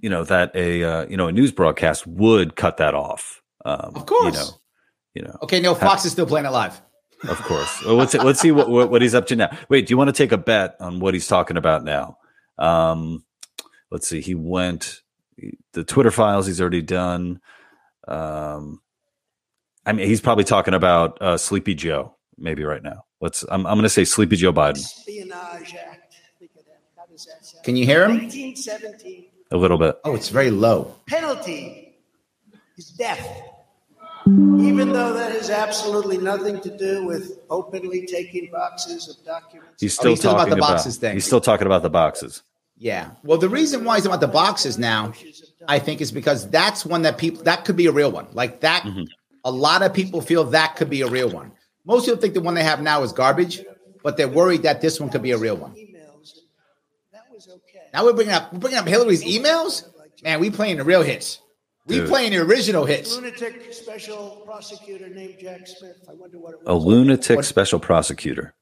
you 0.00 0.10
know, 0.10 0.24
that 0.24 0.54
a 0.54 0.84
uh, 0.84 1.06
you 1.06 1.16
know 1.16 1.28
a 1.28 1.32
news 1.32 1.52
broadcast 1.52 2.06
would 2.06 2.56
cut 2.56 2.76
that 2.78 2.94
off. 2.94 3.42
Um, 3.64 3.92
of 3.94 4.06
course. 4.06 4.34
You 4.34 4.40
know. 4.40 4.48
You 5.14 5.22
know. 5.22 5.38
Okay, 5.42 5.60
no, 5.60 5.74
Fox 5.74 6.02
ha- 6.02 6.06
is 6.06 6.12
still 6.12 6.26
playing 6.26 6.46
it 6.46 6.50
live. 6.50 6.80
Of 7.28 7.40
course. 7.42 7.82
Well, 7.84 7.94
let's 7.94 8.14
let's 8.14 8.40
see 8.40 8.50
what, 8.50 8.68
what, 8.68 8.90
what 8.90 9.00
he's 9.00 9.14
up 9.14 9.26
to 9.28 9.36
now. 9.36 9.56
Wait, 9.68 9.86
do 9.86 9.92
you 9.92 9.96
want 9.96 10.08
to 10.08 10.12
take 10.12 10.32
a 10.32 10.36
bet 10.36 10.76
on 10.80 11.00
what 11.00 11.14
he's 11.14 11.26
talking 11.26 11.56
about 11.56 11.84
now? 11.84 12.18
Um, 12.58 13.24
let's 13.90 14.06
see. 14.06 14.20
He 14.20 14.34
went 14.34 15.00
the 15.72 15.84
Twitter 15.84 16.10
files 16.10 16.46
he's 16.46 16.60
already 16.60 16.82
done. 16.82 17.40
Um, 18.06 18.80
I 19.86 19.92
mean, 19.92 20.06
he's 20.06 20.20
probably 20.20 20.44
talking 20.44 20.74
about 20.74 21.20
uh, 21.20 21.36
Sleepy 21.36 21.74
Joe, 21.74 22.14
maybe 22.38 22.64
right 22.64 22.82
now. 22.82 23.04
Let's. 23.20 23.44
I'm, 23.50 23.66
I'm 23.66 23.74
going 23.74 23.82
to 23.82 23.88
say 23.88 24.04
Sleepy 24.04 24.36
Joe 24.36 24.52
Biden. 24.52 24.78
Espionage 24.78 25.74
Act. 25.74 26.04
Can 27.62 27.76
you 27.76 27.86
hear 27.86 28.04
him? 28.04 28.12
1917. 28.12 29.26
A 29.52 29.56
little 29.56 29.78
bit. 29.78 29.98
Oh, 30.04 30.14
it's 30.14 30.28
very 30.28 30.50
low. 30.50 30.96
Penalty 31.06 31.96
is 32.76 32.88
death. 32.90 33.42
Even 34.26 34.92
though 34.92 35.12
that 35.12 35.32
has 35.32 35.50
absolutely 35.50 36.16
nothing 36.16 36.60
to 36.62 36.76
do 36.76 37.04
with 37.04 37.40
openly 37.50 38.06
taking 38.06 38.50
boxes 38.50 39.08
of 39.08 39.22
documents. 39.24 39.82
He's 39.82 39.94
still, 39.94 40.08
oh, 40.08 40.10
he's 40.14 40.20
talking 40.20 40.38
about 40.38 40.50
the 40.50 40.56
boxes 40.56 40.96
about, 40.96 41.08
thing. 41.08 41.12
He's 41.14 41.26
still 41.26 41.42
talking 41.42 41.66
about 41.66 41.82
the 41.82 41.90
boxes. 41.90 42.42
Yeah. 42.76 43.10
Well, 43.22 43.38
the 43.38 43.48
reason 43.48 43.84
why 43.84 43.96
he's 43.96 44.06
about 44.06 44.20
the 44.20 44.28
boxes 44.28 44.78
now, 44.78 45.12
I 45.68 45.78
think, 45.78 46.00
is 46.00 46.10
because 46.10 46.48
that's 46.50 46.84
one 46.84 47.02
that 47.02 47.18
people 47.18 47.42
that 47.44 47.64
could 47.64 47.76
be 47.76 47.86
a 47.86 47.92
real 47.92 48.10
one. 48.10 48.26
Like 48.32 48.60
that, 48.60 48.82
mm-hmm. 48.82 49.04
a 49.44 49.50
lot 49.50 49.82
of 49.82 49.94
people 49.94 50.20
feel 50.20 50.44
that 50.44 50.76
could 50.76 50.90
be 50.90 51.02
a 51.02 51.08
real 51.08 51.30
one. 51.30 51.52
Most 51.84 52.06
people 52.06 52.20
think 52.20 52.34
the 52.34 52.40
one 52.40 52.54
they 52.54 52.64
have 52.64 52.82
now 52.82 53.02
is 53.02 53.12
garbage, 53.12 53.64
but 54.02 54.16
they're 54.16 54.28
worried 54.28 54.62
that 54.62 54.80
this 54.80 54.98
one 54.98 55.10
could 55.10 55.22
be 55.22 55.30
a 55.30 55.38
real 55.38 55.56
one. 55.56 55.74
Now 57.92 58.04
we're 58.04 58.12
bringing 58.12 58.34
up 58.34 58.52
we're 58.52 58.58
bringing 58.58 58.78
up 58.78 58.88
Hillary's 58.88 59.24
emails. 59.24 59.84
Man, 60.22 60.40
we 60.40 60.50
playing 60.50 60.78
the 60.78 60.84
real 60.84 61.02
hits. 61.02 61.40
We 61.86 61.96
Dude. 61.96 62.08
playing 62.08 62.32
the 62.32 62.38
original 62.38 62.86
hits. 62.86 63.14
Lunatic 63.14 63.72
special 63.72 64.42
prosecutor 64.46 65.08
named 65.08 65.36
Jack 65.38 65.66
Smith. 65.66 65.98
I 66.08 66.14
wonder 66.14 66.38
what 66.38 66.54
A 66.66 66.74
lunatic 66.74 67.36
what? 67.36 67.44
special 67.44 67.78
prosecutor. 67.78 68.54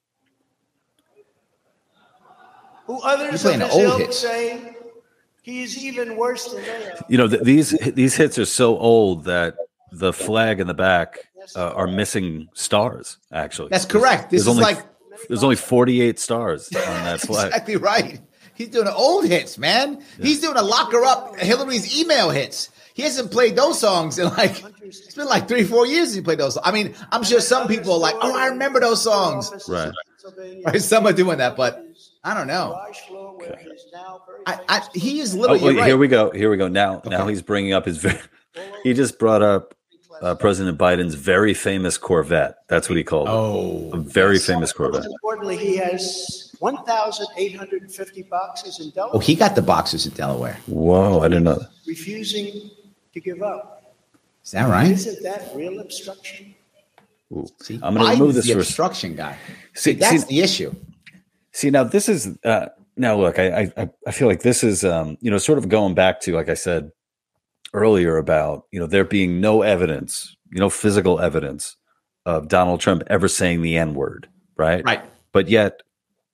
Who 2.87 3.01
others 3.03 3.45
of 3.45 3.55
his 3.61 3.77
ilk 3.77 3.99
hits. 4.01 4.19
say 4.19 4.75
he's 5.43 5.83
even 5.83 6.17
worse 6.17 6.53
than 6.53 6.63
they 6.63 6.91
are. 6.91 7.05
You 7.09 7.19
know, 7.19 7.29
th- 7.29 7.43
these 7.43 7.71
these 7.71 8.17
hits 8.17 8.39
are 8.39 8.45
so 8.45 8.79
old 8.79 9.25
that 9.25 9.57
the 9.93 10.13
flag 10.13 10.61
in 10.61 10.67
the 10.67 10.75
back 10.75 11.29
uh, 11.55 11.71
are 11.71 11.87
missing 11.87 12.49
stars. 12.55 13.19
Actually, 13.33 13.69
that's 13.69 13.85
correct. 13.85 14.31
This 14.31 14.45
there's 14.45 14.57
is 14.57 14.63
only, 14.63 14.63
like 14.75 14.85
there's 15.29 15.45
only 15.45 15.57
48 15.57 16.19
stars 16.19 16.69
on 16.75 17.05
that 17.05 17.21
flag. 17.27 17.49
exactly 17.49 17.77
right. 17.77 18.21
He's 18.55 18.69
doing 18.69 18.89
old 18.89 19.27
hits, 19.27 19.59
man. 19.59 20.03
Yeah. 20.19 20.25
He's 20.25 20.41
doing 20.41 20.57
a 20.57 20.63
locker 20.63 21.03
up 21.05 21.39
Hillary's 21.39 21.99
email 21.99 22.31
hits. 22.31 22.71
He 22.95 23.03
hasn't 23.03 23.31
played 23.31 23.57
those 23.57 23.81
songs 23.81 24.19
in 24.19 24.27
like 24.29 24.63
it's 24.83 25.15
been 25.15 25.27
like 25.27 25.49
three, 25.49 25.65
four 25.65 25.87
years. 25.87 26.15
He 26.15 26.21
played 26.21 26.39
those. 26.39 26.59
I 26.63 26.71
mean, 26.73 26.95
I'm 27.11 27.25
sure 27.25 27.41
some 27.41 27.67
people 27.67 27.95
are 27.95 27.99
like, 27.99 28.15
"Oh, 28.21 28.37
I 28.39 28.49
remember 28.49 28.81
those 28.81 29.03
songs." 29.03 29.51
Right. 29.69 29.93
Right. 30.67 30.81
Some 30.83 31.07
are 31.07 31.13
doing 31.13 31.39
that, 31.39 31.57
but 31.57 31.85
I 32.25 32.35
don't 32.35 32.47
know. 32.47 32.81
Okay. 33.13 33.67
I, 34.47 34.61
I, 34.69 34.89
he 34.95 35.21
is 35.21 35.35
literally. 35.35 35.75
Oh, 35.75 35.81
right. 35.81 35.87
Here 35.87 35.97
we 35.97 36.07
go. 36.07 36.31
Here 36.31 36.51
we 36.51 36.57
go. 36.57 36.69
Now, 36.69 36.99
okay. 36.99 37.11
now 37.11 37.27
he's 37.27 37.43
bringing 37.43 37.73
up 37.73 37.85
his. 37.85 37.99
Very, 37.99 38.19
he 38.85 38.95
just 38.95 39.19
brought 39.19 39.43
up 39.43 39.75
uh, 40.23 40.35
President 40.37 40.79
Biden's 40.79 41.15
very 41.15 41.53
famous 41.53 41.99
Corvette. 41.99 42.59
That's 42.69 42.89
what 42.89 42.97
he 42.97 43.03
called 43.03 43.29
it. 43.29 43.33
oh, 43.33 43.89
it. 43.89 43.95
A 43.95 43.97
very 43.99 44.39
famous 44.39 44.73
Corvette. 44.73 45.05
Importantly, 45.05 45.57
he 45.57 45.77
has 45.77 46.55
1,850 46.61 48.23
boxes 48.23 48.79
in 48.79 48.91
Delaware. 48.91 49.17
Oh, 49.17 49.19
he 49.19 49.35
got 49.35 49.57
the 49.57 49.63
boxes 49.63 50.07
in 50.07 50.13
Delaware. 50.15 50.59
Whoa, 50.67 51.21
I 51.21 51.29
didn't 51.29 51.45
know 51.45 51.57
that. 51.57 51.71
Refusing 51.87 52.71
to 53.13 53.21
give 53.21 53.43
up. 53.43 53.97
Is 54.45 54.53
that 54.53 54.69
right? 54.69 54.93
Isn't 54.93 55.23
that 55.25 55.51
real 55.55 55.81
obstruction? 55.81 56.55
Ooh. 57.33 57.47
See, 57.61 57.81
I'm 57.83 57.95
going 57.95 58.07
to 58.07 58.13
remove 58.13 58.35
this 58.35 58.47
the 58.47 58.53
obstruction 58.53 59.17
guy. 59.17 59.37
See, 59.75 59.93
that's 59.95 60.23
see, 60.23 60.29
the 60.29 60.41
issue. 60.41 60.75
See, 61.53 61.71
now 61.71 61.85
this 61.85 62.09
is 62.09 62.37
uh, 62.45 62.67
now 62.97 63.17
look. 63.17 63.39
I, 63.39 63.73
I 63.77 63.91
I 64.07 64.11
feel 64.11 64.29
like 64.29 64.43
this 64.43 64.65
is 64.65 64.85
um, 64.85 65.19
you 65.21 65.31
know 65.31 65.39
sort 65.39 65.59
of 65.59 65.69
going 65.69 65.95
back 65.95 66.21
to 66.23 66.35
like 66.35 66.49
I 66.49 66.55
said 66.55 66.91
earlier 67.75 68.17
about 68.17 68.67
you 68.71 68.81
know 68.81 68.87
there 68.87 69.05
being 69.05 69.41
no 69.41 69.63
evidence, 69.63 70.37
you 70.51 70.61
know, 70.61 70.71
physical 70.71 71.21
evidence 71.21 71.77
of 72.25 72.49
Donald 72.49 72.81
Trump 72.81 73.03
ever 73.09 73.29
saying 73.29 73.63
the 73.63 73.77
N 73.77 73.95
word, 73.95 74.29
right? 74.57 74.85
Right. 74.85 75.03
But 75.33 75.49
yet 75.49 75.83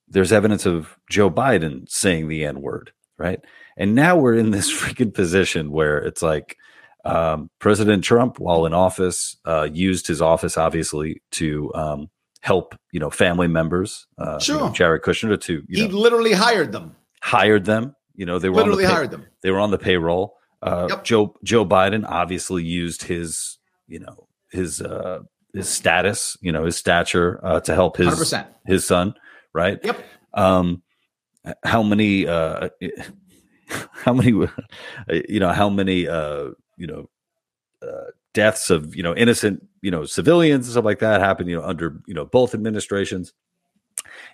there's 0.08 0.32
evidence 0.32 0.66
of 0.66 0.98
Joe 1.10 1.30
Biden 1.30 1.88
saying 1.88 2.28
the 2.28 2.44
N 2.44 2.60
word, 2.60 2.92
right? 3.18 3.40
And 3.76 3.94
now 3.94 4.16
we're 4.16 4.34
in 4.34 4.50
this 4.50 4.72
freaking 4.80 5.14
position 5.14 5.70
where 5.70 5.98
it's 5.98 6.22
like 6.22 6.56
um, 7.04 7.50
President 7.58 8.04
Trump, 8.04 8.38
while 8.38 8.66
in 8.66 8.74
office, 8.74 9.36
uh, 9.44 9.68
used 9.72 10.06
his 10.06 10.20
office 10.20 10.58
obviously 10.58 11.22
to 11.32 11.72
um, 11.74 12.10
help 12.48 12.74
you 12.92 13.00
know 13.00 13.10
family 13.10 13.46
members. 13.46 14.06
Uh, 14.16 14.38
sure, 14.38 14.56
you 14.56 14.60
know, 14.62 14.72
Jared 14.72 15.02
Kushner 15.02 15.38
to 15.42 15.62
he 15.68 15.86
know, 15.86 15.96
literally 15.96 16.32
hired 16.32 16.72
them. 16.72 16.96
Hired 17.22 17.66
them. 17.66 17.94
You 18.14 18.26
know 18.26 18.38
they 18.38 18.48
were 18.48 18.56
literally 18.56 18.84
the 18.84 18.88
pay- 18.88 18.94
hired 18.94 19.10
them. 19.10 19.26
They 19.42 19.50
were 19.50 19.60
on 19.60 19.70
the 19.70 19.78
payroll. 19.78 20.34
Uh, 20.62 20.86
yep. 20.90 21.04
Joe 21.04 21.36
Joe 21.44 21.66
Biden 21.66 22.04
obviously 22.08 22.64
used 22.64 23.02
his 23.02 23.58
you 23.86 24.00
know 24.00 24.26
his 24.50 24.80
uh, 24.80 25.20
his 25.52 25.68
status, 25.68 26.36
you 26.40 26.50
know 26.50 26.64
his 26.64 26.76
stature 26.76 27.38
uh, 27.44 27.60
to 27.60 27.74
help 27.74 27.98
his 27.98 28.08
100%. 28.08 28.46
his 28.66 28.86
son, 28.86 29.14
right? 29.52 29.78
Yep. 29.84 30.04
Um, 30.32 30.82
how 31.64 31.82
many 31.82 32.26
uh, 32.26 32.70
how 33.92 34.14
many 34.14 34.30
you 35.28 35.40
know 35.40 35.52
how 35.52 35.68
many 35.68 36.08
uh, 36.08 36.50
you 36.78 36.86
know 36.86 37.10
uh, 37.82 38.10
deaths 38.34 38.70
of 38.70 38.94
you 38.94 39.02
know 39.02 39.14
innocent 39.14 39.66
you 39.80 39.90
know 39.90 40.04
civilians 40.04 40.66
and 40.66 40.72
stuff 40.72 40.84
like 40.84 40.98
that 40.98 41.20
happened 41.20 41.48
you 41.48 41.56
know 41.56 41.64
under 41.64 42.00
you 42.06 42.14
know 42.14 42.24
both 42.24 42.54
administrations. 42.54 43.32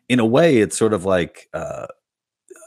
In 0.09 0.21
a 0.21 0.27
way, 0.27 0.59
it's 0.59 0.77
sort 0.77 0.93
of 0.93 1.05
like 1.05 1.49
uh, 1.55 1.87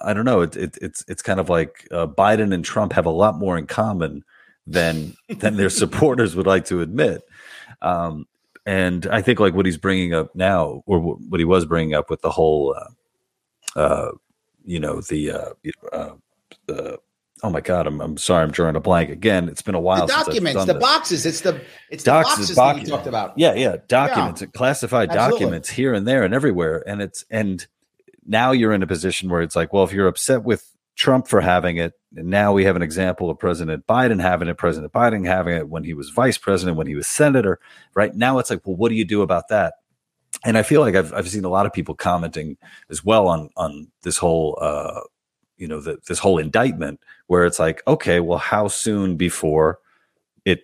I 0.02 0.14
don't 0.14 0.26
know. 0.26 0.42
It, 0.42 0.56
it, 0.56 0.78
it's 0.82 1.04
it's 1.08 1.22
kind 1.22 1.40
of 1.40 1.50
like 1.50 1.88
uh, 1.92 2.08
Biden 2.08 2.54
and 2.54 2.64
Trump 2.64 2.94
have 2.94 3.06
a 3.06 3.12
lot 3.12 3.38
more 3.38 3.58
in 3.58 3.68
common 3.68 4.24
than 4.66 5.16
than 5.30 5.58
their 5.58 5.70
supporters 5.70 6.36
would 6.36 6.48
like 6.48 6.66
to 6.66 6.82
admit. 6.82 7.22
Um, 7.82 8.28
and 8.66 9.08
I 9.08 9.22
think 9.22 9.40
like 9.40 9.54
what 9.54 9.66
he's 9.66 9.78
bringing 9.78 10.14
up 10.14 10.36
now, 10.36 10.84
or 10.86 11.00
what 11.00 11.40
he 11.40 11.46
was 11.46 11.66
bringing 11.66 11.94
up 11.94 12.10
with 12.10 12.22
the 12.22 12.32
whole, 12.32 12.76
uh, 12.76 13.80
uh, 13.80 14.12
you 14.66 14.80
know, 14.80 15.00
the 15.00 15.32
uh, 15.32 15.54
uh, 15.94 16.98
oh 17.44 17.50
my 17.50 17.62
god, 17.62 17.88
I'm 17.88 18.02
I'm 18.02 18.18
sorry, 18.18 18.44
I'm 18.44 18.52
drawing 18.52 18.76
a 18.76 18.80
blank 18.80 19.10
again. 19.10 19.50
It's 19.50 19.62
been 19.62 19.76
a 19.76 19.80
while. 19.80 20.08
The 20.08 20.14
documents, 20.14 20.66
the 20.66 20.74
this. 20.74 20.82
boxes. 20.82 21.26
It's 21.26 21.42
the 21.42 21.62
it's 21.90 22.04
the 22.04 22.12
boxes, 22.12 22.56
boxes 22.56 22.90
that 22.90 22.96
talked 22.96 23.08
about. 23.08 23.38
Yeah, 23.38 23.54
yeah, 23.54 23.78
documents, 23.88 24.42
yeah. 24.42 24.48
classified 24.48 25.10
Absolutely. 25.10 25.40
documents 25.40 25.70
here 25.70 25.94
and 25.94 26.08
there 26.08 26.24
and 26.24 26.34
everywhere, 26.34 26.84
and 26.88 27.02
it's 27.02 27.26
and 27.30 27.66
now 28.26 28.52
you're 28.52 28.74
in 28.74 28.84
a 28.84 28.88
position 28.88 29.30
where 29.30 29.42
it's 29.42 29.56
like, 29.56 29.74
well, 29.74 29.84
if 29.84 29.94
you're 29.94 30.08
upset 30.08 30.44
with 30.44 30.70
Trump 30.96 31.28
for 31.28 31.42
having 31.42 31.78
it, 31.78 31.94
and 32.16 32.28
now 32.28 32.52
we 32.54 32.66
have 32.66 32.76
an 32.76 32.82
example 32.82 33.30
of 33.30 33.40
President 33.40 33.86
Biden 33.88 34.22
having 34.22 34.48
it, 34.48 34.58
President 34.58 34.92
Biden 34.92 35.26
having 35.26 35.56
it 35.56 35.70
when 35.70 35.84
he 35.84 35.94
was 35.94 36.10
vice 36.10 36.38
president, 36.38 36.78
when 36.78 36.88
he 36.88 36.96
was 36.96 37.08
senator, 37.08 37.60
right? 37.94 38.16
Now 38.16 38.40
it's 38.40 38.50
like, 38.50 38.66
well, 38.66 38.76
what 38.76 38.90
do 38.90 38.96
you 38.96 39.06
do 39.06 39.22
about 39.22 39.48
that? 39.50 39.76
And 40.44 40.58
I 40.58 40.64
feel 40.64 40.82
like 40.82 40.96
I've 40.96 41.14
I've 41.14 41.30
seen 41.30 41.46
a 41.46 41.50
lot 41.50 41.66
of 41.66 41.74
people 41.74 41.96
commenting 41.96 42.58
as 42.90 43.04
well 43.04 43.28
on 43.28 43.50
on 43.56 43.88
this 44.04 44.18
whole 44.18 44.58
uh, 44.62 45.02
you 45.58 45.68
know 45.68 45.82
the, 45.82 45.98
this 46.08 46.20
whole 46.20 46.38
indictment 46.38 47.00
where 47.28 47.46
it's 47.46 47.60
like, 47.60 47.82
okay, 47.88 48.20
well, 48.20 48.38
how 48.38 48.68
soon 48.68 49.16
before 49.16 49.80
it 50.46 50.62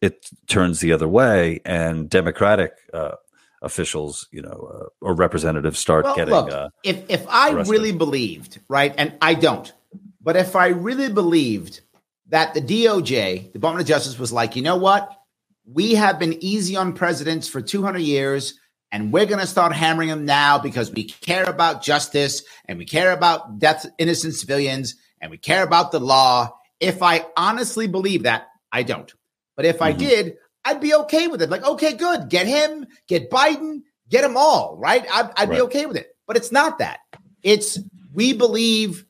it 0.00 0.30
turns 0.46 0.80
the 0.80 0.92
other 0.92 1.08
way 1.08 1.60
and 1.64 2.08
Democratic 2.08 2.72
uh, 2.94 3.16
officials, 3.62 4.28
you 4.30 4.42
know, 4.42 4.70
uh, 4.72 5.06
or 5.06 5.14
representatives 5.14 5.78
start 5.78 6.04
well, 6.04 6.16
getting. 6.16 6.34
Look, 6.34 6.52
uh, 6.52 6.68
if 6.84 7.04
if 7.08 7.26
I 7.28 7.52
arrested. 7.52 7.72
really 7.72 7.92
believed, 7.92 8.60
right, 8.68 8.94
and 8.96 9.14
I 9.20 9.34
don't, 9.34 9.72
but 10.20 10.36
if 10.36 10.54
I 10.54 10.68
really 10.68 11.12
believed 11.12 11.80
that 12.28 12.54
the 12.54 12.60
DOJ, 12.60 13.52
Department 13.52 13.82
of 13.82 13.88
Justice, 13.88 14.18
was 14.18 14.32
like, 14.32 14.56
you 14.56 14.62
know 14.62 14.76
what, 14.76 15.20
we 15.66 15.94
have 15.94 16.18
been 16.18 16.42
easy 16.42 16.76
on 16.76 16.92
presidents 16.92 17.48
for 17.48 17.60
200 17.60 17.98
years. 17.98 18.54
And 18.92 19.12
we're 19.12 19.26
going 19.26 19.40
to 19.40 19.46
start 19.46 19.72
hammering 19.72 20.08
them 20.08 20.24
now 20.24 20.58
because 20.58 20.90
we 20.90 21.04
care 21.04 21.44
about 21.44 21.82
justice 21.82 22.42
and 22.66 22.76
we 22.76 22.84
care 22.84 23.12
about 23.12 23.60
death, 23.60 23.86
innocent 23.98 24.34
civilians, 24.34 24.96
and 25.20 25.30
we 25.30 25.38
care 25.38 25.62
about 25.62 25.92
the 25.92 26.00
law. 26.00 26.56
If 26.78 27.02
I 27.02 27.26
honestly 27.36 27.86
believe 27.86 28.22
that, 28.24 28.48
I 28.72 28.82
don't. 28.82 29.12
But 29.56 29.66
if 29.66 29.76
mm-hmm. 29.76 29.84
I 29.84 29.92
did, 29.92 30.36
I'd 30.64 30.80
be 30.80 30.94
okay 30.94 31.28
with 31.28 31.42
it. 31.42 31.50
Like, 31.50 31.64
okay, 31.64 31.94
good. 31.94 32.28
Get 32.28 32.46
him, 32.46 32.86
get 33.08 33.30
Biden, 33.30 33.82
get 34.08 34.22
them 34.22 34.36
all, 34.36 34.76
right? 34.76 35.04
I'd, 35.12 35.30
I'd 35.36 35.48
right. 35.48 35.56
be 35.56 35.60
okay 35.62 35.86
with 35.86 35.96
it. 35.96 36.14
But 36.26 36.36
it's 36.36 36.52
not 36.52 36.78
that. 36.78 37.00
It's 37.42 37.78
we 38.12 38.32
believe 38.32 39.04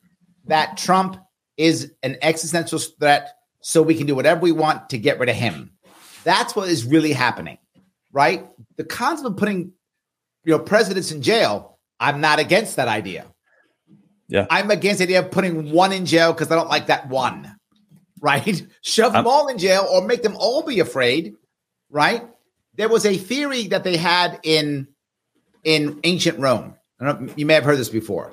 that 0.45 0.77
Trump 0.77 1.17
is 1.57 1.91
an 2.01 2.17
existential 2.21 2.79
threat, 2.79 3.29
so 3.61 3.81
we 3.81 3.95
can 3.95 4.07
do 4.07 4.15
whatever 4.15 4.41
we 4.41 4.51
want 4.51 4.89
to 4.89 4.97
get 4.97 5.19
rid 5.19 5.29
of 5.29 5.35
him. 5.35 5.71
That's 6.23 6.55
what 6.55 6.69
is 6.69 6.85
really 6.85 7.13
happening, 7.13 7.57
right? 8.11 8.47
The 8.77 8.83
concept 8.83 9.27
of 9.27 9.37
putting 9.37 9.73
you 10.43 10.51
know 10.51 10.59
presidents 10.59 11.11
in 11.11 11.21
jail, 11.21 11.77
I'm 11.99 12.21
not 12.21 12.39
against 12.39 12.77
that 12.77 12.87
idea. 12.87 13.25
Yeah. 14.31 14.47
I'm 14.49 14.71
against 14.71 14.97
the 14.97 15.03
idea 15.03 15.19
of 15.19 15.29
putting 15.29 15.71
one 15.71 15.91
in 15.91 16.07
jail 16.07 16.33
because 16.33 16.51
I 16.51 16.55
don't 16.55 16.69
like 16.69 16.87
that 16.87 17.09
one. 17.09 17.55
Right? 18.19 18.65
Shove 18.81 19.13
them 19.13 19.27
all 19.27 19.47
in 19.47 19.59
jail 19.59 19.87
or 19.91 20.05
make 20.05 20.23
them 20.23 20.35
all 20.39 20.63
be 20.63 20.79
afraid 20.79 21.35
right? 21.91 22.27
There 22.75 22.89
was 22.89 23.05
a 23.05 23.17
theory 23.17 23.67
that 23.67 23.83
they 23.83 23.97
had 23.97 24.39
in 24.43 24.87
in 25.63 25.99
ancient 26.03 26.39
Rome. 26.39 26.73
you 27.35 27.45
may 27.45 27.53
have 27.53 27.63
heard 27.63 27.77
this 27.77 27.89
before. 27.89 28.31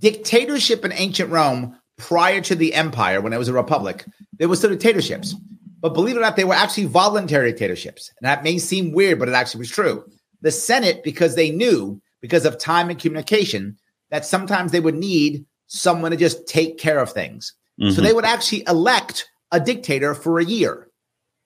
Dictatorship 0.00 0.84
in 0.84 0.92
ancient 0.92 1.30
Rome 1.30 1.78
prior 1.98 2.40
to 2.40 2.54
the 2.54 2.72
empire, 2.72 3.20
when 3.20 3.34
it 3.34 3.38
was 3.38 3.48
a 3.48 3.52
republic, 3.52 4.06
there 4.38 4.48
was 4.48 4.60
still 4.60 4.70
dictatorships. 4.70 5.34
But 5.80 5.92
believe 5.92 6.16
it 6.16 6.20
or 6.20 6.22
not, 6.22 6.36
they 6.36 6.44
were 6.44 6.54
actually 6.54 6.86
voluntary 6.86 7.50
dictatorships. 7.50 8.10
And 8.18 8.26
that 8.26 8.42
may 8.42 8.56
seem 8.56 8.92
weird, 8.92 9.18
but 9.18 9.28
it 9.28 9.34
actually 9.34 9.58
was 9.58 9.70
true. 9.70 10.02
The 10.40 10.50
Senate, 10.50 11.04
because 11.04 11.34
they 11.34 11.50
knew, 11.50 12.00
because 12.22 12.46
of 12.46 12.56
time 12.56 12.88
and 12.88 12.98
communication, 12.98 13.76
that 14.14 14.24
sometimes 14.24 14.70
they 14.70 14.78
would 14.78 14.94
need 14.94 15.44
someone 15.66 16.12
to 16.12 16.16
just 16.16 16.46
take 16.46 16.78
care 16.78 17.00
of 17.00 17.10
things. 17.12 17.52
Mm-hmm. 17.80 17.90
So 17.90 18.00
they 18.00 18.12
would 18.12 18.24
actually 18.24 18.62
elect 18.68 19.28
a 19.50 19.58
dictator 19.58 20.14
for 20.14 20.38
a 20.38 20.44
year 20.44 20.88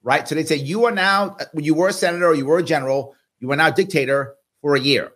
right? 0.03 0.27
So 0.27 0.35
they'd 0.35 0.49
say 0.49 0.57
you 0.57 0.87
are 0.87 0.91
now, 0.91 1.37
you 1.55 1.75
were 1.75 1.89
a 1.89 1.93
senator 1.93 2.29
or 2.29 2.35
you 2.35 2.47
were 2.47 2.59
a 2.59 2.63
general, 2.63 3.15
you 3.41 3.51
are 3.53 3.57
now 3.57 3.71
dictator 3.71 4.35
for 4.63 4.75
a 4.75 4.81
year. 4.81 5.13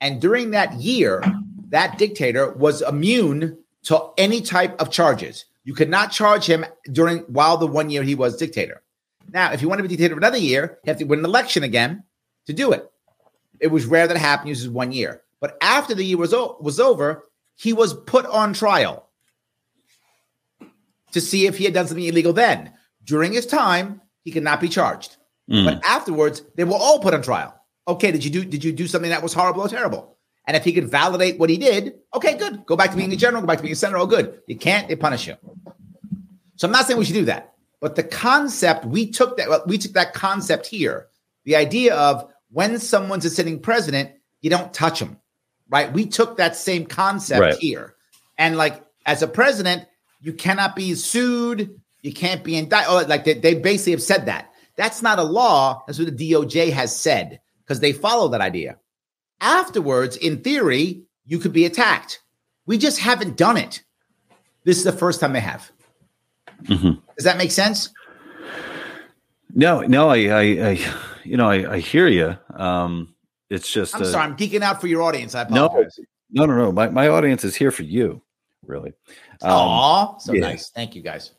And 0.00 0.20
during 0.20 0.50
that 0.50 0.74
year, 0.74 1.22
that 1.70 1.98
dictator 1.98 2.52
was 2.52 2.82
immune 2.82 3.58
to 3.84 4.10
any 4.18 4.40
type 4.40 4.80
of 4.80 4.90
charges. 4.90 5.46
You 5.64 5.74
could 5.74 5.90
not 5.90 6.12
charge 6.12 6.46
him 6.46 6.64
during 6.92 7.20
while 7.22 7.56
the 7.56 7.66
one 7.66 7.90
year 7.90 8.02
he 8.02 8.14
was 8.14 8.36
dictator. 8.36 8.82
Now, 9.32 9.52
if 9.52 9.62
you 9.62 9.68
want 9.68 9.80
to 9.80 9.82
be 9.82 9.88
dictator 9.88 10.14
for 10.14 10.20
another 10.20 10.38
year, 10.38 10.78
you 10.84 10.90
have 10.90 10.98
to 10.98 11.04
win 11.04 11.18
an 11.18 11.24
election 11.24 11.64
again 11.64 12.04
to 12.46 12.52
do 12.52 12.72
it. 12.72 12.88
It 13.58 13.68
was 13.68 13.86
rare 13.86 14.06
that 14.06 14.16
it 14.16 14.20
happened. 14.20 14.50
Uses 14.50 14.68
one 14.68 14.92
year, 14.92 15.22
but 15.40 15.56
after 15.60 15.94
the 15.94 16.04
year 16.04 16.16
was 16.16 16.32
o- 16.32 16.56
was 16.60 16.80
over, 16.80 17.24
he 17.56 17.72
was 17.72 17.94
put 17.94 18.26
on 18.26 18.52
trial 18.52 19.08
to 21.12 21.20
see 21.20 21.46
if 21.46 21.56
he 21.56 21.64
had 21.64 21.74
done 21.74 21.86
something 21.86 22.04
illegal. 22.04 22.32
Then, 22.32 22.72
during 23.04 23.32
his 23.32 23.46
time, 23.46 24.00
he 24.22 24.30
could 24.30 24.42
not 24.42 24.60
be 24.60 24.68
charged. 24.68 25.16
Mm. 25.50 25.64
But 25.64 25.84
afterwards, 25.84 26.42
they 26.56 26.64
were 26.64 26.74
all 26.74 27.00
put 27.00 27.14
on 27.14 27.22
trial. 27.22 27.54
Okay, 27.88 28.10
did 28.10 28.24
you 28.24 28.30
do 28.30 28.44
did 28.44 28.64
you 28.64 28.72
do 28.72 28.86
something 28.86 29.10
that 29.10 29.22
was 29.22 29.32
horrible 29.32 29.62
or 29.62 29.68
terrible? 29.68 30.16
And 30.46 30.56
if 30.56 30.64
he 30.64 30.72
could 30.72 30.88
validate 30.88 31.38
what 31.38 31.50
he 31.50 31.56
did, 31.56 31.94
okay, 32.14 32.36
good. 32.36 32.64
Go 32.66 32.76
back 32.76 32.90
to 32.90 32.96
being 32.96 33.12
a 33.12 33.16
general, 33.16 33.42
go 33.42 33.48
back 33.48 33.58
to 33.58 33.62
being 33.62 33.72
a 33.72 33.76
senator, 33.76 33.98
all 33.98 34.06
good. 34.06 34.40
You 34.46 34.56
can't, 34.56 34.88
they 34.88 34.94
punish 34.94 35.26
you. 35.26 35.34
So 36.54 36.68
I'm 36.68 36.72
not 36.72 36.86
saying 36.86 36.98
we 36.98 37.04
should 37.04 37.14
do 37.14 37.24
that. 37.24 37.54
But 37.80 37.96
the 37.96 38.04
concept, 38.04 38.84
we 38.84 39.10
took 39.10 39.36
that, 39.38 39.66
we 39.66 39.76
took 39.76 39.92
that 39.92 40.14
concept 40.14 40.66
here. 40.66 41.08
The 41.44 41.56
idea 41.56 41.96
of 41.96 42.30
when 42.50 42.78
someone's 42.78 43.24
a 43.24 43.30
sitting 43.30 43.58
president, 43.58 44.12
you 44.40 44.50
don't 44.50 44.72
touch 44.72 45.00
them. 45.00 45.18
Right. 45.68 45.92
We 45.92 46.06
took 46.06 46.36
that 46.36 46.56
same 46.56 46.86
concept 46.86 47.40
right. 47.40 47.54
here. 47.58 47.94
And 48.38 48.56
like 48.56 48.84
as 49.04 49.22
a 49.22 49.28
president, 49.28 49.86
you 50.20 50.32
cannot 50.32 50.76
be 50.76 50.94
sued, 50.94 51.80
you 52.02 52.12
can't 52.12 52.44
be 52.44 52.56
indicted. 52.56 52.90
Oh, 52.90 53.04
like 53.08 53.24
they, 53.24 53.34
they 53.34 53.54
basically 53.54 53.92
have 53.92 54.02
said 54.02 54.26
that. 54.26 54.52
That's 54.76 55.02
not 55.02 55.18
a 55.18 55.24
law. 55.24 55.82
That's 55.86 55.98
what 55.98 56.16
the 56.16 56.32
DOJ 56.32 56.72
has 56.72 56.94
said 56.94 57.40
because 57.62 57.80
they 57.80 57.92
follow 57.92 58.28
that 58.28 58.40
idea. 58.40 58.78
Afterwards, 59.40 60.16
in 60.16 60.42
theory, 60.42 61.02
you 61.24 61.38
could 61.38 61.52
be 61.52 61.64
attacked. 61.64 62.22
We 62.66 62.78
just 62.78 63.00
haven't 63.00 63.36
done 63.36 63.56
it. 63.56 63.82
This 64.64 64.78
is 64.78 64.84
the 64.84 64.92
first 64.92 65.20
time 65.20 65.32
they 65.32 65.40
have. 65.40 65.70
Mm-hmm. 66.64 67.00
Does 67.16 67.24
that 67.24 67.38
make 67.38 67.50
sense? 67.50 67.90
No, 69.54 69.80
no, 69.80 70.10
I, 70.10 70.16
I, 70.16 70.40
I 70.40 70.94
you 71.24 71.36
know, 71.36 71.48
I, 71.48 71.74
I 71.74 71.78
hear 71.78 72.06
you. 72.06 72.36
Um, 72.54 73.14
it's 73.50 73.72
just. 73.72 73.94
I'm 73.94 74.02
uh, 74.02 74.06
sorry, 74.06 74.24
I'm 74.24 74.36
geeking 74.36 74.62
out 74.62 74.80
for 74.80 74.86
your 74.86 75.02
audience. 75.02 75.34
I 75.34 75.42
apologize. 75.42 75.98
No, 76.30 76.44
no, 76.44 76.54
no, 76.54 76.64
no. 76.66 76.72
My, 76.72 76.88
my 76.88 77.08
audience 77.08 77.44
is 77.44 77.54
here 77.54 77.70
for 77.70 77.84
you, 77.84 78.22
really. 78.64 78.92
Um, 79.42 79.50
Aw, 79.50 80.18
so 80.18 80.32
yeah. 80.32 80.40
nice. 80.40 80.70
Thank 80.70 80.94
you, 80.94 81.02
guys. 81.02 81.32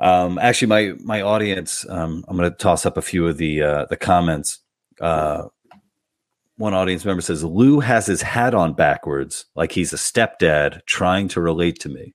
Um, 0.00 0.38
actually, 0.38 0.68
my 0.68 0.92
my 1.02 1.22
audience, 1.22 1.88
um, 1.88 2.24
I'm 2.28 2.36
going 2.36 2.50
to 2.50 2.56
toss 2.56 2.86
up 2.86 2.96
a 2.96 3.02
few 3.02 3.26
of 3.26 3.36
the 3.36 3.62
uh, 3.62 3.84
the 3.86 3.96
comments. 3.96 4.60
Uh, 5.00 5.44
one 6.56 6.74
audience 6.74 7.04
member 7.04 7.22
says 7.22 7.42
Lou 7.42 7.80
has 7.80 8.06
his 8.06 8.22
hat 8.22 8.54
on 8.54 8.74
backwards, 8.74 9.46
like 9.56 9.72
he's 9.72 9.92
a 9.92 9.96
stepdad 9.96 10.84
trying 10.86 11.28
to 11.28 11.40
relate 11.40 11.80
to 11.80 11.88
me. 11.88 12.14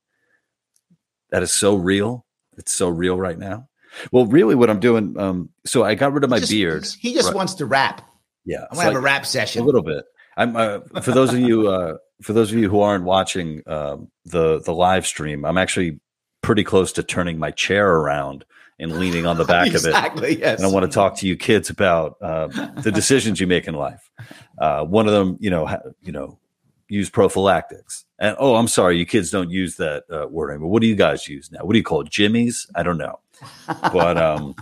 That 1.32 1.44
is 1.44 1.52
so 1.52 1.76
real. 1.76 2.26
It's 2.58 2.72
so 2.72 2.90
real 2.90 3.20
right 3.20 3.38
now. 3.38 3.68
Well, 4.12 4.26
really, 4.26 4.56
what 4.56 4.70
I'm 4.70 4.80
doing, 4.80 5.18
um, 5.20 5.50
so 5.66 5.84
I 5.84 5.96
got 5.96 6.14
rid 6.14 6.24
of 6.24 6.30
my 6.30 6.38
he 6.38 6.42
just, 6.42 6.52
beard. 6.52 6.88
He 7.00 7.14
just 7.14 7.28
right. 7.28 7.36
wants 7.36 7.56
to 7.56 7.66
rap. 7.66 8.02
Yeah, 8.48 8.66
I 8.72 8.76
want 8.76 8.80
to 8.80 8.84
have 8.86 8.96
a 8.96 9.00
rap 9.00 9.26
session. 9.26 9.62
A 9.62 9.66
little 9.66 9.84
bit. 9.84 10.06
I'm 10.38 10.56
uh, 10.56 10.80
for 11.02 11.12
those 11.12 11.34
of 11.34 11.40
you 11.40 11.68
uh, 11.68 11.98
for 12.22 12.34
those 12.34 12.52
of 12.52 12.58
you 12.58 12.70
who 12.70 12.80
aren't 12.80 13.04
watching 13.04 13.62
uh, 13.68 13.98
the 14.26 14.62
the 14.62 14.74
live 14.74 15.06
stream. 15.06 15.46
I'm 15.46 15.58
actually 15.58 16.00
pretty 16.42 16.64
close 16.64 16.94
to 16.94 17.04
turning 17.04 17.38
my 17.38 17.52
chair 17.52 17.92
around 17.92 18.46
and 18.80 19.00
leaning 19.00 19.26
on 19.26 19.38
the 19.38 19.46
back 19.56 19.68
exactly, 19.68 19.90
of 19.90 19.96
it. 19.96 19.98
Exactly. 19.98 20.40
Yes. 20.40 20.60
And 20.60 20.66
I 20.66 20.72
want 20.72 20.90
to 20.90 20.92
talk 20.92 21.18
to 21.18 21.28
you 21.28 21.36
kids 21.36 21.70
about 21.70 22.16
uh, 22.22 22.48
the 22.82 22.92
decisions 22.92 23.40
you 23.42 23.48
make 23.48 23.68
in 23.68 23.76
life. 23.76 24.10
Uh, 24.58 24.86
one 24.86 25.08
of 25.08 25.14
them, 25.14 25.38
you 25.42 25.50
know, 25.50 25.66
ha- 25.66 25.82
you 26.02 26.12
know, 26.12 26.40
use 26.88 27.10
prophylactics. 27.10 28.06
And 28.20 28.36
oh, 28.40 28.56
I'm 28.56 28.68
sorry, 28.68 28.98
you 28.98 29.06
kids 29.06 29.30
don't 29.30 29.50
use 29.50 29.76
that 29.76 30.04
uh, 30.10 30.28
word 30.28 30.52
anymore. 30.52 30.70
What 30.70 30.82
do 30.82 30.88
you 30.88 30.96
guys 30.96 31.28
use 31.28 31.52
now? 31.52 31.60
What 31.64 31.74
do 31.74 31.80
you 31.80 31.84
call 31.84 32.02
it? 32.02 32.10
Jimmies? 32.10 32.68
I 32.76 32.84
don't 32.84 32.98
know. 32.98 33.20
But 33.68 34.18
um, 34.18 34.56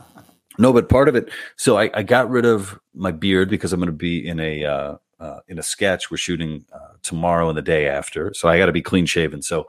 no, 0.58 0.74
but 0.74 0.90
part 0.90 1.10
of 1.10 1.16
it. 1.16 1.30
So 1.56 1.78
I, 1.78 1.90
I 1.94 2.04
got 2.04 2.30
rid 2.30 2.46
of 2.46 2.80
my 2.94 3.12
beard 3.12 3.50
because 3.50 3.74
I'm 3.74 3.80
going 3.80 3.88
to 3.88 3.94
be 3.94 4.28
in 4.28 4.40
a 4.40 4.66
uh, 4.66 4.98
uh, 5.20 5.40
in 5.48 5.60
a 5.60 5.64
sketch 5.64 6.12
we're 6.12 6.18
shooting 6.18 6.66
uh, 6.74 6.94
tomorrow 7.02 7.50
and 7.50 7.58
the 7.58 7.62
day 7.62 7.88
after. 7.88 8.34
So 8.34 8.48
I 8.48 8.58
got 8.58 8.66
to 8.68 8.72
be 8.72 8.82
clean 8.82 9.06
shaven. 9.06 9.42
So 9.42 9.68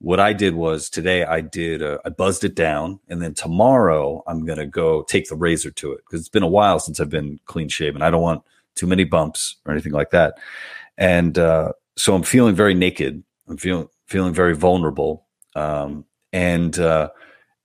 what 0.00 0.18
I 0.18 0.32
did 0.32 0.54
was 0.54 0.88
today 0.88 1.24
I 1.24 1.40
did 1.40 1.82
uh, 1.82 1.98
I 2.04 2.08
buzzed 2.08 2.44
it 2.44 2.54
down, 2.54 3.00
and 3.08 3.20
then 3.20 3.34
tomorrow 3.34 4.22
I'm 4.26 4.44
gonna 4.46 4.66
go 4.66 5.02
take 5.02 5.28
the 5.28 5.36
razor 5.36 5.70
to 5.70 5.92
it 5.92 6.00
because 6.04 6.20
it's 6.20 6.28
been 6.28 6.42
a 6.42 6.48
while 6.48 6.78
since 6.78 7.00
I've 7.00 7.10
been 7.10 7.38
clean 7.44 7.68
shaven. 7.68 8.02
I 8.02 8.10
don't 8.10 8.22
want 8.22 8.42
too 8.74 8.86
many 8.86 9.04
bumps 9.04 9.56
or 9.66 9.72
anything 9.72 9.92
like 9.92 10.10
that, 10.10 10.38
and 10.96 11.38
uh, 11.38 11.72
so 11.96 12.14
I'm 12.14 12.22
feeling 12.22 12.54
very 12.54 12.74
naked. 12.74 13.22
I'm 13.46 13.58
feeling 13.58 13.88
feeling 14.06 14.32
very 14.32 14.56
vulnerable, 14.56 15.26
um, 15.54 16.06
and 16.32 16.78
uh, 16.78 17.10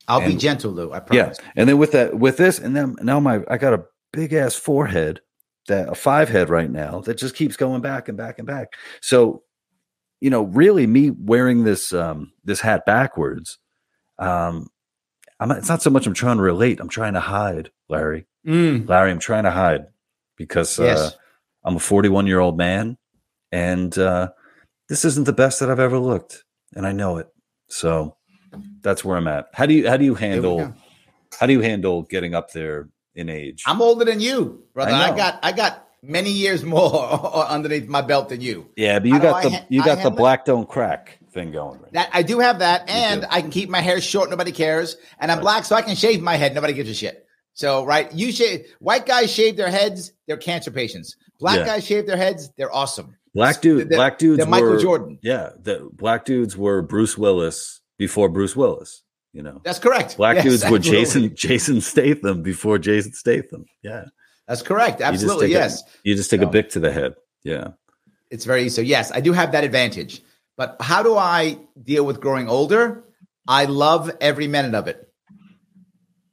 I'll 0.08 0.22
and, 0.22 0.34
be 0.34 0.38
gentle, 0.38 0.72
Lou. 0.72 0.92
I 0.92 1.00
promise. 1.00 1.40
Yeah, 1.42 1.52
and 1.56 1.70
then 1.70 1.78
with 1.78 1.92
that 1.94 2.18
with 2.18 2.38
this, 2.38 2.60
and 2.60 2.76
then 2.76 2.96
now 3.02 3.20
my 3.20 3.42
I 3.50 3.58
got 3.58 3.74
a 3.74 3.86
big 4.14 4.34
ass 4.34 4.56
forehead 4.56 5.22
that 5.68 5.90
a 5.90 5.96
five 5.96 6.30
head 6.30 6.50
right 6.50 6.70
now 6.70 7.02
that 7.02 7.18
just 7.18 7.36
keeps 7.36 7.58
going 7.58 7.82
back 7.82 8.08
and 8.08 8.18
back 8.18 8.38
and 8.38 8.48
back. 8.48 8.74
So 9.02 9.44
you 10.22 10.30
know, 10.30 10.44
really 10.44 10.88
me 10.88 11.12
wearing 11.12 11.64
this 11.64 11.94
um, 11.94 12.32
this 12.44 12.62
hat 12.62 12.86
backwards, 12.86 13.58
um, 14.20 14.70
I'm, 15.40 15.52
it's 15.52 15.70
not 15.70 15.82
so 15.82 15.90
much 15.90 16.08
I'm 16.08 16.14
trying 16.14 16.38
to 16.38 16.44
relate. 16.44 16.80
I'm 16.80 16.90
trying 16.90 17.14
to 17.14 17.20
hide, 17.20 17.72
Larry. 17.90 18.26
Mm. 18.48 18.88
Larry, 18.88 19.12
I'm 19.12 19.20
trying 19.20 19.44
to 19.44 19.52
hide 19.52 19.86
because 20.38 20.80
yes. 20.80 21.00
uh, 21.00 21.12
I'm 21.64 21.76
a 21.76 21.80
41 21.80 22.28
year 22.28 22.40
old 22.40 22.58
man, 22.58 22.98
and 23.52 23.98
uh, 23.98 24.30
this 24.88 25.06
isn't 25.06 25.26
the 25.26 25.34
best 25.34 25.60
that 25.60 25.70
I've 25.70 25.80
ever 25.80 26.00
looked, 26.00 26.44
and 26.74 26.86
I 26.86 26.92
know 26.92 27.18
it. 27.18 27.28
So 27.70 28.15
that's 28.82 29.04
where 29.04 29.18
I'm 29.18 29.28
at. 29.28 29.50
How 29.54 29.66
do 29.66 29.74
you 29.74 29.88
how 29.88 29.98
do 29.98 30.06
you 30.06 30.16
handle 30.16 30.74
how 31.40 31.46
do 31.46 31.54
you 31.54 31.62
handle 31.62 32.04
getting 32.04 32.36
up 32.36 32.52
there 32.52 32.90
in 33.16 33.30
age? 33.30 33.64
I'm 33.66 33.82
older 33.82 34.06
than 34.06 34.20
you, 34.20 34.64
brother. 34.74 34.92
I, 34.92 35.12
I 35.12 35.16
got 35.16 35.40
I 35.44 35.52
got 35.52 35.88
many 36.02 36.32
years 36.32 36.64
more 36.64 36.94
underneath 37.48 37.88
my 37.88 38.02
belt 38.02 38.30
than 38.30 38.42
you. 38.42 38.70
Yeah, 38.76 39.00
but 39.00 39.08
you 39.10 39.20
got 39.20 39.44
the 39.44 39.50
ha- 39.52 39.66
you 39.70 39.84
got 39.84 40.04
the 40.04 40.12
black 40.12 40.46
don't 40.46 40.68
crack 40.68 41.20
thing 41.32 41.52
going. 41.52 41.80
Right 41.82 41.94
that 41.94 42.10
I 42.14 42.22
do 42.24 42.40
have 42.40 42.60
that, 42.60 42.90
and 42.90 43.26
I 43.30 43.42
can 43.42 43.50
keep 43.50 43.70
my 43.70 43.82
hair 43.82 44.00
short. 44.02 44.30
Nobody 44.30 44.52
cares, 44.52 44.98
and 45.20 45.32
I'm 45.32 45.40
right. 45.40 45.44
black, 45.44 45.66
so 45.66 45.76
I 45.76 45.82
can 45.82 45.96
shave 45.96 46.22
my 46.22 46.36
head. 46.36 46.54
Nobody 46.54 46.74
gives 46.74 46.90
a 46.90 46.94
shit. 46.94 47.26
So 47.54 47.86
right, 47.86 48.12
you 48.14 48.32
shave. 48.32 48.66
White 48.80 49.06
guys 49.06 49.32
shave 49.32 49.58
their 49.58 49.70
heads. 49.70 50.12
They're 50.28 50.38
cancer 50.38 50.72
patients. 50.72 51.16
Black 51.40 51.60
yeah. 51.60 51.66
guys 51.66 51.86
shave 51.86 52.08
their 52.08 52.18
heads. 52.18 52.50
They're 52.58 52.74
awesome. 52.74 53.16
Black 53.34 53.62
dude, 53.62 53.90
they're, 53.90 53.98
black 53.98 54.18
dudes. 54.18 54.38
They're 54.38 54.48
Michael 54.48 54.72
were, 54.72 54.80
Jordan. 54.80 55.20
Yeah, 55.22 55.50
the 55.62 55.90
black 55.92 56.24
dudes 56.24 56.56
were 56.56 56.82
Bruce 56.82 57.18
Willis 57.18 57.82
before 57.98 58.30
Bruce 58.30 58.56
Willis. 58.56 59.04
You 59.34 59.44
know, 59.44 59.62
that's 59.66 59.80
correct. 59.80 60.16
Black 60.16 60.36
yes, 60.36 60.46
dudes 60.46 60.64
absolutely. 60.64 60.90
were 60.90 60.96
Jason 60.96 61.36
Jason 61.36 61.82
Statham 61.82 62.42
before 62.42 62.78
Jason 62.78 63.14
Statham. 63.14 63.66
Yeah. 63.84 64.06
That's 64.48 64.62
correct. 64.62 65.02
Absolutely. 65.02 65.48
You 65.48 65.54
yes. 65.54 65.82
A, 65.82 65.86
you 66.04 66.16
just 66.16 66.30
take 66.30 66.42
so, 66.42 66.48
a 66.48 66.50
bic 66.50 66.70
to 66.70 66.80
the 66.80 66.92
head. 66.92 67.16
Yeah. 67.44 67.70
It's 68.30 68.46
very 68.46 68.70
so. 68.70 68.82
Yes, 68.82 69.12
I 69.12 69.20
do 69.20 69.34
have 69.34 69.52
that 69.52 69.64
advantage. 69.64 70.22
But 70.58 70.78
how 70.80 71.04
do 71.04 71.18
I 71.18 71.58
deal 71.84 72.06
with 72.06 72.22
growing 72.22 72.48
older? 72.48 73.04
I 73.48 73.66
love 73.66 74.12
every 74.22 74.48
minute 74.48 74.74
of 74.74 74.88
it. 74.88 75.12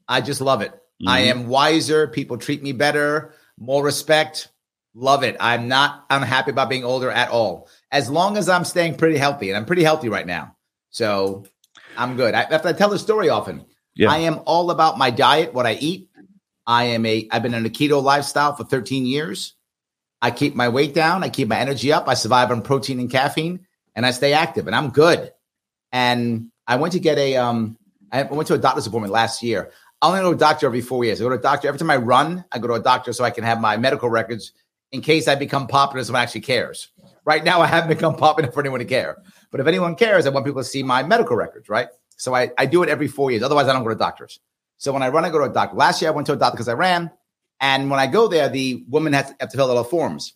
I 0.09 0.21
just 0.21 0.41
love 0.41 0.63
it. 0.63 0.73
Mm-hmm. 0.73 1.09
I 1.09 1.21
am 1.21 1.49
wiser. 1.49 2.07
People 2.09 2.39
treat 2.39 2.63
me 2.63 2.73
better, 2.73 3.35
more 3.59 3.85
respect. 3.85 4.49
Love 4.95 5.25
it. 5.25 5.37
I'm 5.41 5.69
not 5.69 6.05
unhappy 6.11 6.51
about 6.51 6.69
being 6.69 6.85
older 6.85 7.11
at 7.11 7.31
all. 7.31 7.69
As 7.91 8.11
long 8.11 8.37
as 8.37 8.49
I'm 8.49 8.65
staying 8.65 8.97
pretty 8.97 9.17
healthy, 9.17 9.49
and 9.49 9.57
I'm 9.57 9.65
pretty 9.65 9.83
healthy 9.83 10.09
right 10.09 10.27
now. 10.27 10.57
So 10.93 11.45
I'm 11.97 12.17
good. 12.17 12.35
I, 12.35 12.47
I 12.51 12.73
tell 12.73 12.91
the 12.91 12.99
story 12.99 13.29
often. 13.29 13.65
Yeah. 13.95 14.11
I 14.11 14.19
am 14.19 14.41
all 14.47 14.71
about 14.71 14.97
my 14.97 15.11
diet, 15.11 15.53
what 15.53 15.67
I 15.67 15.75
eat, 15.75 16.09
I 16.67 16.85
am 16.85 17.05
a 17.07 17.29
I've 17.31 17.43
been 17.43 17.55
in 17.55 17.67
a 17.67 17.71
keto 17.71 18.03
lifestyle 18.03 18.55
for 18.55 18.65
13 18.65 19.07
years. 19.07 19.55
I 20.21 20.31
keep 20.31 20.55
my 20.55 20.69
weight 20.69 20.95
down, 20.95 21.25
I 21.25 21.29
keep 21.29 21.49
my 21.49 21.59
energy 21.59 21.93
up, 21.93 22.09
I 22.09 22.15
survive 22.15 22.51
on 22.51 22.63
protein 22.63 23.01
and 23.01 23.11
caffeine, 23.11 23.67
and 23.97 24.07
I 24.07 24.13
stay 24.13 24.33
active 24.33 24.67
and 24.67 24.77
I'm 24.77 24.91
good. 24.91 25.33
And 25.91 26.51
I 26.67 26.77
went 26.77 26.93
to 26.93 27.01
get 27.01 27.19
a 27.19 27.37
um 27.37 27.77
I 28.11 28.23
went 28.23 28.47
to 28.49 28.55
a 28.55 28.59
doctor's 28.59 28.87
appointment 28.87 29.13
last 29.13 29.43
year. 29.43 29.71
I 30.01 30.09
only 30.09 30.21
go 30.21 30.31
to 30.31 30.37
a 30.37 30.39
doctor 30.39 30.67
every 30.67 30.81
four 30.81 31.05
years. 31.05 31.21
I 31.21 31.25
go 31.25 31.31
to 31.31 31.37
a 31.37 31.43
doctor 31.43 31.69
every 31.69 31.79
time 31.79 31.91
I 31.91 31.97
run, 31.97 32.45
I 32.53 32.59
go 32.59 32.69
to 32.69 32.75
a 32.75 32.83
doctor 32.83 33.13
so 33.13 33.25
I 33.25 33.31
can 33.31 33.45
have 33.45 33.61
my 33.61 33.77
medical 33.77 34.09
records 34.09 34.53
in 34.93 35.01
case 35.01 35.27
I 35.27 35.35
become 35.35 35.67
popular, 35.67 36.05
someone 36.05 36.23
actually 36.23 36.43
cares. 36.43 36.89
Right 37.25 37.45
now, 37.45 37.61
I 37.61 37.67
haven't 37.67 37.89
become 37.89 38.17
popular 38.17 38.51
for 38.51 38.61
anyone 38.61 38.81
to 38.81 38.85
care. 38.85 39.23
But 39.51 39.61
if 39.61 39.67
anyone 39.67 39.95
cares, 39.95 40.27
I 40.27 40.31
want 40.31 40.45
people 40.45 40.63
to 40.63 40.69
see 40.69 40.83
my 40.83 41.03
medical 41.03 41.37
records, 41.37 41.69
right? 41.69 41.89
So 42.17 42.35
I, 42.35 42.51
I 42.59 42.67
do 42.67 42.83
it 42.83 42.89
every 42.89 43.09
four 43.09 43.31
years. 43.31 43.43
Otherwise, 43.43 43.69
I 43.69 43.73
don't 43.73 43.85
go 43.85 43.91
to 43.91 43.95
doctors. 43.95 44.41
So 44.77 44.93
when 44.93 45.03
I 45.03 45.09
run, 45.09 45.25
I 45.25 45.31
go 45.31 45.39
to 45.39 45.51
a 45.51 45.53
doctor. 45.53 45.77
Last 45.77 46.03
year, 46.03 46.11
I 46.11 46.15
went 46.15 46.27
to 46.27 46.33
a 46.33 46.37
doctor 46.37 46.57
because 46.57 46.69
I 46.69 46.75
ran. 46.75 47.11
And 47.61 47.91
when 47.91 48.01
I 48.01 48.09
go 48.09 48.27
there, 48.27 48.49
the 48.49 48.85
woman 48.89 49.13
has 49.13 49.29
to, 49.29 49.37
have 49.39 49.51
to 49.51 49.57
fill 49.57 49.71
out 49.71 49.77
all 49.77 49.83
the 49.85 49.89
forms. 49.89 50.35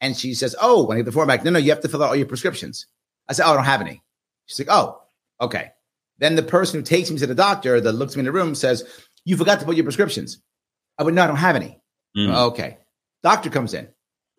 And 0.00 0.16
she 0.16 0.34
says, 0.34 0.54
Oh, 0.60 0.84
when 0.84 0.96
I 0.96 1.00
get 1.00 1.06
the 1.06 1.12
form 1.12 1.28
back, 1.28 1.42
no, 1.42 1.50
no, 1.50 1.58
you 1.58 1.70
have 1.70 1.80
to 1.80 1.88
fill 1.88 2.02
out 2.02 2.10
all 2.10 2.16
your 2.16 2.26
prescriptions. 2.26 2.86
I 3.28 3.32
said, 3.32 3.46
Oh, 3.46 3.52
I 3.52 3.54
don't 3.54 3.64
have 3.64 3.80
any. 3.80 4.02
She's 4.44 4.58
like, 4.58 4.68
Oh, 4.70 5.00
okay. 5.40 5.72
Then 6.18 6.36
the 6.36 6.42
person 6.42 6.80
who 6.80 6.84
takes 6.84 7.10
me 7.10 7.18
to 7.18 7.26
the 7.26 7.34
doctor 7.34 7.80
that 7.80 7.92
looks 7.92 8.16
me 8.16 8.20
in 8.20 8.26
the 8.26 8.32
room 8.32 8.54
says, 8.54 8.84
You 9.24 9.38
forgot 9.38 9.60
to 9.60 9.66
put 9.66 9.76
your 9.76 9.84
prescriptions. 9.84 10.38
I 10.98 11.02
would, 11.02 11.14
no, 11.14 11.24
I 11.24 11.26
don't 11.26 11.36
have 11.36 11.56
any. 11.56 11.80
Mm. 12.16 12.34
Okay. 12.48 12.78
Doctor 13.22 13.50
comes 13.50 13.74
in. 13.74 13.88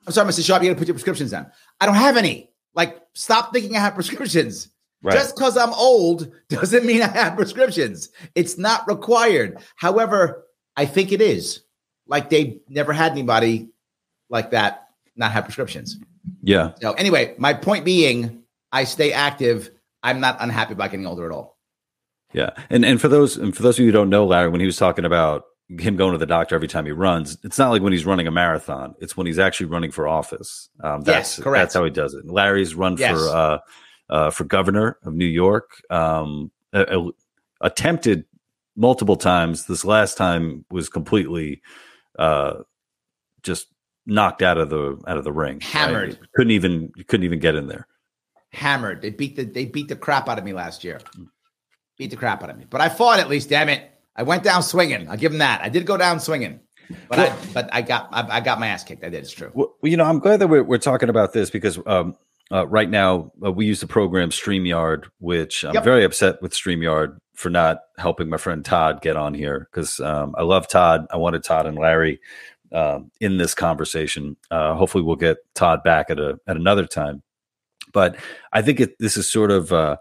I'm 0.08 0.14
sorry, 0.14 0.30
Mr. 0.30 0.46
Sharpe, 0.46 0.64
you 0.64 0.70
got 0.70 0.76
to 0.76 0.80
put 0.80 0.88
your 0.88 0.96
prescriptions 0.96 1.32
down. 1.32 1.52
I 1.82 1.86
don't 1.86 1.96
have 1.96 2.18
any. 2.18 2.50
Like, 2.74 3.02
stop 3.14 3.54
thinking 3.54 3.76
I 3.76 3.82
have 3.82 3.94
prescriptions. 3.94 4.70
Right. 5.04 5.14
Just 5.14 5.36
because 5.36 5.58
I'm 5.58 5.74
old 5.74 6.32
doesn't 6.50 6.86
mean 6.86 7.02
I 7.02 7.08
have 7.08 7.36
prescriptions. 7.36 8.10
It's 8.34 8.58
not 8.58 8.88
required. 8.88 9.60
However, 9.76 10.46
I 10.76 10.86
think 10.86 11.12
it 11.12 11.22
is. 11.22 11.62
Like 12.08 12.30
they 12.30 12.62
never 12.70 12.94
had 12.94 13.12
anybody 13.12 13.70
like 14.30 14.52
that 14.52 14.88
not 15.18 15.32
have 15.32 15.44
prescriptions. 15.44 15.98
Yeah. 16.42 16.72
So 16.82 16.94
anyway, 16.94 17.36
my 17.38 17.54
point 17.54 17.84
being, 17.84 18.44
I 18.72 18.86
stay 18.86 19.12
active. 19.12 19.70
I'm 20.04 20.20
not 20.20 20.38
unhappy 20.40 20.74
about 20.74 20.92
getting 20.92 21.06
older 21.06 21.26
at 21.26 21.32
all. 21.32 21.58
Yeah, 22.34 22.52
and 22.70 22.86
and 22.86 23.00
for 23.00 23.08
those 23.08 23.38
and 23.38 23.56
for 23.56 23.64
those 23.64 23.76
of 23.76 23.80
you 23.80 23.86
who 23.88 23.92
don't 23.92 24.10
know 24.10 24.26
Larry, 24.26 24.50
when 24.50 24.60
he 24.60 24.66
was 24.66 24.78
talking 24.78 25.06
about 25.06 25.46
him 25.70 25.98
going 25.98 26.14
to 26.14 26.18
the 26.18 26.26
doctor 26.26 26.56
every 26.56 26.68
time 26.68 26.86
he 26.86 26.92
runs, 26.92 27.38
it's 27.44 27.58
not 27.58 27.70
like 27.70 27.82
when 27.82 27.92
he's 27.92 28.06
running 28.06 28.28
a 28.28 28.32
marathon. 28.32 28.96
It's 29.00 29.18
when 29.18 29.28
he's 29.28 29.40
actually 29.40 29.68
running 29.68 29.92
for 29.92 30.08
office. 30.08 30.70
Um, 30.82 31.02
that's 31.02 31.38
yes, 31.38 31.44
correct. 31.44 31.62
That's 31.62 31.74
how 31.74 31.84
he 31.84 31.92
does 31.92 32.14
it. 32.14 32.26
Larry's 32.26 32.76
run 32.76 32.96
yes. 32.98 33.12
for 33.12 33.30
uh, 33.30 33.58
uh, 34.10 34.30
for 34.32 34.46
governor 34.46 34.98
of 35.04 35.14
New 35.14 35.26
York. 35.26 35.82
Um, 35.90 36.52
attempted 37.62 38.26
multiple 38.76 39.18
times. 39.18 39.66
This 39.66 39.84
last 39.84 40.18
time 40.18 40.64
was 40.70 40.88
completely 40.88 41.62
uh, 42.18 42.62
just 43.44 43.68
knocked 44.06 44.42
out 44.42 44.58
of 44.58 44.70
the 44.70 45.02
out 45.08 45.18
of 45.18 45.24
the 45.24 45.34
ring. 45.34 45.60
Hammered. 45.60 46.10
Right? 46.10 46.32
Couldn't 46.34 46.52
even 46.52 46.92
couldn't 47.08 47.26
even 47.26 47.40
get 47.40 47.56
in 47.56 47.68
there. 47.68 47.88
Hammered. 48.54 49.02
They 49.02 49.10
beat 49.10 49.36
the 49.36 49.44
they 49.44 49.66
beat 49.66 49.90
the 49.90 49.96
crap 49.96 50.30
out 50.30 50.38
of 50.38 50.46
me 50.46 50.54
last 50.54 50.84
year. 50.84 51.02
Beat 51.98 52.12
the 52.12 52.16
crap 52.16 52.44
out 52.44 52.50
of 52.50 52.58
me. 52.58 52.66
But 52.70 52.80
I 52.80 52.90
fought 52.90 53.20
at 53.20 53.28
least. 53.28 53.50
Damn 53.50 53.70
it! 53.70 53.92
I 54.18 54.24
went 54.24 54.44
down 54.44 54.64
swinging. 54.64 55.08
I 55.08 55.16
give 55.16 55.32
them 55.32 55.40
that. 55.40 55.62
I 55.62 55.70
did 55.70 55.86
go 55.86 55.98
down 55.98 56.20
swinging. 56.20 56.60
But 57.10 57.18
well, 57.18 57.32
I 57.32 57.54
but 57.54 57.70
I 57.74 57.82
got 57.82 58.10
I, 58.12 58.38
I, 58.38 58.40
got 58.40 58.60
my 58.60 58.68
ass 58.68 58.84
kicked. 58.84 59.04
I 59.04 59.10
did. 59.10 59.20
It's 59.20 59.32
true. 59.32 59.52
Well, 59.54 59.76
you 59.84 59.98
know, 59.98 60.06
I'm 60.06 60.20
glad 60.20 60.40
that 60.40 60.48
we're, 60.48 60.64
we're 60.64 60.78
talking 60.78 61.10
about 61.10 61.34
this 61.34 61.50
because 61.50 61.80
um, 61.86 62.16
uh, 62.52 62.66
right 62.68 62.90
now 62.90 63.32
uh, 63.46 63.52
we 63.52 63.66
use 63.66 63.82
the 63.82 63.88
program 63.88 64.30
StreamYard, 64.30 65.06
which 65.20 65.66
I'm 65.66 65.74
yep. 65.74 65.84
very 65.84 66.04
upset 66.04 66.42
with 66.42 66.54
StreamYard 66.54 67.18
for 67.36 67.50
not 67.50 67.80
helping 67.98 68.30
my 68.30 68.38
friend 68.38 68.64
Todd 68.64 69.02
get 69.02 69.18
on 69.18 69.34
here 69.34 69.68
because 69.72 70.00
um, 70.00 70.34
I 70.38 70.44
love 70.44 70.68
Todd. 70.68 71.08
I 71.12 71.18
wanted 71.18 71.44
Todd 71.44 71.66
and 71.66 71.78
Larry 71.78 72.22
uh, 72.72 73.00
in 73.20 73.38
this 73.38 73.54
conversation. 73.54 74.38
Uh, 74.50 74.74
hopefully, 74.76 75.04
we'll 75.04 75.18
get 75.18 75.38
Todd 75.56 75.84
back 75.84 76.10
at 76.10 76.20
a 76.20 76.40
at 76.48 76.56
another 76.56 76.86
time. 76.86 77.22
But 77.94 78.18
I 78.54 78.62
think 78.62 78.80
it, 78.80 78.98
this 79.00 79.18
is 79.18 79.30
sort 79.30 79.52
of 79.52 79.74
uh, 79.74 79.98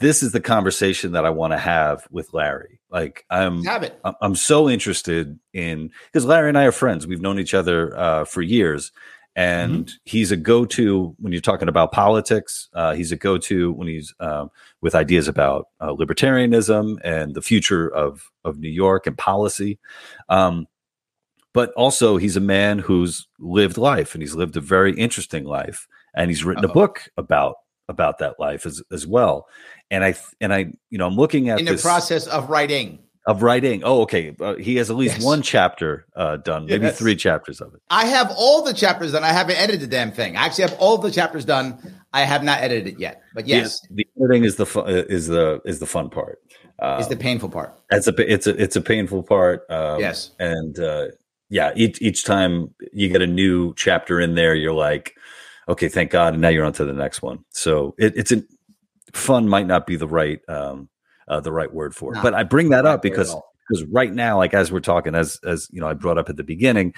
this 0.00 0.22
is 0.22 0.32
the 0.32 0.40
conversation 0.40 1.12
that 1.12 1.24
I 1.24 1.30
want 1.30 1.52
to 1.52 1.58
have 1.58 2.06
with 2.10 2.34
Larry. 2.34 2.75
Like 2.90 3.24
I'm, 3.30 3.64
have 3.64 3.82
it. 3.82 4.00
I'm 4.20 4.36
so 4.36 4.68
interested 4.70 5.38
in 5.52 5.90
because 6.06 6.24
Larry 6.24 6.48
and 6.48 6.58
I 6.58 6.64
are 6.64 6.72
friends. 6.72 7.06
We've 7.06 7.20
known 7.20 7.38
each 7.38 7.52
other 7.54 7.96
uh, 7.98 8.24
for 8.24 8.42
years, 8.42 8.92
and 9.34 9.86
mm-hmm. 9.86 9.96
he's 10.04 10.30
a 10.30 10.36
go-to 10.36 11.14
when 11.18 11.32
you're 11.32 11.42
talking 11.42 11.68
about 11.68 11.90
politics. 11.90 12.68
Uh, 12.72 12.94
he's 12.94 13.10
a 13.10 13.16
go-to 13.16 13.72
when 13.72 13.88
he's 13.88 14.14
um, 14.20 14.50
with 14.82 14.94
ideas 14.94 15.26
about 15.26 15.68
uh, 15.80 15.88
libertarianism 15.88 16.98
and 17.02 17.34
the 17.34 17.42
future 17.42 17.88
of 17.88 18.30
of 18.44 18.58
New 18.58 18.70
York 18.70 19.08
and 19.08 19.18
policy. 19.18 19.80
Um, 20.28 20.66
but 21.52 21.72
also, 21.72 22.18
he's 22.18 22.36
a 22.36 22.40
man 22.40 22.78
who's 22.78 23.26
lived 23.40 23.78
life, 23.78 24.14
and 24.14 24.22
he's 24.22 24.34
lived 24.34 24.56
a 24.56 24.60
very 24.60 24.94
interesting 24.94 25.44
life, 25.44 25.88
and 26.14 26.30
he's 26.30 26.44
written 26.44 26.64
Uh-oh. 26.64 26.70
a 26.70 26.74
book 26.74 27.08
about 27.16 27.56
about 27.88 28.18
that 28.18 28.38
life 28.38 28.66
as 28.66 28.82
as 28.90 29.06
well. 29.06 29.46
And 29.90 30.04
I 30.04 30.14
and 30.40 30.52
I, 30.52 30.72
you 30.90 30.98
know, 30.98 31.06
I'm 31.06 31.16
looking 31.16 31.48
at 31.48 31.58
in 31.58 31.64
the 31.64 31.72
this, 31.72 31.82
process 31.82 32.26
of 32.26 32.50
writing 32.50 32.98
of 33.26 33.42
writing. 33.42 33.82
Oh, 33.84 34.02
okay. 34.02 34.34
Uh, 34.40 34.54
he 34.54 34.76
has 34.76 34.88
at 34.88 34.96
least 34.96 35.16
yes. 35.16 35.24
one 35.24 35.42
chapter 35.42 36.06
uh, 36.14 36.36
done, 36.36 36.66
maybe 36.66 36.86
yes. 36.86 36.98
three 36.98 37.16
chapters 37.16 37.60
of 37.60 37.74
it. 37.74 37.82
I 37.90 38.06
have 38.06 38.32
all 38.36 38.62
the 38.62 38.72
chapters 38.72 39.12
done. 39.12 39.24
I 39.24 39.32
haven't 39.32 39.56
edited 39.56 39.80
the 39.80 39.88
damn 39.88 40.12
thing. 40.12 40.36
I 40.36 40.46
actually 40.46 40.62
have 40.68 40.78
all 40.78 40.98
the 40.98 41.10
chapters 41.10 41.44
done. 41.44 41.78
I 42.12 42.22
have 42.22 42.44
not 42.44 42.62
edited 42.62 42.94
it 42.94 43.00
yet, 43.00 43.22
but 43.34 43.46
yes, 43.46 43.80
the, 43.90 44.06
the 44.16 44.24
editing 44.24 44.44
is 44.44 44.56
the 44.56 44.64
uh, 44.78 45.04
is 45.08 45.26
the 45.26 45.60
is 45.64 45.80
the 45.80 45.86
fun 45.86 46.08
part. 46.08 46.40
Um, 46.78 47.00
is 47.00 47.08
the 47.08 47.16
painful 47.16 47.48
part. 47.48 47.78
It's 47.90 48.06
a 48.06 48.32
it's 48.32 48.46
a 48.46 48.62
it's 48.62 48.76
a 48.76 48.80
painful 48.80 49.22
part. 49.22 49.66
Um, 49.68 50.00
yes, 50.00 50.30
and 50.38 50.78
uh, 50.78 51.08
yeah, 51.50 51.72
each 51.74 52.00
each 52.00 52.24
time 52.24 52.74
you 52.92 53.08
get 53.08 53.22
a 53.22 53.26
new 53.26 53.74
chapter 53.74 54.20
in 54.20 54.34
there, 54.34 54.54
you're 54.54 54.72
like, 54.72 55.14
okay, 55.68 55.88
thank 55.88 56.10
God, 56.10 56.34
and 56.34 56.42
now 56.42 56.48
you're 56.48 56.64
on 56.64 56.72
to 56.74 56.84
the 56.84 56.92
next 56.92 57.22
one. 57.22 57.44
So 57.50 57.94
it, 57.98 58.16
it's 58.16 58.32
a 58.32 58.42
fun 59.12 59.48
might 59.48 59.66
not 59.66 59.86
be 59.86 59.96
the 59.96 60.08
right 60.08 60.40
um, 60.48 60.88
uh, 61.28 61.40
the 61.40 61.52
right 61.52 61.72
word 61.72 61.94
for 61.94 62.14
it. 62.14 62.22
But 62.22 62.34
I 62.34 62.44
bring 62.44 62.70
that 62.70 62.86
up 62.86 63.02
because 63.02 63.34
because 63.68 63.84
right 63.84 64.12
now, 64.12 64.36
like 64.38 64.54
as 64.54 64.70
we're 64.70 64.80
talking, 64.80 65.14
as 65.14 65.40
as 65.44 65.68
you 65.72 65.80
know, 65.80 65.88
I 65.88 65.94
brought 65.94 66.18
up 66.18 66.28
at 66.28 66.36
the 66.36 66.44
beginning, 66.44 66.94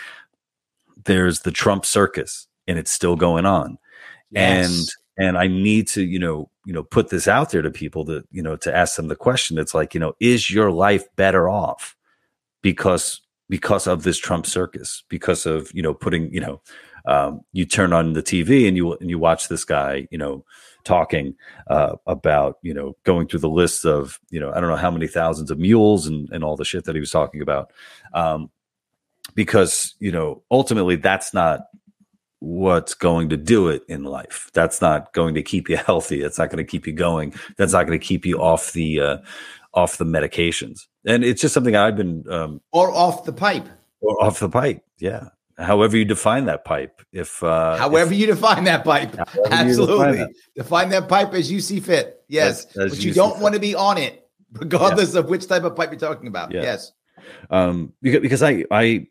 there's 1.04 1.40
the 1.40 1.50
Trump 1.50 1.86
circus, 1.86 2.46
and 2.66 2.78
it's 2.78 2.90
still 2.90 3.16
going 3.16 3.46
on, 3.46 3.78
yes. 4.30 4.68
and 5.16 5.28
and 5.28 5.38
I 5.38 5.46
need 5.46 5.88
to 5.88 6.04
you 6.04 6.18
know 6.18 6.50
you 6.66 6.72
know 6.72 6.82
put 6.82 7.08
this 7.08 7.26
out 7.28 7.50
there 7.50 7.62
to 7.62 7.70
people 7.70 8.04
that 8.04 8.24
you 8.30 8.42
know 8.42 8.56
to 8.56 8.74
ask 8.74 8.96
them 8.96 9.08
the 9.08 9.16
question. 9.16 9.58
It's 9.58 9.74
like 9.74 9.94
you 9.94 10.00
know, 10.00 10.14
is 10.20 10.50
your 10.50 10.70
life 10.70 11.04
better 11.16 11.48
off 11.48 11.96
because 12.62 13.20
because 13.48 13.86
of 13.86 14.02
this 14.02 14.18
Trump 14.18 14.46
circus? 14.46 15.04
Because 15.08 15.46
of 15.46 15.70
you 15.72 15.82
know 15.82 15.94
putting 15.94 16.32
you 16.32 16.40
know 16.40 16.60
um, 17.08 17.40
you 17.52 17.64
turn 17.64 17.92
on 17.92 18.12
the 18.12 18.22
TV 18.22 18.68
and 18.68 18.76
you 18.76 18.92
and 18.94 19.10
you 19.10 19.18
watch 19.18 19.48
this 19.48 19.64
guy 19.64 20.06
you 20.10 20.18
know 20.18 20.44
talking 20.84 21.34
uh, 21.68 21.96
about 22.06 22.58
you 22.62 22.72
know 22.72 22.96
going 23.04 23.26
through 23.26 23.40
the 23.40 23.48
list 23.48 23.84
of 23.84 24.18
you 24.30 24.38
know 24.40 24.50
I 24.52 24.60
don't 24.60 24.70
know 24.70 24.76
how 24.76 24.90
many 24.90 25.06
thousands 25.06 25.50
of 25.50 25.58
mules 25.58 26.06
and 26.06 26.28
and 26.30 26.44
all 26.44 26.56
the 26.56 26.64
shit 26.64 26.84
that 26.84 26.94
he 26.94 27.00
was 27.00 27.10
talking 27.10 27.42
about, 27.42 27.72
um, 28.14 28.50
because 29.34 29.94
you 29.98 30.12
know 30.12 30.42
ultimately 30.50 30.96
that's 30.96 31.34
not 31.34 31.60
what's 32.40 32.94
going 32.94 33.28
to 33.30 33.36
do 33.36 33.68
it 33.68 33.82
in 33.88 34.04
life. 34.04 34.50
That's 34.54 34.80
not 34.80 35.12
going 35.12 35.34
to 35.34 35.42
keep 35.42 35.68
you 35.68 35.76
healthy. 35.86 36.22
It's 36.22 36.38
not 36.38 36.50
going 36.50 36.64
to 36.64 36.70
keep 36.70 36.86
you 36.86 36.92
going. 36.92 37.34
That's 37.56 37.72
not 37.72 37.86
going 37.86 37.98
to 37.98 38.04
keep 38.04 38.24
you 38.24 38.40
off 38.40 38.72
the 38.72 39.00
uh, 39.00 39.18
off 39.74 39.98
the 39.98 40.04
medications. 40.04 40.86
And 41.06 41.24
it's 41.24 41.40
just 41.40 41.54
something 41.54 41.76
I've 41.76 41.96
been 41.96 42.24
um, 42.30 42.60
or 42.72 42.90
off 42.90 43.24
the 43.24 43.32
pipe 43.32 43.66
or 44.00 44.22
off 44.22 44.40
the 44.40 44.48
pipe. 44.48 44.82
Yeah 44.98 45.28
however 45.58 45.96
you 45.96 46.04
define 46.04 46.46
that 46.46 46.64
pipe. 46.64 47.02
If 47.12 47.42
uh, 47.42 47.76
however 47.76 48.12
if, 48.12 48.18
you 48.18 48.26
define 48.26 48.64
that 48.64 48.84
pipe, 48.84 49.16
absolutely 49.50 49.96
define 49.96 50.16
that. 50.16 50.30
define 50.54 50.88
that. 50.90 51.08
pipe 51.08 51.34
as 51.34 51.50
you 51.50 51.60
see 51.60 51.80
fit. 51.80 52.22
Yes, 52.28 52.66
as, 52.66 52.76
as 52.76 52.90
but 52.92 52.98
you, 53.00 53.08
you 53.08 53.14
don't 53.14 53.40
want 53.40 53.54
to 53.54 53.60
be 53.60 53.74
on 53.74 53.98
it, 53.98 54.28
regardless 54.52 55.14
yeah. 55.14 55.20
of 55.20 55.28
which 55.28 55.46
type 55.46 55.64
of 55.64 55.76
pipe 55.76 55.90
you're 55.90 56.00
talking 56.00 56.28
about. 56.28 56.52
Yeah. 56.52 56.62
Yes, 56.62 56.92
um, 57.50 57.92
because, 58.02 58.20
because 58.20 58.42
I 58.42 58.64
I 58.70 59.06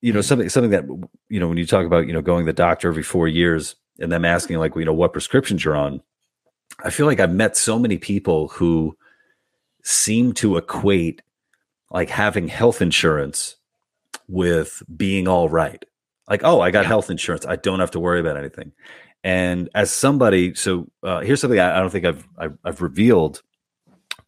you 0.00 0.12
know 0.12 0.20
something 0.20 0.48
something 0.48 0.70
that 0.70 0.84
you 1.28 1.40
know 1.40 1.48
when 1.48 1.58
you 1.58 1.66
talk 1.66 1.86
about 1.86 2.06
you 2.06 2.12
know 2.12 2.22
going 2.22 2.44
to 2.44 2.52
the 2.52 2.56
doctor 2.56 2.88
every 2.88 3.02
four 3.02 3.28
years 3.28 3.76
and 3.98 4.12
them 4.12 4.24
asking 4.24 4.58
like 4.58 4.74
you 4.76 4.84
know 4.84 4.94
what 4.94 5.12
prescriptions 5.12 5.64
you're 5.64 5.76
on, 5.76 6.00
I 6.84 6.90
feel 6.90 7.06
like 7.06 7.20
I've 7.20 7.32
met 7.32 7.56
so 7.56 7.78
many 7.78 7.98
people 7.98 8.48
who 8.48 8.96
seem 9.82 10.32
to 10.34 10.56
equate 10.56 11.22
like 11.90 12.10
having 12.10 12.48
health 12.48 12.82
insurance 12.82 13.56
with 14.28 14.82
being 14.94 15.26
all 15.26 15.48
right. 15.48 15.82
Like, 16.28 16.42
oh, 16.44 16.60
I 16.60 16.70
got 16.70 16.82
yeah. 16.82 16.88
health 16.88 17.10
insurance. 17.10 17.46
I 17.46 17.56
don't 17.56 17.80
have 17.80 17.90
to 17.92 18.00
worry 18.00 18.20
about 18.20 18.36
anything. 18.36 18.72
And 19.24 19.68
as 19.74 19.90
somebody, 19.90 20.54
so 20.54 20.88
uh, 21.02 21.20
here's 21.20 21.40
something 21.40 21.58
I, 21.58 21.76
I 21.76 21.80
don't 21.80 21.90
think 21.90 22.04
I've, 22.04 22.26
I've, 22.36 22.58
I've 22.64 22.82
revealed, 22.82 23.42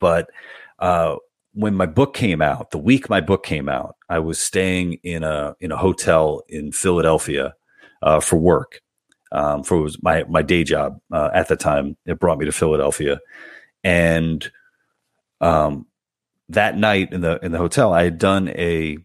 but 0.00 0.30
uh, 0.78 1.16
when 1.52 1.74
my 1.74 1.86
book 1.86 2.14
came 2.14 2.42
out, 2.42 2.70
the 2.70 2.78
week 2.78 3.08
my 3.08 3.20
book 3.20 3.44
came 3.44 3.68
out, 3.68 3.96
I 4.08 4.18
was 4.18 4.40
staying 4.40 4.94
in 5.02 5.22
a 5.24 5.54
in 5.60 5.72
a 5.72 5.76
hotel 5.76 6.42
in 6.48 6.72
Philadelphia 6.72 7.54
uh, 8.02 8.20
for 8.20 8.36
work. 8.36 8.80
Um, 9.32 9.62
for 9.62 9.78
was 9.78 10.02
my 10.02 10.24
my 10.24 10.42
day 10.42 10.64
job 10.64 11.00
uh, 11.12 11.30
at 11.32 11.48
the 11.48 11.56
time. 11.56 11.96
It 12.06 12.18
brought 12.18 12.38
me 12.38 12.46
to 12.46 12.52
Philadelphia, 12.52 13.20
and 13.84 14.50
um, 15.40 15.86
that 16.48 16.76
night 16.76 17.12
in 17.12 17.20
the 17.20 17.38
in 17.44 17.52
the 17.52 17.58
hotel, 17.58 17.92
I 17.92 18.04
had 18.04 18.18
done 18.18 18.48
a 18.48 18.98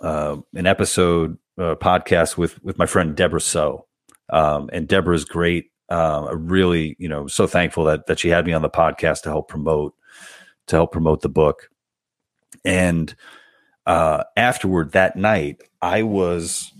uh, 0.00 0.36
an 0.54 0.66
episode 0.66 1.38
uh, 1.58 1.74
podcast 1.76 2.36
with 2.36 2.62
with 2.64 2.78
my 2.78 2.86
friend 2.86 3.16
Deborah 3.16 3.40
Soh, 3.40 3.86
um, 4.30 4.70
and 4.72 4.88
Deborah's 4.88 5.24
great. 5.24 5.66
Uh, 5.88 6.28
really, 6.32 6.94
you 7.00 7.08
know, 7.08 7.26
so 7.26 7.48
thankful 7.48 7.84
that 7.84 8.06
that 8.06 8.20
she 8.20 8.28
had 8.28 8.46
me 8.46 8.52
on 8.52 8.62
the 8.62 8.70
podcast 8.70 9.22
to 9.22 9.28
help 9.28 9.48
promote 9.48 9.94
to 10.68 10.76
help 10.76 10.92
promote 10.92 11.20
the 11.20 11.28
book. 11.28 11.68
And 12.64 13.14
uh, 13.86 14.24
afterward, 14.36 14.92
that 14.92 15.16
night, 15.16 15.62
I 15.82 16.04
was 16.04 16.72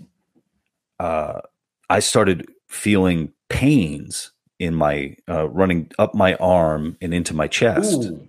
uh, 1.01 1.41
I 1.89 1.99
started 2.01 2.49
feeling 2.69 3.33
pains 3.49 4.33
in 4.59 4.75
my 4.75 5.17
uh, 5.29 5.49
running 5.49 5.91
up 5.99 6.15
my 6.15 6.35
arm 6.35 6.97
and 7.01 7.13
into 7.13 7.35
my 7.35 7.49
chest, 7.49 8.05
Ooh, 8.05 8.29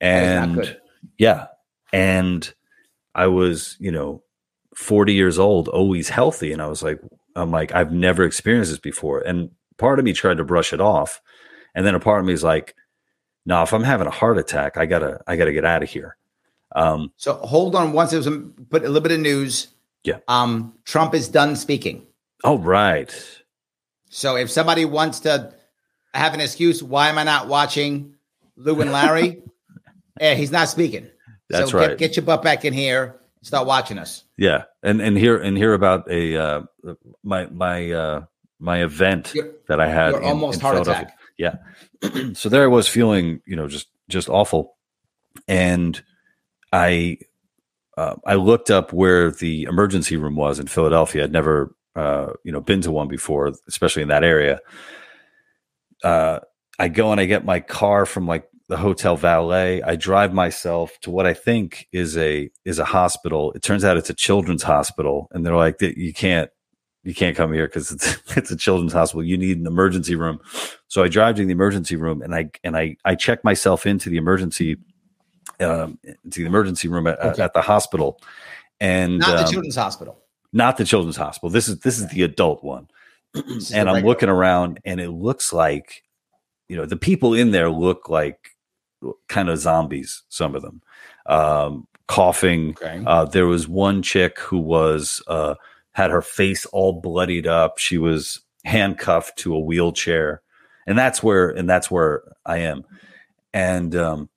and 0.00 0.76
yeah, 1.18 1.46
and 1.92 2.54
I 3.16 3.26
was, 3.28 3.76
you 3.80 3.90
know, 3.90 4.22
40 4.76 5.14
years 5.14 5.38
old, 5.38 5.68
always 5.68 6.10
healthy. 6.10 6.52
And 6.52 6.60
I 6.60 6.66
was 6.66 6.82
like, 6.82 7.00
I'm 7.34 7.50
like, 7.50 7.74
I've 7.74 7.90
never 7.90 8.24
experienced 8.24 8.70
this 8.70 8.78
before. 8.78 9.20
And 9.20 9.50
part 9.78 9.98
of 9.98 10.04
me 10.04 10.12
tried 10.12 10.36
to 10.36 10.44
brush 10.44 10.72
it 10.72 10.80
off. 10.82 11.22
And 11.74 11.84
then 11.84 11.94
a 11.94 12.00
part 12.00 12.20
of 12.20 12.26
me 12.26 12.34
is 12.34 12.44
like, 12.44 12.74
no, 13.46 13.62
if 13.62 13.72
I'm 13.72 13.84
having 13.84 14.06
a 14.06 14.10
heart 14.10 14.38
attack, 14.38 14.76
I 14.76 14.84
gotta, 14.84 15.20
I 15.26 15.36
gotta 15.36 15.52
get 15.52 15.64
out 15.64 15.82
of 15.82 15.88
here. 15.88 16.16
Um, 16.74 17.10
so 17.16 17.34
hold 17.34 17.74
on. 17.74 17.92
Once 17.92 18.10
there's 18.10 18.26
a, 18.26 18.32
put 18.32 18.82
a 18.82 18.86
little 18.86 19.00
bit 19.00 19.12
of 19.12 19.20
news. 19.20 19.68
Yeah. 20.04 20.18
Um, 20.28 20.74
Trump 20.84 21.14
is 21.14 21.28
done 21.28 21.56
speaking. 21.56 22.06
Oh, 22.44 22.58
right. 22.58 23.14
So 24.10 24.36
if 24.36 24.50
somebody 24.50 24.84
wants 24.84 25.20
to 25.20 25.54
have 26.12 26.34
an 26.34 26.40
excuse, 26.40 26.82
why 26.82 27.08
am 27.08 27.16
I 27.16 27.24
not 27.24 27.48
watching 27.48 28.14
Lou 28.56 28.80
and 28.80 28.92
Larry? 28.92 29.42
yeah, 30.20 30.34
he's 30.34 30.52
not 30.52 30.68
speaking. 30.68 31.08
That's 31.48 31.70
so 31.70 31.78
right. 31.78 31.90
Get, 31.90 31.98
get, 31.98 32.16
your 32.16 32.24
butt 32.24 32.42
back 32.42 32.64
in 32.64 32.72
here. 32.72 33.16
Start 33.42 33.66
watching 33.66 33.98
us. 33.98 34.24
Yeah, 34.36 34.64
and 34.82 35.00
and 35.00 35.16
hear 35.16 35.36
and 35.36 35.56
hear 35.56 35.74
about 35.74 36.10
a 36.10 36.36
uh, 36.36 36.62
my 37.22 37.46
my 37.46 37.92
uh, 37.92 38.24
my 38.58 38.82
event 38.82 39.32
you're, 39.34 39.50
that 39.68 39.80
I 39.80 39.88
had. 39.88 40.14
In, 40.14 40.24
almost 40.24 40.56
in 40.56 40.60
heart 40.62 40.78
attack. 40.78 41.16
Yeah. 41.38 41.56
so 42.34 42.48
there 42.48 42.64
I 42.64 42.66
was 42.66 42.88
feeling, 42.88 43.40
you 43.46 43.56
know, 43.56 43.68
just 43.68 43.88
just 44.08 44.28
awful, 44.28 44.76
and 45.46 46.02
I 46.72 47.18
uh, 47.96 48.16
I 48.26 48.34
looked 48.34 48.70
up 48.70 48.92
where 48.92 49.30
the 49.30 49.64
emergency 49.64 50.16
room 50.16 50.36
was 50.36 50.58
in 50.58 50.66
Philadelphia. 50.66 51.24
I'd 51.24 51.32
never 51.32 51.74
uh, 51.94 52.32
you 52.44 52.52
know 52.52 52.60
been 52.60 52.82
to 52.82 52.90
one 52.90 53.08
before, 53.08 53.52
especially 53.68 54.02
in 54.02 54.08
that 54.08 54.24
area. 54.24 54.60
Uh, 56.02 56.40
I 56.78 56.88
go 56.88 57.10
and 57.10 57.20
I 57.20 57.24
get 57.24 57.44
my 57.44 57.60
car 57.60 58.04
from 58.06 58.26
like 58.26 58.48
the 58.68 58.76
hotel 58.76 59.16
valet. 59.16 59.82
I 59.82 59.96
drive 59.96 60.32
myself 60.34 60.98
to 61.02 61.10
what 61.10 61.26
I 61.26 61.34
think 61.34 61.88
is 61.92 62.16
a 62.16 62.50
is 62.64 62.78
a 62.78 62.84
hospital. 62.84 63.52
It 63.52 63.62
turns 63.62 63.84
out 63.84 63.96
it's 63.96 64.10
a 64.10 64.14
children's 64.14 64.62
hospital, 64.62 65.28
and 65.30 65.44
they're 65.44 65.56
like, 65.56 65.80
you 65.80 66.12
can't 66.12 66.50
you 67.04 67.14
can't 67.14 67.36
come 67.36 67.52
here 67.52 67.66
because 67.66 67.92
it's 67.92 68.18
it's 68.36 68.50
a 68.50 68.56
children's 68.56 68.92
hospital. 68.92 69.24
You 69.24 69.38
need 69.38 69.58
an 69.58 69.66
emergency 69.66 70.16
room. 70.16 70.40
So 70.88 71.02
I 71.02 71.08
drive 71.08 71.36
to 71.36 71.44
the 71.44 71.52
emergency 71.52 71.96
room, 71.96 72.22
and 72.22 72.34
I 72.34 72.50
and 72.64 72.76
I 72.76 72.96
I 73.04 73.14
check 73.14 73.44
myself 73.44 73.86
into 73.86 74.10
the 74.10 74.16
emergency 74.16 74.76
um, 75.60 75.98
to 76.04 76.40
the 76.40 76.46
emergency 76.46 76.88
room 76.88 77.06
at, 77.06 77.20
okay. 77.20 77.42
at 77.42 77.54
the 77.54 77.62
hospital, 77.62 78.20
and 78.80 79.18
not 79.18 79.36
the 79.36 79.44
um, 79.44 79.52
children's 79.52 79.76
hospital. 79.76 80.18
Not 80.52 80.76
the 80.76 80.84
children's 80.84 81.16
hospital. 81.16 81.50
This 81.50 81.68
is 81.68 81.78
this 81.80 81.98
is 82.00 82.08
the 82.08 82.22
adult 82.22 82.64
one, 82.64 82.88
and 83.72 83.88
I'm 83.88 84.04
looking 84.04 84.28
around, 84.28 84.80
and 84.84 85.00
it 85.00 85.10
looks 85.10 85.52
like, 85.52 86.02
you 86.68 86.76
know, 86.76 86.86
the 86.86 86.96
people 86.96 87.34
in 87.34 87.52
there 87.52 87.70
look 87.70 88.08
like 88.08 88.55
kind 89.28 89.48
of 89.48 89.58
zombies. 89.58 90.22
Some 90.28 90.54
of 90.54 90.62
them, 90.62 90.82
um, 91.26 91.86
coughing. 92.08 92.70
Okay. 92.70 93.02
Uh, 93.06 93.24
there 93.24 93.46
was 93.46 93.68
one 93.68 94.02
chick 94.02 94.38
who 94.38 94.58
was 94.58 95.22
uh, 95.26 95.54
had 95.92 96.10
her 96.10 96.22
face 96.22 96.66
all 96.66 97.00
bloodied 97.00 97.46
up. 97.46 97.78
She 97.78 97.98
was 97.98 98.40
handcuffed 98.64 99.38
to 99.38 99.54
a 99.54 99.60
wheelchair, 99.60 100.42
and 100.86 100.98
that's 100.98 101.22
where 101.22 101.50
and 101.50 101.68
that's 101.68 101.90
where 101.90 102.22
I 102.44 102.58
am. 102.58 102.84
And 103.52 103.94
um, 103.96 104.28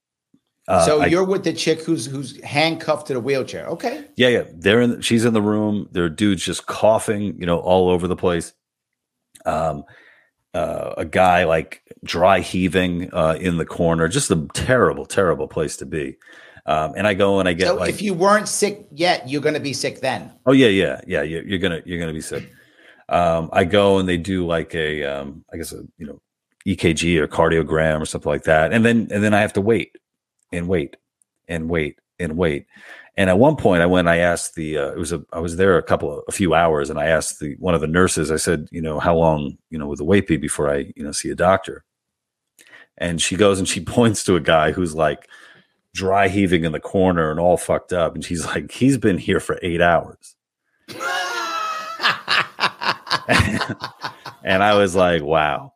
uh, 0.68 0.86
so 0.86 1.04
you're 1.04 1.26
I, 1.26 1.30
with 1.30 1.44
the 1.44 1.54
chick 1.54 1.82
who's 1.82 2.06
who's 2.06 2.42
handcuffed 2.44 3.08
to 3.08 3.14
the 3.14 3.20
wheelchair. 3.20 3.66
Okay. 3.68 4.06
Yeah, 4.16 4.30
yeah. 4.30 4.44
They're 4.54 4.82
in. 4.82 5.02
She's 5.02 5.26
in 5.26 5.34
the 5.34 5.42
room. 5.42 5.90
There 5.92 6.06
are 6.06 6.10
dudes 6.10 6.44
just 6.44 6.68
coughing, 6.68 7.40
you 7.40 7.46
know, 7.46 7.58
all 7.58 7.90
over 7.90 8.08
the 8.08 8.16
place. 8.16 8.54
Um, 9.46 9.84
uh, 10.54 10.94
a 10.98 11.06
guy 11.06 11.44
like 11.44 11.84
dry 12.04 12.40
heaving 12.40 13.14
uh, 13.14 13.38
in 13.40 13.58
the 13.58 13.66
corner. 13.66 14.08
Just 14.08 14.32
a 14.32 14.48
terrible, 14.54 15.06
terrible 15.06 15.48
place 15.48 15.78
to 15.78 15.86
be. 15.86 16.18
Um, 16.66 16.94
and 16.96 17.08
I 17.08 17.14
go 17.14 17.40
and 17.40 17.50
I 17.50 17.54
get 17.54 17.68
so 17.68 17.76
like, 17.76 17.90
if 17.90 18.02
you 18.02 18.14
weren't 18.14 18.48
sick 18.48 18.88
yet, 18.92 19.28
you're 19.28 19.42
going 19.42 19.56
to 19.56 19.60
be 19.60 19.74
sick 19.74 20.02
then. 20.02 20.32
Oh 20.46 20.52
yeah, 20.52 20.68
yeah, 20.68 21.02
yeah. 21.08 21.24
You're, 21.24 21.44
you're 21.44 21.60
gonna 21.60 21.82
you're 21.86 22.00
gonna 22.00 22.14
be 22.14 22.22
sick. 22.22 22.52
Um, 23.08 23.50
I 23.52 23.64
go 23.64 23.98
and 23.98 24.08
they 24.08 24.18
do 24.18 24.46
like 24.46 24.76
a 24.76 25.04
um, 25.04 25.44
I 25.52 25.58
guess 25.58 25.72
a 25.72 25.82
you 25.98 26.06
know 26.06 26.22
EKG 26.68 27.18
or 27.18 27.28
cardiogram 27.28 28.02
or 28.02 28.06
something 28.06 28.32
like 28.32 28.44
that, 28.44 28.72
and 28.72 28.86
then 28.86 29.08
and 29.12 29.24
then 29.24 29.34
I 29.34 29.42
have 29.42 29.54
to 29.54 29.62
wait 29.62 29.96
and 30.52 30.68
wait 30.68 30.96
and 31.48 31.70
wait 31.70 31.98
and 32.20 32.38
wait. 32.38 32.68
And 33.18 33.30
at 33.30 33.38
one 33.38 33.56
point, 33.56 33.82
I 33.82 33.86
went. 33.86 34.08
I 34.08 34.18
asked 34.18 34.56
the. 34.56 34.78
Uh, 34.78 34.92
it 34.92 34.98
was 34.98 35.12
a. 35.12 35.24
I 35.34 35.40
was 35.40 35.58
there 35.58 35.78
a 35.78 35.84
couple 35.84 36.20
of 36.20 36.24
a 36.28 36.32
few 36.32 36.54
hours, 36.54 36.90
and 36.90 37.00
I 37.00 37.08
asked 37.08 37.40
the 37.40 37.56
one 37.60 37.76
of 37.76 37.82
the 37.82 37.88
nurses. 37.88 38.32
I 38.32 38.38
said, 38.38 38.68
you 38.72 38.82
know, 38.82 39.00
how 39.00 39.16
long, 39.16 39.58
you 39.70 39.78
know, 39.78 39.88
would 39.88 40.00
the 40.00 40.06
wait 40.06 40.28
be 40.28 40.38
before 40.38 40.70
I, 40.70 40.92
you 40.96 41.04
know, 41.04 41.12
see 41.12 41.30
a 41.30 41.36
doctor? 41.36 41.84
And 42.98 43.22
she 43.22 43.36
goes 43.36 43.60
and 43.60 43.68
she 43.68 43.82
points 43.86 44.24
to 44.26 44.36
a 44.36 44.42
guy 44.42 44.72
who's 44.72 44.96
like 44.96 45.28
dry 45.94 46.28
heaving 46.28 46.64
in 46.64 46.72
the 46.72 46.80
corner 46.80 47.32
and 47.32 47.40
all 47.40 47.58
fucked 47.58 47.94
up, 47.94 48.16
and 48.16 48.24
she's 48.24 48.46
like, 48.46 48.72
he's 48.72 48.98
been 48.98 49.18
here 49.18 49.40
for 49.40 49.60
eight 49.62 49.82
hours. 49.82 50.36
and 54.44 54.64
I 54.64 54.76
was 54.76 54.96
like, 54.96 55.24
wow. 55.24 55.74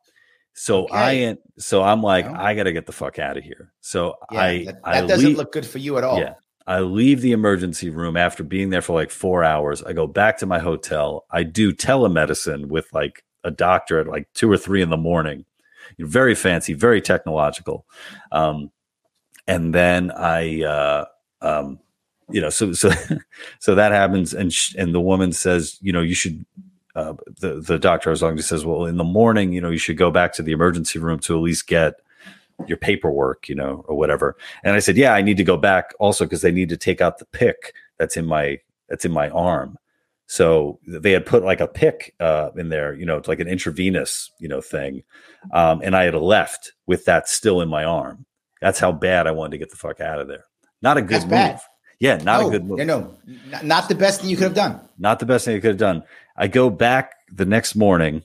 So 0.54 0.84
okay. 0.84 1.30
I 1.30 1.36
so 1.58 1.82
I'm 1.82 2.02
like, 2.02 2.26
I 2.26 2.54
got 2.54 2.64
to 2.64 2.72
get 2.72 2.86
the 2.86 2.92
fuck 2.92 3.18
out 3.18 3.36
of 3.36 3.44
here. 3.44 3.72
So 3.80 4.14
yeah, 4.30 4.40
I 4.40 4.64
that, 4.64 4.82
that 4.84 4.94
I 4.94 5.06
doesn't 5.06 5.28
leave, 5.28 5.36
look 5.36 5.52
good 5.52 5.66
for 5.66 5.78
you 5.78 5.98
at 5.98 6.04
all. 6.04 6.18
Yeah. 6.18 6.34
I 6.66 6.80
leave 6.80 7.20
the 7.20 7.32
emergency 7.32 7.90
room 7.90 8.16
after 8.16 8.42
being 8.42 8.70
there 8.70 8.80
for 8.80 8.94
like 8.94 9.10
four 9.10 9.44
hours. 9.44 9.82
I 9.82 9.92
go 9.92 10.06
back 10.06 10.38
to 10.38 10.46
my 10.46 10.58
hotel. 10.58 11.26
I 11.30 11.42
do 11.42 11.72
telemedicine 11.72 12.66
with 12.66 12.86
like 12.92 13.22
a 13.42 13.50
doctor 13.50 14.00
at 14.00 14.06
like 14.06 14.32
two 14.32 14.50
or 14.50 14.56
three 14.56 14.80
in 14.80 14.90
the 14.90 14.96
morning. 14.96 15.44
very 15.98 16.34
fancy, 16.34 16.72
very 16.72 17.02
technological. 17.02 17.84
Um, 18.32 18.70
and 19.46 19.74
then 19.74 20.10
I, 20.10 20.62
uh, 20.62 21.04
um, 21.42 21.80
you 22.30 22.40
know, 22.40 22.48
so 22.48 22.72
so 22.72 22.90
so 23.58 23.74
that 23.74 23.92
happens, 23.92 24.32
and 24.32 24.50
sh- 24.50 24.74
and 24.78 24.94
the 24.94 25.00
woman 25.00 25.32
says, 25.32 25.78
you 25.82 25.92
know, 25.92 26.00
you 26.00 26.14
should 26.14 26.46
uh, 26.96 27.14
the 27.40 27.60
the 27.60 27.78
doctor 27.78 28.10
as 28.10 28.22
long 28.22 28.38
as 28.38 28.44
he 28.44 28.48
says, 28.48 28.64
well, 28.64 28.86
in 28.86 28.96
the 28.96 29.04
morning, 29.04 29.52
you 29.52 29.60
know, 29.60 29.70
you 29.70 29.78
should 29.78 29.98
go 29.98 30.10
back 30.10 30.32
to 30.34 30.42
the 30.42 30.52
emergency 30.52 30.98
room 30.98 31.18
to 31.20 31.36
at 31.36 31.42
least 31.42 31.66
get 31.66 31.94
your 32.66 32.78
paperwork, 32.78 33.48
you 33.48 33.54
know, 33.54 33.84
or 33.88 33.96
whatever. 33.96 34.36
And 34.62 34.74
I 34.74 34.78
said, 34.78 34.96
yeah, 34.96 35.14
I 35.14 35.22
need 35.22 35.36
to 35.36 35.44
go 35.44 35.56
back 35.56 35.92
also 35.98 36.24
because 36.24 36.42
they 36.42 36.52
need 36.52 36.68
to 36.70 36.76
take 36.76 37.00
out 37.00 37.18
the 37.18 37.26
pick 37.26 37.74
that's 37.98 38.16
in 38.16 38.26
my 38.26 38.60
that's 38.88 39.04
in 39.04 39.12
my 39.12 39.28
arm. 39.30 39.78
So 40.26 40.78
they 40.86 41.12
had 41.12 41.26
put 41.26 41.44
like 41.44 41.60
a 41.60 41.68
pick 41.68 42.14
uh, 42.18 42.50
in 42.56 42.70
there, 42.70 42.94
you 42.94 43.04
know, 43.04 43.16
it's 43.16 43.28
like 43.28 43.40
an 43.40 43.48
intravenous, 43.48 44.30
you 44.40 44.48
know, 44.48 44.60
thing, 44.60 45.02
um, 45.52 45.82
and 45.84 45.94
I 45.94 46.04
had 46.04 46.14
left 46.14 46.72
with 46.86 47.04
that 47.04 47.28
still 47.28 47.60
in 47.60 47.68
my 47.68 47.84
arm. 47.84 48.24
That's 48.60 48.78
how 48.78 48.92
bad 48.92 49.26
I 49.26 49.32
wanted 49.32 49.52
to 49.52 49.58
get 49.58 49.70
the 49.70 49.76
fuck 49.76 50.00
out 50.00 50.20
of 50.20 50.28
there. 50.28 50.44
Not 50.80 50.96
a 50.96 51.02
good 51.02 51.16
that's 51.16 51.24
move. 51.24 51.30
Bad. 51.30 51.60
Yeah, 52.00 52.16
not 52.16 52.46
a 52.46 52.50
good 52.50 52.64
move. 52.64 52.78
You 52.78 52.86
know, 52.86 53.16
not 53.62 53.88
the 53.88 53.94
best 53.94 54.20
thing 54.20 54.30
you 54.30 54.36
could 54.36 54.44
have 54.44 54.54
done. 54.54 54.80
Not 54.98 55.20
the 55.20 55.26
best 55.26 55.44
thing 55.44 55.54
you 55.54 55.60
could 55.60 55.72
have 55.72 55.78
done. 55.78 56.02
I 56.36 56.48
go 56.48 56.70
back 56.70 57.14
the 57.32 57.44
next 57.44 57.74
morning, 57.76 58.22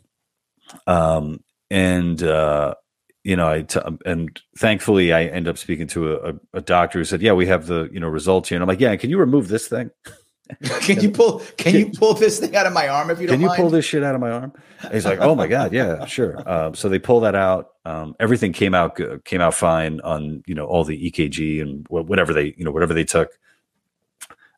um, 0.87 1.43
and 1.69 2.21
uh, 2.23 2.75
you 3.23 3.35
know, 3.35 3.49
I 3.49 3.61
t- 3.63 3.79
and 4.05 4.39
thankfully 4.57 5.13
I 5.13 5.25
end 5.25 5.47
up 5.47 5.57
speaking 5.57 5.87
to 5.87 6.13
a, 6.13 6.33
a, 6.53 6.61
doctor 6.61 6.99
who 6.99 7.05
said, 7.05 7.21
"Yeah, 7.21 7.33
we 7.33 7.47
have 7.47 7.67
the 7.67 7.89
you 7.91 7.99
know 7.99 8.07
results 8.07 8.49
here." 8.49 8.55
And 8.55 8.63
I'm 8.63 8.67
like, 8.67 8.79
"Yeah, 8.79 8.95
can 8.95 9.09
you 9.09 9.17
remove 9.17 9.49
this 9.49 9.67
thing? 9.67 9.91
can 10.79 10.99
you 11.01 11.11
pull? 11.11 11.39
Can, 11.57 11.75
you 11.75 11.91
pull 11.91 12.13
this 12.13 12.39
thing 12.39 12.55
out 12.55 12.65
of 12.65 12.73
my 12.73 12.87
arm 12.87 13.11
if 13.11 13.19
you 13.19 13.27
don't? 13.27 13.35
Can 13.35 13.41
you 13.41 13.47
mind? 13.47 13.59
pull 13.59 13.69
this 13.69 13.85
shit 13.85 14.03
out 14.03 14.15
of 14.15 14.21
my 14.21 14.31
arm?" 14.31 14.53
And 14.81 14.93
he's 14.93 15.05
like, 15.05 15.19
"Oh 15.19 15.35
my 15.35 15.47
god, 15.47 15.73
yeah, 15.73 16.05
sure." 16.05 16.37
Um, 16.49 16.73
so 16.73 16.89
they 16.89 16.99
pull 16.99 17.19
that 17.21 17.35
out. 17.35 17.73
Um, 17.85 18.15
everything 18.19 18.53
came 18.53 18.73
out 18.73 18.95
good, 18.95 19.23
came 19.25 19.41
out 19.41 19.53
fine 19.53 19.99
on 20.01 20.43
you 20.47 20.55
know 20.55 20.65
all 20.65 20.83
the 20.83 21.11
EKG 21.11 21.61
and 21.61 21.85
whatever 21.89 22.33
they 22.33 22.53
you 22.57 22.63
know 22.63 22.71
whatever 22.71 22.93
they 22.93 23.03
took. 23.03 23.37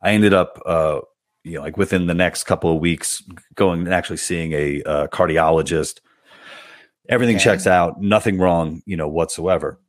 I 0.03 0.11
ended 0.11 0.33
up 0.33 0.61
uh, 0.65 1.01
you 1.43 1.55
know, 1.55 1.61
like 1.61 1.77
within 1.77 2.07
the 2.07 2.13
next 2.13 2.43
couple 2.43 2.73
of 2.73 2.79
weeks, 2.79 3.23
going 3.55 3.81
and 3.81 3.93
actually 3.93 4.17
seeing 4.17 4.53
a 4.53 4.83
uh, 4.83 5.07
cardiologist. 5.07 5.99
Everything 7.11 7.35
okay. 7.35 7.43
checks 7.43 7.67
out, 7.67 8.01
nothing 8.01 8.39
wrong, 8.39 8.81
you 8.85 8.95
know, 8.97 9.07
whatsoever. 9.07 9.79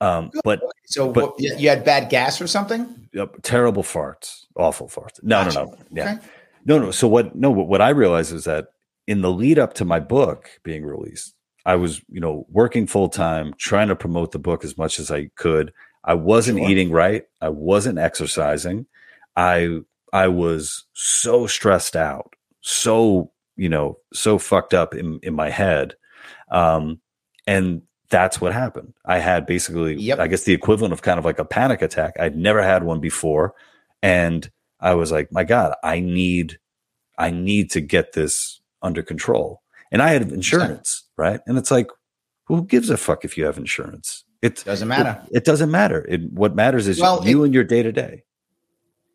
Um, 0.00 0.30
but 0.42 0.60
so 0.86 1.10
but, 1.12 1.40
what, 1.40 1.40
you 1.40 1.68
had 1.68 1.84
bad 1.84 2.10
gas 2.10 2.40
or 2.40 2.46
something? 2.46 3.08
Yep, 3.12 3.36
terrible 3.42 3.82
farts, 3.82 4.44
awful 4.56 4.88
farts. 4.88 5.22
No, 5.22 5.44
gotcha. 5.44 5.58
no, 5.58 5.64
no, 5.64 5.78
yeah, 5.92 6.14
okay. 6.14 6.26
no, 6.66 6.78
no. 6.78 6.90
So 6.90 7.08
what? 7.08 7.34
No, 7.34 7.50
what 7.50 7.80
I 7.80 7.90
realized 7.90 8.32
is 8.32 8.44
that 8.44 8.66
in 9.06 9.22
the 9.22 9.30
lead 9.30 9.58
up 9.58 9.74
to 9.74 9.84
my 9.84 10.00
book 10.00 10.50
being 10.64 10.84
released, 10.84 11.34
I 11.64 11.76
was, 11.76 12.02
you 12.08 12.20
know, 12.20 12.46
working 12.50 12.86
full 12.86 13.08
time, 13.08 13.54
trying 13.56 13.88
to 13.88 13.96
promote 13.96 14.32
the 14.32 14.38
book 14.38 14.64
as 14.64 14.76
much 14.76 14.98
as 14.98 15.10
I 15.10 15.30
could. 15.36 15.72
I 16.04 16.14
wasn't 16.14 16.58
sure. 16.58 16.68
eating 16.68 16.90
right. 16.90 17.24
I 17.40 17.48
wasn't 17.48 17.98
exercising. 17.98 18.86
I 19.36 19.80
I 20.12 20.28
was 20.28 20.84
so 20.92 21.46
stressed 21.46 21.96
out, 21.96 22.34
so 22.60 23.30
you 23.56 23.68
know, 23.68 23.98
so 24.12 24.38
fucked 24.38 24.74
up 24.74 24.94
in 24.94 25.20
in 25.22 25.34
my 25.34 25.50
head, 25.50 25.94
um, 26.50 27.00
and 27.46 27.82
that's 28.10 28.40
what 28.40 28.52
happened. 28.52 28.94
I 29.04 29.18
had 29.18 29.46
basically, 29.46 29.96
yep. 29.96 30.18
I 30.18 30.28
guess, 30.28 30.44
the 30.44 30.52
equivalent 30.52 30.92
of 30.92 31.02
kind 31.02 31.18
of 31.18 31.24
like 31.24 31.38
a 31.38 31.44
panic 31.44 31.82
attack. 31.82 32.14
I'd 32.18 32.36
never 32.36 32.62
had 32.62 32.84
one 32.84 33.00
before, 33.00 33.54
and 34.02 34.50
I 34.80 34.94
was 34.94 35.10
like, 35.10 35.32
my 35.32 35.44
God, 35.44 35.74
I 35.82 36.00
need, 36.00 36.58
I 37.18 37.30
need 37.30 37.70
to 37.72 37.80
get 37.80 38.12
this 38.12 38.60
under 38.82 39.02
control. 39.02 39.62
And 39.90 40.02
I 40.02 40.10
had 40.10 40.30
insurance, 40.32 41.04
right? 41.16 41.40
And 41.46 41.56
it's 41.56 41.70
like, 41.70 41.88
who 42.46 42.64
gives 42.64 42.90
a 42.90 42.96
fuck 42.96 43.24
if 43.24 43.38
you 43.38 43.44
have 43.46 43.58
insurance? 43.58 44.24
It 44.42 44.62
doesn't 44.64 44.88
matter. 44.88 45.22
It, 45.30 45.38
it 45.38 45.44
doesn't 45.44 45.70
matter. 45.70 46.04
It, 46.08 46.30
what 46.30 46.54
matters 46.54 46.86
is 46.86 47.00
well, 47.00 47.26
you 47.26 47.42
it, 47.42 47.46
and 47.46 47.54
your 47.54 47.64
day 47.64 47.82
to 47.82 47.92
day 47.92 48.24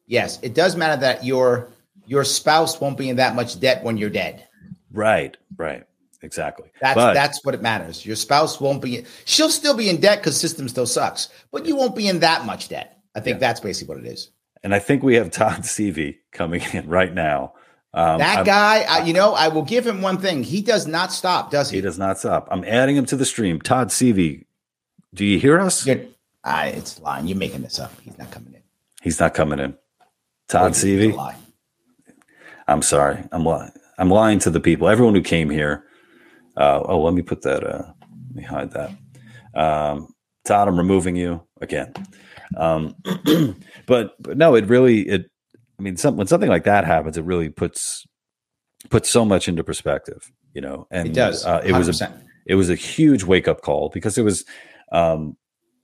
yes, 0.09 0.39
it 0.41 0.53
does 0.53 0.75
matter 0.75 0.99
that 0.99 1.23
your 1.23 1.69
your 2.05 2.25
spouse 2.25 2.81
won't 2.81 2.97
be 2.97 3.07
in 3.07 3.15
that 3.15 3.35
much 3.35 3.59
debt 3.59 3.83
when 3.83 3.95
you're 3.95 4.09
dead. 4.09 4.45
Right, 4.91 5.37
right. 5.55 5.85
Exactly. 6.21 6.69
That's 6.81 6.95
but, 6.95 7.13
that's 7.13 7.43
what 7.45 7.55
it 7.55 7.61
matters. 7.61 8.05
Your 8.05 8.15
spouse 8.15 8.59
won't 8.59 8.81
be 8.81 9.05
she'll 9.25 9.49
still 9.49 9.75
be 9.75 9.89
in 9.89 10.01
debt 10.01 10.19
because 10.19 10.39
system 10.39 10.67
still 10.67 10.85
sucks, 10.85 11.29
but 11.51 11.65
you 11.65 11.75
won't 11.75 11.95
be 11.95 12.07
in 12.07 12.19
that 12.19 12.45
much 12.45 12.69
debt. 12.69 13.01
I 13.15 13.21
think 13.21 13.35
yeah. 13.35 13.47
that's 13.47 13.59
basically 13.59 13.95
what 13.95 14.05
it 14.05 14.09
is. 14.09 14.29
And 14.63 14.75
I 14.75 14.79
think 14.79 15.03
we 15.03 15.15
have 15.15 15.31
Todd 15.31 15.61
Seavey 15.61 16.17
coming 16.31 16.61
in 16.73 16.87
right 16.87 17.13
now. 17.13 17.53
Um, 17.93 18.19
that 18.19 18.39
I'm, 18.39 18.45
guy, 18.45 18.81
I, 18.81 19.03
you 19.03 19.13
know, 19.13 19.33
I 19.33 19.47
will 19.47 19.63
give 19.63 19.87
him 19.87 20.01
one 20.01 20.17
thing. 20.17 20.43
He 20.43 20.61
does 20.61 20.85
not 20.85 21.11
stop, 21.11 21.49
does 21.49 21.71
he? 21.71 21.77
He 21.77 21.81
does 21.81 21.97
not 21.97 22.19
stop. 22.19 22.47
I'm 22.51 22.63
adding 22.65 22.95
him 22.95 23.05
to 23.07 23.15
the 23.15 23.25
stream. 23.25 23.59
Todd 23.61 23.87
Seavey, 23.87 24.45
do 25.13 25.25
you 25.25 25.39
hear 25.39 25.59
us? 25.59 25.87
I, 26.43 26.67
it's 26.67 26.99
lying. 26.99 27.27
You're 27.27 27.37
making 27.37 27.61
this 27.61 27.79
up. 27.79 27.91
He's 28.01 28.17
not 28.17 28.29
coming 28.29 28.53
in. 28.53 28.61
He's 29.01 29.19
not 29.19 29.33
coming 29.33 29.59
in. 29.59 29.75
Todd 30.47 30.73
Seavey. 30.73 31.35
I'm 32.67 32.81
sorry. 32.81 33.23
I'm 33.31 33.43
lying. 33.43 33.71
I'm 33.97 34.09
lying 34.09 34.39
to 34.39 34.49
the 34.49 34.59
people. 34.59 34.87
Everyone 34.87 35.15
who 35.15 35.21
came 35.21 35.49
here. 35.49 35.85
Uh, 36.59 36.83
oh, 36.85 37.01
let 37.01 37.13
me 37.13 37.21
put 37.21 37.41
that. 37.43 37.63
Uh, 37.63 37.93
let 38.27 38.35
me 38.35 38.43
hide 38.43 38.71
that. 38.71 38.91
Um, 39.55 40.13
Todd, 40.45 40.67
I'm 40.67 40.77
removing 40.77 41.15
you 41.15 41.41
again. 41.61 41.93
Um, 42.57 42.95
but 43.87 44.15
but 44.21 44.37
no, 44.37 44.55
it 44.55 44.65
really 44.65 45.07
it. 45.07 45.31
I 45.79 45.81
mean, 45.81 45.95
some, 45.95 46.17
when 46.17 46.27
something 46.27 46.49
like 46.49 46.65
that 46.65 46.85
happens, 46.85 47.17
it 47.17 47.23
really 47.23 47.49
puts 47.49 48.05
puts 48.89 49.09
so 49.09 49.23
much 49.23 49.47
into 49.47 49.63
perspective. 49.63 50.31
You 50.53 50.61
know, 50.61 50.87
and 50.91 51.09
it 51.09 51.13
does. 51.13 51.45
Uh, 51.45 51.61
it 51.63 51.73
was 51.73 52.01
a 52.01 52.13
it 52.45 52.55
was 52.55 52.69
a 52.69 52.75
huge 52.75 53.23
wake 53.23 53.47
up 53.47 53.61
call 53.61 53.89
because 53.93 54.17
it 54.17 54.23
was 54.23 54.43
um, 54.91 55.37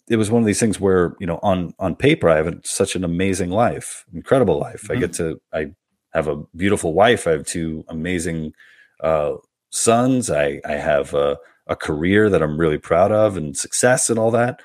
it 0.09 0.17
was 0.17 0.29
one 0.29 0.41
of 0.41 0.45
these 0.45 0.59
things 0.59 0.79
where 0.79 1.15
you 1.19 1.27
know 1.27 1.39
on 1.41 1.73
on 1.79 1.95
paper 1.95 2.29
I 2.29 2.37
have 2.37 2.53
such 2.63 2.95
an 2.95 3.03
amazing 3.03 3.49
life, 3.49 4.05
incredible 4.13 4.59
life. 4.59 4.83
Mm-hmm. 4.83 4.91
I 4.91 4.95
get 4.95 5.13
to 5.13 5.39
I 5.53 5.71
have 6.13 6.27
a 6.27 6.43
beautiful 6.55 6.93
wife. 6.93 7.27
I 7.27 7.31
have 7.31 7.45
two 7.45 7.85
amazing 7.87 8.53
uh, 9.01 9.35
sons. 9.75 10.29
I 10.29 10.61
I 10.65 10.73
have 10.73 11.13
a, 11.13 11.37
a 11.67 11.75
career 11.75 12.29
that 12.29 12.41
I'm 12.41 12.57
really 12.59 12.77
proud 12.77 13.11
of 13.11 13.37
and 13.37 13.57
success 13.57 14.09
and 14.09 14.17
all 14.17 14.31
that. 14.31 14.61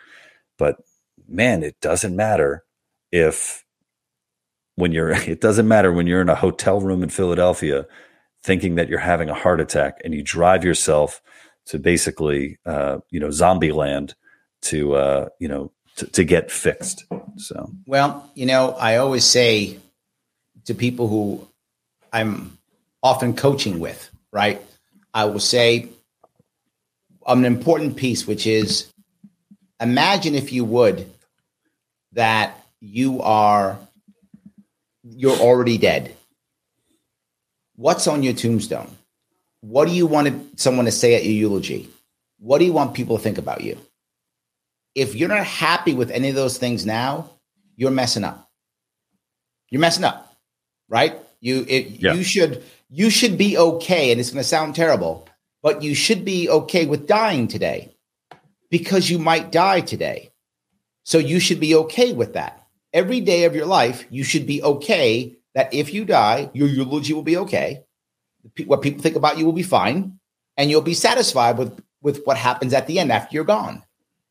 But 0.59 0.77
man, 1.29 1.63
it 1.63 1.81
doesn't 1.81 2.15
matter 2.15 2.65
if 3.13 3.65
when 4.77 4.93
you're 4.93 5.11
it 5.29 5.41
doesn't 5.41 5.69
matter 5.69 5.93
when 5.93 6.07
you're 6.07 6.23
in 6.23 6.29
a 6.29 6.35
hotel 6.35 6.81
room 6.81 7.03
in 7.03 7.11
Philadelphia 7.11 7.87
thinking 8.43 8.77
that 8.77 8.89
you're 8.89 8.99
having 8.99 9.29
a 9.29 9.35
heart 9.35 9.61
attack 9.61 10.01
and 10.03 10.15
you 10.15 10.23
drive 10.23 10.65
yourself 10.65 11.21
to 11.67 11.79
basically 11.79 12.59
uh, 12.67 12.99
you 13.11 13.21
know 13.21 13.31
zombie 13.31 13.73
land 13.73 14.15
to 14.63 14.95
uh, 14.95 15.29
you 15.39 15.49
know 15.49 15.73
to, 15.97 16.07
to 16.07 16.25
get 16.25 16.51
fixed. 16.51 17.05
So 17.37 17.71
well, 17.87 18.31
you 18.35 18.47
know, 18.47 18.73
I 18.73 18.97
always 18.97 19.25
say 19.25 19.79
to 20.65 20.75
people 20.75 21.09
who 21.09 21.47
I'm 22.13 22.59
often 23.03 23.35
coaching 23.35 23.81
with, 23.81 24.11
right? 24.33 24.63
I 25.13 25.25
will 25.25 25.41
say 25.41 25.89
an 27.27 27.45
important 27.45 27.97
piece, 27.97 28.27
which 28.27 28.47
is 28.47 28.93
imagine 29.81 30.35
if 30.35 30.53
you 30.53 30.65
would 30.65 31.11
that 32.13 32.57
you 32.81 33.21
are 33.23 33.79
you're 35.03 35.37
already 35.37 35.79
dead. 35.79 36.15
What's 37.77 38.07
on 38.07 38.23
your 38.23 38.35
tombstone? 38.35 38.97
What 39.61 39.89
do 39.89 39.95
you 39.95 40.07
want 40.07 40.61
someone 40.61 40.87
to 40.87 40.93
say 40.93 41.15
at 41.15 41.25
your 41.25 41.33
eulogy? 41.33 41.89
What 42.39 42.59
do 42.59 42.65
you 42.65 42.73
want 42.73 42.95
people 42.95 43.17
to 43.17 43.23
think 43.23 43.39
about 43.39 43.63
you? 43.63 43.79
If 44.95 45.15
you're 45.15 45.29
not 45.29 45.45
happy 45.45 45.95
with 45.95 46.11
any 46.11 46.31
of 46.31 46.35
those 46.35 46.59
things 46.59 46.85
now, 46.85 47.31
you're 47.77 47.91
messing 47.91 48.25
up. 48.25 48.51
You're 49.71 49.81
messing 49.81 50.05
up, 50.05 50.35
right? 50.89 51.17
You 51.41 51.65
it, 51.69 51.87
yeah. 51.91 52.15
you 52.15 52.23
should 52.23 52.63
you 52.91 53.09
should 53.09 53.39
be 53.39 53.57
okay, 53.57 54.11
and 54.11 54.21
it's 54.21 54.31
going 54.31 54.43
to 54.43 54.49
sound 54.49 54.75
terrible, 54.75 55.29
but 55.63 55.83
you 55.83 55.95
should 55.95 56.25
be 56.25 56.49
okay 56.49 56.87
with 56.87 57.07
dying 57.07 57.47
today 57.47 57.95
because 58.69 59.09
you 59.09 59.19
might 59.19 59.53
die 59.53 59.81
today. 59.81 60.33
So 61.05 61.19
you 61.19 61.41
should 61.41 61.61
be 61.61 61.75
okay 61.75 62.13
with 62.13 62.35
that. 62.35 62.67
Every 62.93 63.21
day 63.21 63.45
of 63.45 63.55
your 63.55 63.67
life, 63.67 64.05
you 64.11 64.25
should 64.25 64.47
be 64.47 64.63
okay 64.63 65.37
that 65.55 65.73
if 65.73 65.95
you 65.95 66.05
die, 66.05 66.51
your 66.53 66.69
eulogy 66.69 67.13
will 67.13 67.23
be 67.23 67.37
okay. 67.39 67.85
What 68.67 68.83
people 68.83 69.03
think 69.03 69.17
about 69.17 69.39
you 69.39 69.47
will 69.47 69.53
be 69.53 69.63
fine, 69.63 70.19
and 70.57 70.69
you'll 70.69 70.83
be 70.83 70.95
satisfied 70.95 71.59
with, 71.59 71.81
with 72.03 72.23
what 72.25 72.37
happens 72.37 72.75
at 72.75 72.87
the 72.89 72.99
end 72.99 73.13
after 73.13 73.35
you're 73.35 73.45
gone. 73.45 73.85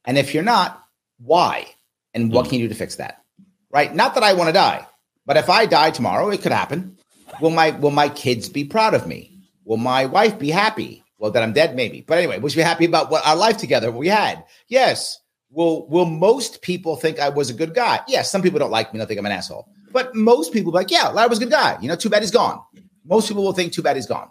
And 0.03 0.17
if 0.17 0.33
you're 0.33 0.43
not, 0.43 0.83
why? 1.17 1.65
And 2.13 2.31
what 2.31 2.45
hmm. 2.45 2.49
can 2.51 2.59
you 2.59 2.67
do 2.67 2.73
to 2.73 2.79
fix 2.79 2.95
that? 2.95 3.23
Right? 3.71 3.93
Not 3.93 4.15
that 4.15 4.23
I 4.23 4.33
want 4.33 4.49
to 4.49 4.53
die, 4.53 4.85
but 5.25 5.37
if 5.37 5.49
I 5.49 5.65
die 5.65 5.91
tomorrow, 5.91 6.29
it 6.29 6.41
could 6.41 6.51
happen. 6.51 6.97
Will 7.41 7.51
my 7.51 7.71
will 7.71 7.91
my 7.91 8.09
kids 8.09 8.49
be 8.49 8.63
proud 8.63 8.93
of 8.93 9.07
me? 9.07 9.39
Will 9.65 9.77
my 9.77 10.05
wife 10.05 10.39
be 10.39 10.49
happy? 10.49 11.03
Well, 11.17 11.31
that 11.31 11.43
I'm 11.43 11.53
dead, 11.53 11.75
maybe. 11.75 12.01
But 12.01 12.17
anyway, 12.17 12.39
we 12.39 12.51
happy 12.61 12.85
about 12.85 13.11
what 13.11 13.25
our 13.27 13.35
life 13.35 13.57
together 13.57 13.91
we 13.91 14.07
had? 14.07 14.45
Yes. 14.67 15.19
Will 15.51 15.87
Will 15.87 16.05
most 16.05 16.61
people 16.61 16.95
think 16.95 17.19
I 17.19 17.29
was 17.29 17.49
a 17.49 17.53
good 17.53 17.73
guy? 17.73 17.99
Yes. 18.07 18.31
Some 18.31 18.41
people 18.41 18.59
don't 18.59 18.71
like 18.71 18.93
me. 18.93 18.99
They 18.99 19.05
think 19.05 19.19
I'm 19.19 19.25
an 19.25 19.31
asshole. 19.31 19.67
But 19.91 20.15
most 20.15 20.53
people 20.53 20.71
like, 20.71 20.91
yeah, 20.91 21.09
Larry 21.09 21.29
was 21.29 21.39
a 21.39 21.45
good 21.45 21.51
guy. 21.51 21.77
You 21.81 21.87
know, 21.87 21.95
too 21.95 22.09
bad 22.09 22.21
he's 22.21 22.31
gone. 22.31 22.61
Most 23.05 23.27
people 23.27 23.43
will 23.43 23.53
think 23.53 23.73
too 23.73 23.81
bad 23.81 23.95
he's 23.95 24.05
gone, 24.05 24.29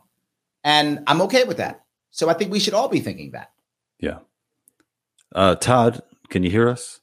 and 0.63 1.03
I'm 1.07 1.21
okay 1.23 1.45
with 1.45 1.57
that. 1.57 1.85
So 2.11 2.29
I 2.29 2.35
think 2.35 2.53
we 2.53 2.61
should 2.61 2.75
all 2.75 2.89
be 2.89 3.01
thinking 3.01 3.33
that. 3.33 3.51
Yeah. 3.99 4.19
Uh, 5.35 5.57
Todd, 5.57 6.03
can 6.29 6.43
you 6.43 6.51
hear 6.51 6.69
us? 6.69 7.01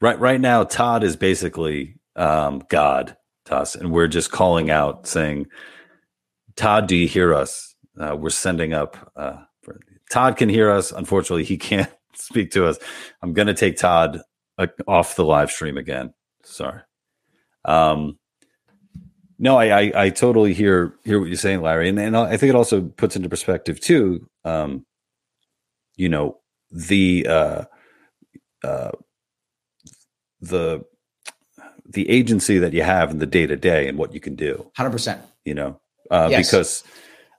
Right, 0.00 0.18
right 0.18 0.40
now, 0.40 0.64
Todd 0.64 1.02
is 1.02 1.16
basically 1.16 1.96
um, 2.16 2.62
God 2.68 3.16
to 3.46 3.56
us, 3.56 3.74
and 3.74 3.92
we're 3.92 4.08
just 4.08 4.30
calling 4.30 4.70
out, 4.70 5.06
saying, 5.06 5.46
"Todd, 6.56 6.86
do 6.86 6.96
you 6.96 7.08
hear 7.08 7.34
us?" 7.34 7.74
Uh, 7.98 8.16
we're 8.16 8.30
sending 8.30 8.72
up. 8.72 9.12
Uh, 9.16 9.36
for, 9.62 9.80
Todd 10.10 10.36
can 10.36 10.48
hear 10.48 10.70
us. 10.70 10.92
Unfortunately, 10.92 11.44
he 11.44 11.56
can't 11.58 11.90
speak 12.14 12.50
to 12.52 12.66
us. 12.66 12.78
I'm 13.22 13.32
going 13.32 13.48
to 13.48 13.54
take 13.54 13.76
Todd 13.76 14.20
uh, 14.58 14.66
off 14.86 15.16
the 15.16 15.24
live 15.24 15.50
stream 15.50 15.76
again. 15.76 16.12
Sorry. 16.44 16.80
Um, 17.64 18.18
no, 19.38 19.56
I, 19.56 19.80
I, 19.80 19.92
I 19.94 20.10
totally 20.10 20.52
hear 20.52 20.94
hear 21.04 21.18
what 21.18 21.28
you're 21.28 21.36
saying, 21.36 21.62
Larry, 21.62 21.88
and 21.88 21.98
and 21.98 22.16
I 22.16 22.36
think 22.36 22.50
it 22.50 22.56
also 22.56 22.82
puts 22.82 23.16
into 23.16 23.28
perspective 23.28 23.80
too. 23.80 24.28
Um, 24.44 24.84
you 25.96 26.08
know 26.08 26.38
the 26.70 27.26
uh, 27.28 27.64
uh, 28.62 28.90
the 30.40 30.82
the 31.92 32.08
agency 32.08 32.58
that 32.58 32.72
you 32.72 32.82
have 32.82 33.10
in 33.10 33.18
the 33.18 33.26
day 33.26 33.46
to 33.46 33.56
day 33.56 33.88
and 33.88 33.98
what 33.98 34.14
you 34.14 34.20
can 34.20 34.34
do. 34.34 34.70
Hundred 34.76 34.90
percent. 34.90 35.20
You 35.44 35.54
know, 35.54 35.80
uh, 36.10 36.28
yes. 36.30 36.46
because 36.46 36.84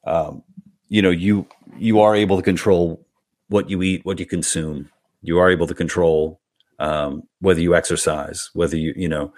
um, 0.06 0.44
you 0.90 1.02
know 1.02 1.10
you 1.10 1.48
you 1.78 2.00
are 2.02 2.16
able 2.16 2.38
to 2.38 2.44
control 2.44 3.06
what 3.48 3.70
you 3.70 3.82
eat, 3.82 4.06
what 4.06 4.20
you 4.20 4.26
consume. 4.26 4.90
You 5.22 5.40
are 5.40 5.52
able 5.52 5.68
to 5.68 5.74
control 5.74 6.40
um, 6.80 7.24
whether 7.40 7.62
you 7.62 7.76
exercise, 7.76 8.50
whether 8.54 8.76
you 8.76 8.94
you 8.96 9.08
know, 9.08 9.34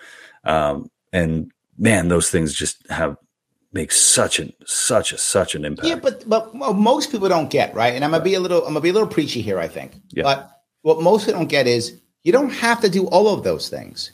um, 0.45 0.89
and 1.11 1.51
man, 1.78 2.07
those 2.07 2.30
things 2.30 2.53
just 2.53 2.89
have 2.89 3.18
make 3.74 3.91
such 3.91 4.39
a 4.39 4.53
such 4.66 5.11
a 5.11 5.18
such 5.18 5.55
an 5.55 5.66
impact. 5.66 5.88
Yeah, 5.88 5.95
but 5.95 6.28
but 6.28 6.55
most 6.55 7.11
people 7.11 7.28
don't 7.28 7.49
get 7.49 7.74
right, 7.76 7.93
and 7.93 8.03
I'm 8.03 8.11
gonna 8.11 8.24
be 8.24 8.36
a 8.36 8.39
little 8.39 8.59
I'm 8.59 8.74
gonna 8.74 8.82
be 8.82 8.89
a 8.89 8.93
little 8.93 9.07
preachy 9.07 9.41
here. 9.41 9.59
I 9.59 9.68
think, 9.68 9.99
yeah. 10.09 10.24
but 10.24 10.61
what 10.84 11.01
most 11.01 11.26
people 11.26 11.41
don't 11.41 11.49
get 11.49 11.68
is 11.68 11.99
you 12.24 12.32
don't 12.32 12.51
have 12.51 12.82
to 12.82 12.89
do 12.89 13.07
all 13.07 13.34
of 13.34 13.43
those 13.43 13.70
things. 13.70 14.11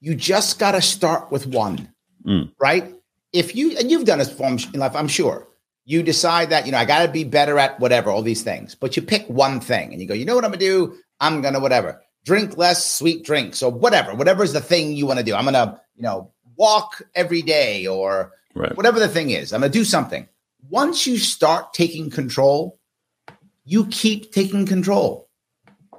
You 0.00 0.14
just 0.14 0.58
got 0.58 0.72
to 0.72 0.82
start 0.82 1.30
with 1.30 1.46
one, 1.46 1.92
mm. 2.24 2.50
right? 2.60 2.94
If 3.32 3.54
you 3.54 3.76
and 3.76 3.90
you've 3.90 4.04
done 4.04 4.18
this 4.18 4.28
before 4.28 4.48
in 4.48 4.80
life, 4.80 4.96
I'm 4.96 5.08
sure. 5.08 5.46
You 5.84 6.02
decide 6.02 6.50
that 6.50 6.66
you 6.66 6.72
know 6.72 6.78
I 6.78 6.84
got 6.84 7.06
to 7.06 7.12
be 7.12 7.24
better 7.24 7.58
at 7.58 7.80
whatever 7.80 8.10
all 8.10 8.22
these 8.22 8.42
things, 8.42 8.74
but 8.74 8.96
you 8.96 9.02
pick 9.02 9.26
one 9.26 9.60
thing 9.60 9.92
and 9.92 10.00
you 10.00 10.06
go, 10.06 10.14
you 10.14 10.24
know 10.24 10.34
what 10.34 10.44
I'm 10.44 10.50
gonna 10.50 10.60
do? 10.60 10.96
I'm 11.20 11.40
gonna 11.40 11.60
whatever 11.60 12.02
drink 12.24 12.58
less 12.58 12.84
sweet 12.84 13.24
drinks 13.24 13.62
or 13.62 13.72
whatever, 13.72 14.14
whatever 14.14 14.44
is 14.44 14.52
the 14.52 14.60
thing 14.60 14.92
you 14.92 15.06
want 15.06 15.18
to 15.18 15.24
do. 15.24 15.34
I'm 15.34 15.44
gonna 15.44 15.80
you 15.96 16.02
know 16.02 16.30
walk 16.56 17.02
every 17.14 17.42
day 17.42 17.86
or 17.86 18.32
right. 18.54 18.76
whatever 18.76 19.00
the 19.00 19.08
thing 19.08 19.30
is. 19.30 19.52
I'm 19.52 19.60
gonna 19.60 19.72
do 19.72 19.84
something. 19.84 20.28
Once 20.68 21.06
you 21.06 21.16
start 21.16 21.72
taking 21.72 22.10
control, 22.10 22.78
you 23.64 23.86
keep 23.86 24.32
taking 24.32 24.66
control 24.66 25.27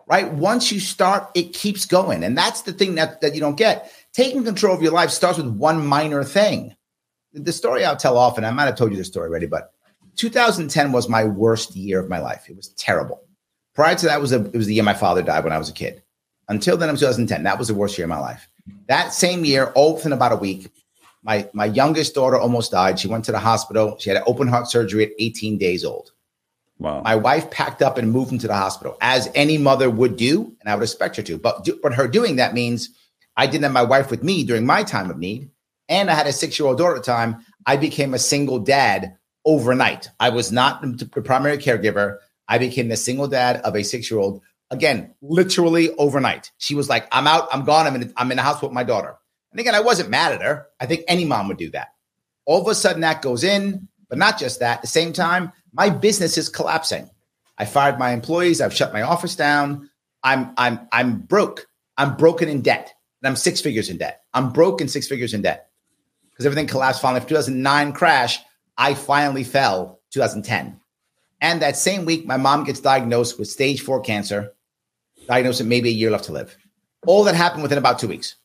right? 0.09 0.33
Once 0.33 0.71
you 0.71 0.79
start, 0.79 1.29
it 1.35 1.53
keeps 1.53 1.85
going. 1.85 2.23
And 2.23 2.37
that's 2.37 2.63
the 2.63 2.73
thing 2.73 2.95
that, 2.95 3.21
that 3.21 3.35
you 3.35 3.39
don't 3.39 3.57
get. 3.57 3.93
Taking 4.11 4.43
control 4.43 4.75
of 4.75 4.81
your 4.81 4.91
life 4.91 5.11
starts 5.11 5.37
with 5.37 5.47
one 5.47 5.85
minor 5.85 6.23
thing. 6.23 6.75
The 7.33 7.53
story 7.53 7.85
I'll 7.85 7.95
tell 7.95 8.17
often, 8.17 8.43
I 8.43 8.51
might 8.51 8.65
have 8.65 8.75
told 8.75 8.91
you 8.91 8.97
this 8.97 9.07
story 9.07 9.29
already, 9.29 9.45
but 9.45 9.71
2010 10.15 10.91
was 10.91 11.07
my 11.07 11.23
worst 11.23 11.75
year 11.75 11.99
of 11.99 12.09
my 12.09 12.19
life. 12.19 12.49
It 12.49 12.57
was 12.57 12.69
terrible. 12.69 13.21
Prior 13.75 13.95
to 13.95 14.07
that 14.07 14.19
was 14.19 14.33
a, 14.33 14.43
it 14.45 14.55
was 14.55 14.65
the 14.65 14.73
year 14.73 14.83
my 14.83 14.95
father 14.95 15.21
died 15.21 15.43
when 15.43 15.53
I 15.53 15.59
was 15.59 15.69
a 15.69 15.73
kid. 15.73 16.01
Until 16.49 16.75
then, 16.75 16.89
it 16.89 16.93
was 16.93 17.01
2010. 17.01 17.43
That 17.43 17.59
was 17.59 17.67
the 17.67 17.75
worst 17.75 17.97
year 17.97 18.05
of 18.05 18.09
my 18.09 18.19
life. 18.19 18.49
That 18.87 19.13
same 19.13 19.45
year, 19.45 19.67
all 19.75 19.93
within 19.93 20.11
about 20.11 20.31
a 20.31 20.35
week, 20.35 20.71
my 21.23 21.47
my 21.53 21.65
youngest 21.65 22.15
daughter 22.15 22.37
almost 22.37 22.71
died. 22.71 22.99
She 22.99 23.07
went 23.07 23.25
to 23.25 23.31
the 23.31 23.39
hospital. 23.39 23.97
She 23.99 24.09
had 24.09 24.17
an 24.17 24.23
open 24.25 24.47
heart 24.47 24.67
surgery 24.67 25.05
at 25.05 25.11
18 25.19 25.57
days 25.59 25.85
old. 25.85 26.11
Wow. 26.79 27.01
My 27.03 27.15
wife 27.15 27.51
packed 27.51 27.81
up 27.81 27.97
and 27.97 28.11
moved 28.11 28.31
into 28.31 28.47
the 28.47 28.55
hospital, 28.55 28.97
as 29.01 29.29
any 29.35 29.57
mother 29.57 29.89
would 29.89 30.15
do, 30.15 30.55
and 30.59 30.69
I 30.69 30.75
would 30.75 30.83
expect 30.83 31.17
her 31.17 31.23
to. 31.23 31.37
But 31.37 31.67
but 31.81 31.93
her 31.93 32.07
doing 32.07 32.37
that 32.37 32.53
means 32.53 32.89
I 33.35 33.47
didn't 33.47 33.63
have 33.63 33.73
my 33.73 33.83
wife 33.83 34.09
with 34.09 34.23
me 34.23 34.43
during 34.45 34.65
my 34.65 34.83
time 34.83 35.11
of 35.11 35.17
need, 35.17 35.49
and 35.89 36.09
I 36.09 36.13
had 36.13 36.27
a 36.27 36.33
six 36.33 36.57
year 36.57 36.67
old 36.67 36.77
daughter 36.77 36.95
at 36.95 37.03
the 37.03 37.11
time. 37.11 37.45
I 37.65 37.75
became 37.75 38.13
a 38.13 38.19
single 38.19 38.59
dad 38.59 39.17
overnight. 39.45 40.09
I 40.19 40.29
was 40.29 40.51
not 40.51 40.81
the 40.81 41.05
primary 41.21 41.57
caregiver. 41.57 42.19
I 42.47 42.57
became 42.57 42.87
the 42.87 42.97
single 42.97 43.27
dad 43.27 43.57
of 43.57 43.75
a 43.75 43.83
six 43.83 44.09
year 44.09 44.19
old 44.19 44.41
Again, 44.71 45.15
literally 45.21 45.89
overnight. 45.95 46.51
She 46.57 46.75
was 46.75 46.89
like, 46.89 47.07
I'm 47.11 47.25
out, 47.25 47.47
I'm 47.51 47.65
gone, 47.65 47.87
I'm 47.87 47.95
in, 47.95 48.13
I'm 48.15 48.31
in 48.31 48.37
the 48.37 48.43
house 48.43 48.61
with 48.61 48.71
my 48.71 48.83
daughter. 48.83 49.15
And 49.51 49.59
again, 49.59 49.73
I 49.73 49.79
wasn't 49.79 50.11
mad 50.11 50.33
at 50.33 50.43
her. 50.43 50.67
I 50.79 50.85
think 50.85 51.03
any 51.07 51.25
mom 51.25 51.47
would 51.47 51.57
do 51.57 51.71
that. 51.71 51.89
All 52.45 52.61
of 52.61 52.67
a 52.67 52.75
sudden, 52.75 53.01
that 53.01 53.23
goes 53.23 53.43
in, 53.43 53.87
but 54.09 54.19
not 54.19 54.37
just 54.37 54.59
that. 54.59 54.77
At 54.77 54.81
the 54.81 54.87
same 54.87 55.11
time, 55.11 55.51
my 55.73 55.89
business 55.89 56.37
is 56.37 56.49
collapsing. 56.49 57.09
I 57.57 57.65
fired 57.65 57.99
my 57.99 58.11
employees. 58.11 58.61
I've 58.61 58.73
shut 58.73 58.93
my 58.93 59.01
office 59.01 59.35
down. 59.35 59.89
I'm 60.23 60.53
I'm 60.57 60.87
I'm 60.91 61.19
broke. 61.19 61.67
I'm 61.97 62.15
broken 62.15 62.49
in 62.49 62.61
debt. 62.61 62.93
And 63.21 63.29
I'm 63.29 63.35
six 63.35 63.59
figures 63.59 63.89
in 63.89 63.97
debt. 63.97 64.21
I'm 64.33 64.51
broke 64.51 64.81
six 64.87 65.07
figures 65.07 65.33
in 65.33 65.41
debt 65.41 65.69
because 66.31 66.45
everything 66.45 66.67
collapsed 66.67 67.01
finally. 67.01 67.25
2009 67.25 67.91
crash, 67.91 68.39
I 68.77 68.93
finally 68.93 69.43
fell 69.43 69.99
2010. 70.11 70.79
And 71.41 71.61
that 71.61 71.77
same 71.77 72.05
week, 72.05 72.25
my 72.25 72.37
mom 72.37 72.63
gets 72.63 72.79
diagnosed 72.79 73.37
with 73.37 73.49
stage 73.49 73.81
four 73.81 74.01
cancer, 74.01 74.53
diagnosed 75.27 75.59
with 75.59 75.67
maybe 75.67 75.89
a 75.89 75.93
year 75.93 76.11
left 76.11 76.25
to 76.25 76.31
live. 76.31 76.55
All 77.05 77.23
that 77.25 77.35
happened 77.35 77.63
within 77.63 77.77
about 77.77 77.99
two 77.99 78.07
weeks. 78.07 78.35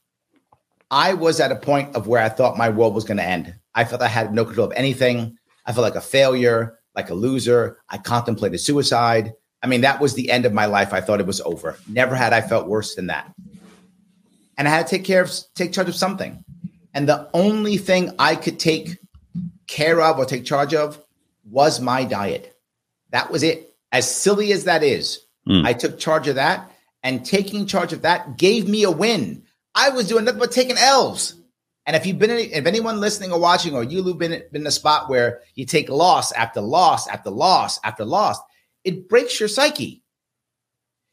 I 0.90 1.14
was 1.14 1.40
at 1.40 1.52
a 1.52 1.56
point 1.56 1.96
of 1.96 2.06
where 2.06 2.22
I 2.22 2.28
thought 2.28 2.58
my 2.58 2.68
world 2.68 2.94
was 2.94 3.04
going 3.04 3.16
to 3.16 3.24
end. 3.24 3.54
I 3.74 3.84
felt 3.84 4.02
I 4.02 4.08
had 4.08 4.34
no 4.34 4.44
control 4.44 4.66
of 4.66 4.72
anything. 4.76 5.38
I 5.66 5.72
felt 5.72 5.82
like 5.82 5.96
a 5.96 6.00
failure, 6.00 6.78
like 6.94 7.10
a 7.10 7.14
loser. 7.14 7.78
I 7.88 7.98
contemplated 7.98 8.60
suicide. 8.60 9.32
I 9.62 9.66
mean, 9.66 9.80
that 9.80 10.00
was 10.00 10.14
the 10.14 10.30
end 10.30 10.44
of 10.44 10.52
my 10.52 10.66
life. 10.66 10.92
I 10.92 11.00
thought 11.00 11.20
it 11.20 11.26
was 11.26 11.40
over. 11.40 11.78
Never 11.88 12.14
had 12.14 12.32
I 12.32 12.40
felt 12.40 12.66
worse 12.66 12.94
than 12.94 13.06
that. 13.06 13.32
And 14.56 14.68
I 14.68 14.70
had 14.70 14.86
to 14.86 14.96
take 14.96 15.04
care 15.04 15.22
of, 15.22 15.32
take 15.54 15.72
charge 15.72 15.88
of 15.88 15.96
something. 15.96 16.44
And 16.92 17.08
the 17.08 17.28
only 17.34 17.76
thing 17.76 18.12
I 18.18 18.36
could 18.36 18.60
take 18.60 18.98
care 19.66 20.00
of 20.00 20.18
or 20.18 20.24
take 20.24 20.44
charge 20.44 20.74
of 20.74 21.02
was 21.50 21.80
my 21.80 22.04
diet. 22.04 22.56
That 23.10 23.30
was 23.30 23.42
it. 23.42 23.74
As 23.90 24.10
silly 24.10 24.52
as 24.52 24.64
that 24.64 24.82
is, 24.82 25.20
mm. 25.48 25.64
I 25.64 25.72
took 25.72 25.98
charge 25.98 26.28
of 26.28 26.36
that. 26.36 26.70
And 27.02 27.24
taking 27.24 27.66
charge 27.66 27.92
of 27.92 28.02
that 28.02 28.38
gave 28.38 28.68
me 28.68 28.82
a 28.84 28.90
win. 28.90 29.44
I 29.74 29.90
was 29.90 30.08
doing 30.08 30.24
nothing 30.24 30.40
but 30.40 30.52
taking 30.52 30.76
L's. 30.78 31.34
And 31.86 31.96
if 31.96 32.06
you've 32.06 32.18
been, 32.18 32.30
in, 32.30 32.38
if 32.38 32.66
anyone 32.66 33.00
listening 33.00 33.32
or 33.32 33.40
watching, 33.40 33.74
or 33.74 33.82
you've 33.82 34.18
been, 34.18 34.42
been 34.50 34.62
in 34.62 34.66
a 34.66 34.70
spot 34.70 35.10
where 35.10 35.42
you 35.54 35.66
take 35.66 35.88
loss 35.88 36.32
after 36.32 36.60
loss 36.60 37.06
after 37.08 37.30
loss 37.30 37.78
after 37.84 38.04
loss, 38.04 38.38
it 38.84 39.08
breaks 39.08 39.38
your 39.38 39.48
psyche. 39.48 40.02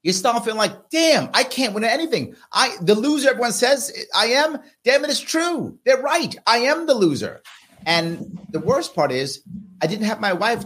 You 0.04 0.14
start 0.14 0.44
feeling 0.44 0.58
like, 0.58 0.90
damn, 0.90 1.30
I 1.34 1.44
can't 1.44 1.74
win 1.74 1.84
anything. 1.84 2.36
I, 2.52 2.76
the 2.82 2.96
loser 2.96 3.30
everyone 3.30 3.52
says 3.52 3.92
I 4.16 4.28
am, 4.28 4.58
damn 4.84 5.04
it, 5.04 5.12
it's 5.12 5.20
true. 5.20 5.78
They're 5.86 6.02
right. 6.02 6.36
I 6.48 6.60
am 6.60 6.88
the 6.88 6.96
loser. 6.96 7.42
And 7.86 8.40
the 8.50 8.60
worst 8.60 8.96
part 8.96 9.12
is, 9.12 9.44
I 9.82 9.88
didn't 9.88 10.06
have 10.06 10.20
my 10.20 10.34
wife 10.34 10.64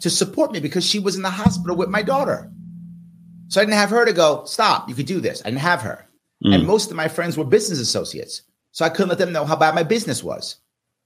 to 0.00 0.10
support 0.10 0.52
me 0.52 0.60
because 0.60 0.86
she 0.86 1.00
was 1.00 1.16
in 1.16 1.22
the 1.22 1.30
hospital 1.30 1.76
with 1.76 1.88
my 1.88 2.02
daughter. 2.02 2.52
So 3.48 3.60
I 3.60 3.64
didn't 3.64 3.78
have 3.78 3.90
her 3.90 4.04
to 4.04 4.12
go, 4.12 4.44
stop, 4.44 4.88
you 4.88 4.94
could 4.94 5.06
do 5.06 5.20
this. 5.20 5.40
I 5.44 5.50
didn't 5.50 5.60
have 5.60 5.82
her. 5.82 6.06
Mm. 6.44 6.54
And 6.54 6.66
most 6.66 6.90
of 6.90 6.96
my 6.96 7.08
friends 7.08 7.36
were 7.36 7.44
business 7.44 7.80
associates. 7.80 8.42
So 8.72 8.84
I 8.84 8.90
couldn't 8.90 9.08
let 9.08 9.18
them 9.18 9.32
know 9.32 9.44
how 9.44 9.56
bad 9.56 9.74
my 9.74 9.82
business 9.82 10.22
was. 10.22 10.56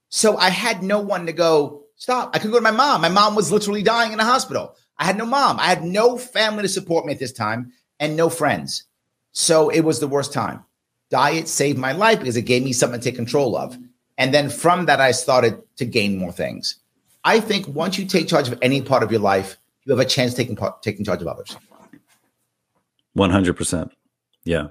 So 0.09 0.37
I 0.37 0.49
had 0.49 0.83
no 0.83 0.99
one 0.99 1.25
to 1.25 1.33
go, 1.33 1.85
stop. 1.95 2.35
I 2.35 2.39
could 2.39 2.51
go 2.51 2.57
to 2.57 2.63
my 2.63 2.71
mom. 2.71 3.01
My 3.01 3.09
mom 3.09 3.35
was 3.35 3.51
literally 3.51 3.81
dying 3.81 4.11
in 4.11 4.17
the 4.17 4.23
hospital. 4.23 4.75
I 4.97 5.05
had 5.05 5.17
no 5.17 5.25
mom. 5.25 5.59
I 5.59 5.65
had 5.65 5.83
no 5.83 6.17
family 6.17 6.61
to 6.63 6.69
support 6.69 7.05
me 7.05 7.13
at 7.13 7.19
this 7.19 7.31
time 7.31 7.71
and 7.99 8.15
no 8.15 8.29
friends. 8.29 8.83
So 9.31 9.69
it 9.69 9.81
was 9.81 9.99
the 9.99 10.07
worst 10.07 10.33
time. 10.33 10.63
Diet 11.09 11.47
saved 11.47 11.79
my 11.79 11.93
life 11.93 12.19
because 12.19 12.37
it 12.37 12.43
gave 12.43 12.63
me 12.63 12.73
something 12.73 12.99
to 12.99 13.03
take 13.03 13.15
control 13.15 13.55
of. 13.57 13.77
And 14.17 14.33
then 14.33 14.49
from 14.49 14.85
that, 14.85 15.01
I 15.01 15.11
started 15.11 15.61
to 15.77 15.85
gain 15.85 16.17
more 16.17 16.31
things. 16.31 16.75
I 17.23 17.39
think 17.39 17.67
once 17.67 17.97
you 17.97 18.05
take 18.05 18.27
charge 18.27 18.47
of 18.47 18.59
any 18.61 18.81
part 18.81 19.01
of 19.01 19.11
your 19.11 19.21
life, 19.21 19.57
you 19.85 19.91
have 19.91 19.99
a 19.99 20.09
chance 20.09 20.33
taking 20.33 20.55
part, 20.55 20.83
taking 20.83 21.05
charge 21.05 21.21
of 21.21 21.27
others. 21.27 21.57
One 23.13 23.31
hundred 23.31 23.55
percent. 23.55 23.91
Yeah. 24.43 24.67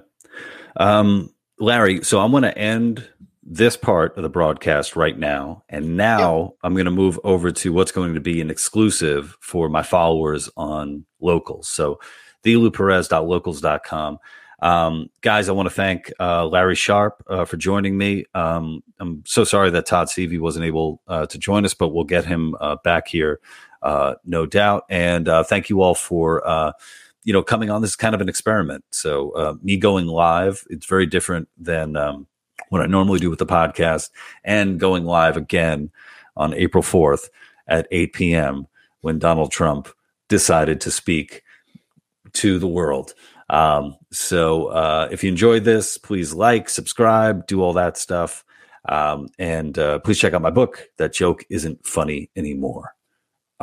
Um, 0.77 1.33
Larry, 1.63 2.03
so 2.03 2.19
I'm 2.19 2.31
going 2.31 2.43
to 2.43 2.57
end 2.57 3.07
this 3.41 3.77
part 3.77 4.17
of 4.17 4.23
the 4.23 4.29
broadcast 4.29 4.97
right 4.97 5.17
now. 5.17 5.63
And 5.69 5.95
now 5.95 6.41
yep. 6.41 6.51
I'm 6.63 6.73
going 6.73 6.85
to 6.85 6.91
move 6.91 7.17
over 7.23 7.51
to 7.51 7.71
what's 7.71 7.91
going 7.93 8.13
to 8.13 8.19
be 8.19 8.41
an 8.41 8.49
exclusive 8.49 9.37
for 9.39 9.69
my 9.69 9.81
followers 9.81 10.49
on 10.57 11.05
locals. 11.21 11.69
So 11.69 12.01
thelouperez.locals.com. 12.43 14.19
Um, 14.61 15.09
guys, 15.21 15.47
I 15.47 15.53
want 15.53 15.67
to 15.67 15.73
thank 15.73 16.11
uh, 16.19 16.45
Larry 16.47 16.75
Sharpe 16.75 17.23
uh, 17.29 17.45
for 17.45 17.55
joining 17.55 17.97
me. 17.97 18.25
Um, 18.33 18.83
I'm 18.99 19.23
so 19.25 19.45
sorry 19.45 19.69
that 19.69 19.85
Todd 19.85 20.09
Seavey 20.09 20.39
wasn't 20.39 20.65
able 20.65 21.01
uh, 21.07 21.27
to 21.27 21.37
join 21.37 21.63
us, 21.63 21.73
but 21.73 21.89
we'll 21.89 22.03
get 22.03 22.25
him 22.25 22.55
uh, 22.59 22.75
back 22.83 23.07
here, 23.07 23.39
uh, 23.81 24.15
no 24.25 24.45
doubt. 24.45 24.83
And 24.89 25.29
uh, 25.29 25.43
thank 25.43 25.69
you 25.69 25.81
all 25.81 25.95
for 25.95 26.45
you 27.23 27.33
know, 27.33 27.43
coming 27.43 27.69
on. 27.69 27.81
This 27.81 27.91
is 27.91 27.95
kind 27.95 28.15
of 28.15 28.21
an 28.21 28.29
experiment. 28.29 28.83
So 28.91 29.31
uh, 29.31 29.55
me 29.61 29.77
going 29.77 30.07
live, 30.07 30.65
it's 30.69 30.85
very 30.85 31.05
different 31.05 31.47
than 31.57 31.95
um, 31.95 32.27
what 32.69 32.81
I 32.81 32.85
normally 32.85 33.19
do 33.19 33.29
with 33.29 33.39
the 33.39 33.45
podcast, 33.45 34.09
and 34.43 34.79
going 34.79 35.05
live 35.05 35.37
again 35.37 35.91
on 36.35 36.53
April 36.53 36.83
fourth 36.83 37.29
at 37.67 37.87
eight 37.91 38.13
p.m. 38.13 38.67
when 39.01 39.19
Donald 39.19 39.51
Trump 39.51 39.87
decided 40.29 40.81
to 40.81 40.91
speak 40.91 41.43
to 42.33 42.59
the 42.59 42.67
world. 42.67 43.13
Um, 43.49 43.97
so 44.11 44.67
uh, 44.67 45.09
if 45.11 45.23
you 45.23 45.29
enjoyed 45.29 45.63
this, 45.63 45.97
please 45.97 46.33
like, 46.33 46.69
subscribe, 46.69 47.45
do 47.45 47.61
all 47.61 47.73
that 47.73 47.97
stuff. 47.97 48.43
Um, 48.89 49.27
and 49.37 49.77
uh, 49.77 49.99
please 49.99 50.17
check 50.17 50.33
out 50.33 50.41
my 50.41 50.49
book. 50.49 50.89
That 50.97 51.13
joke 51.13 51.45
isn't 51.49 51.85
funny 51.85 52.29
anymore. 52.35 52.92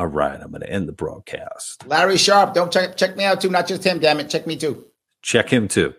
All 0.01 0.07
right, 0.07 0.41
I'm 0.41 0.49
going 0.49 0.61
to 0.61 0.67
end 0.67 0.87
the 0.87 0.93
broadcast. 0.93 1.85
Larry 1.85 2.17
Sharpe, 2.17 2.55
don't 2.55 2.73
check, 2.73 2.97
check 2.97 3.15
me 3.15 3.23
out 3.23 3.39
too, 3.39 3.51
not 3.51 3.67
just 3.67 3.83
him, 3.83 3.99
damn 3.99 4.19
it. 4.19 4.31
Check 4.31 4.47
me 4.47 4.57
too. 4.57 4.83
Check 5.21 5.47
him 5.53 5.67
too. 5.67 5.93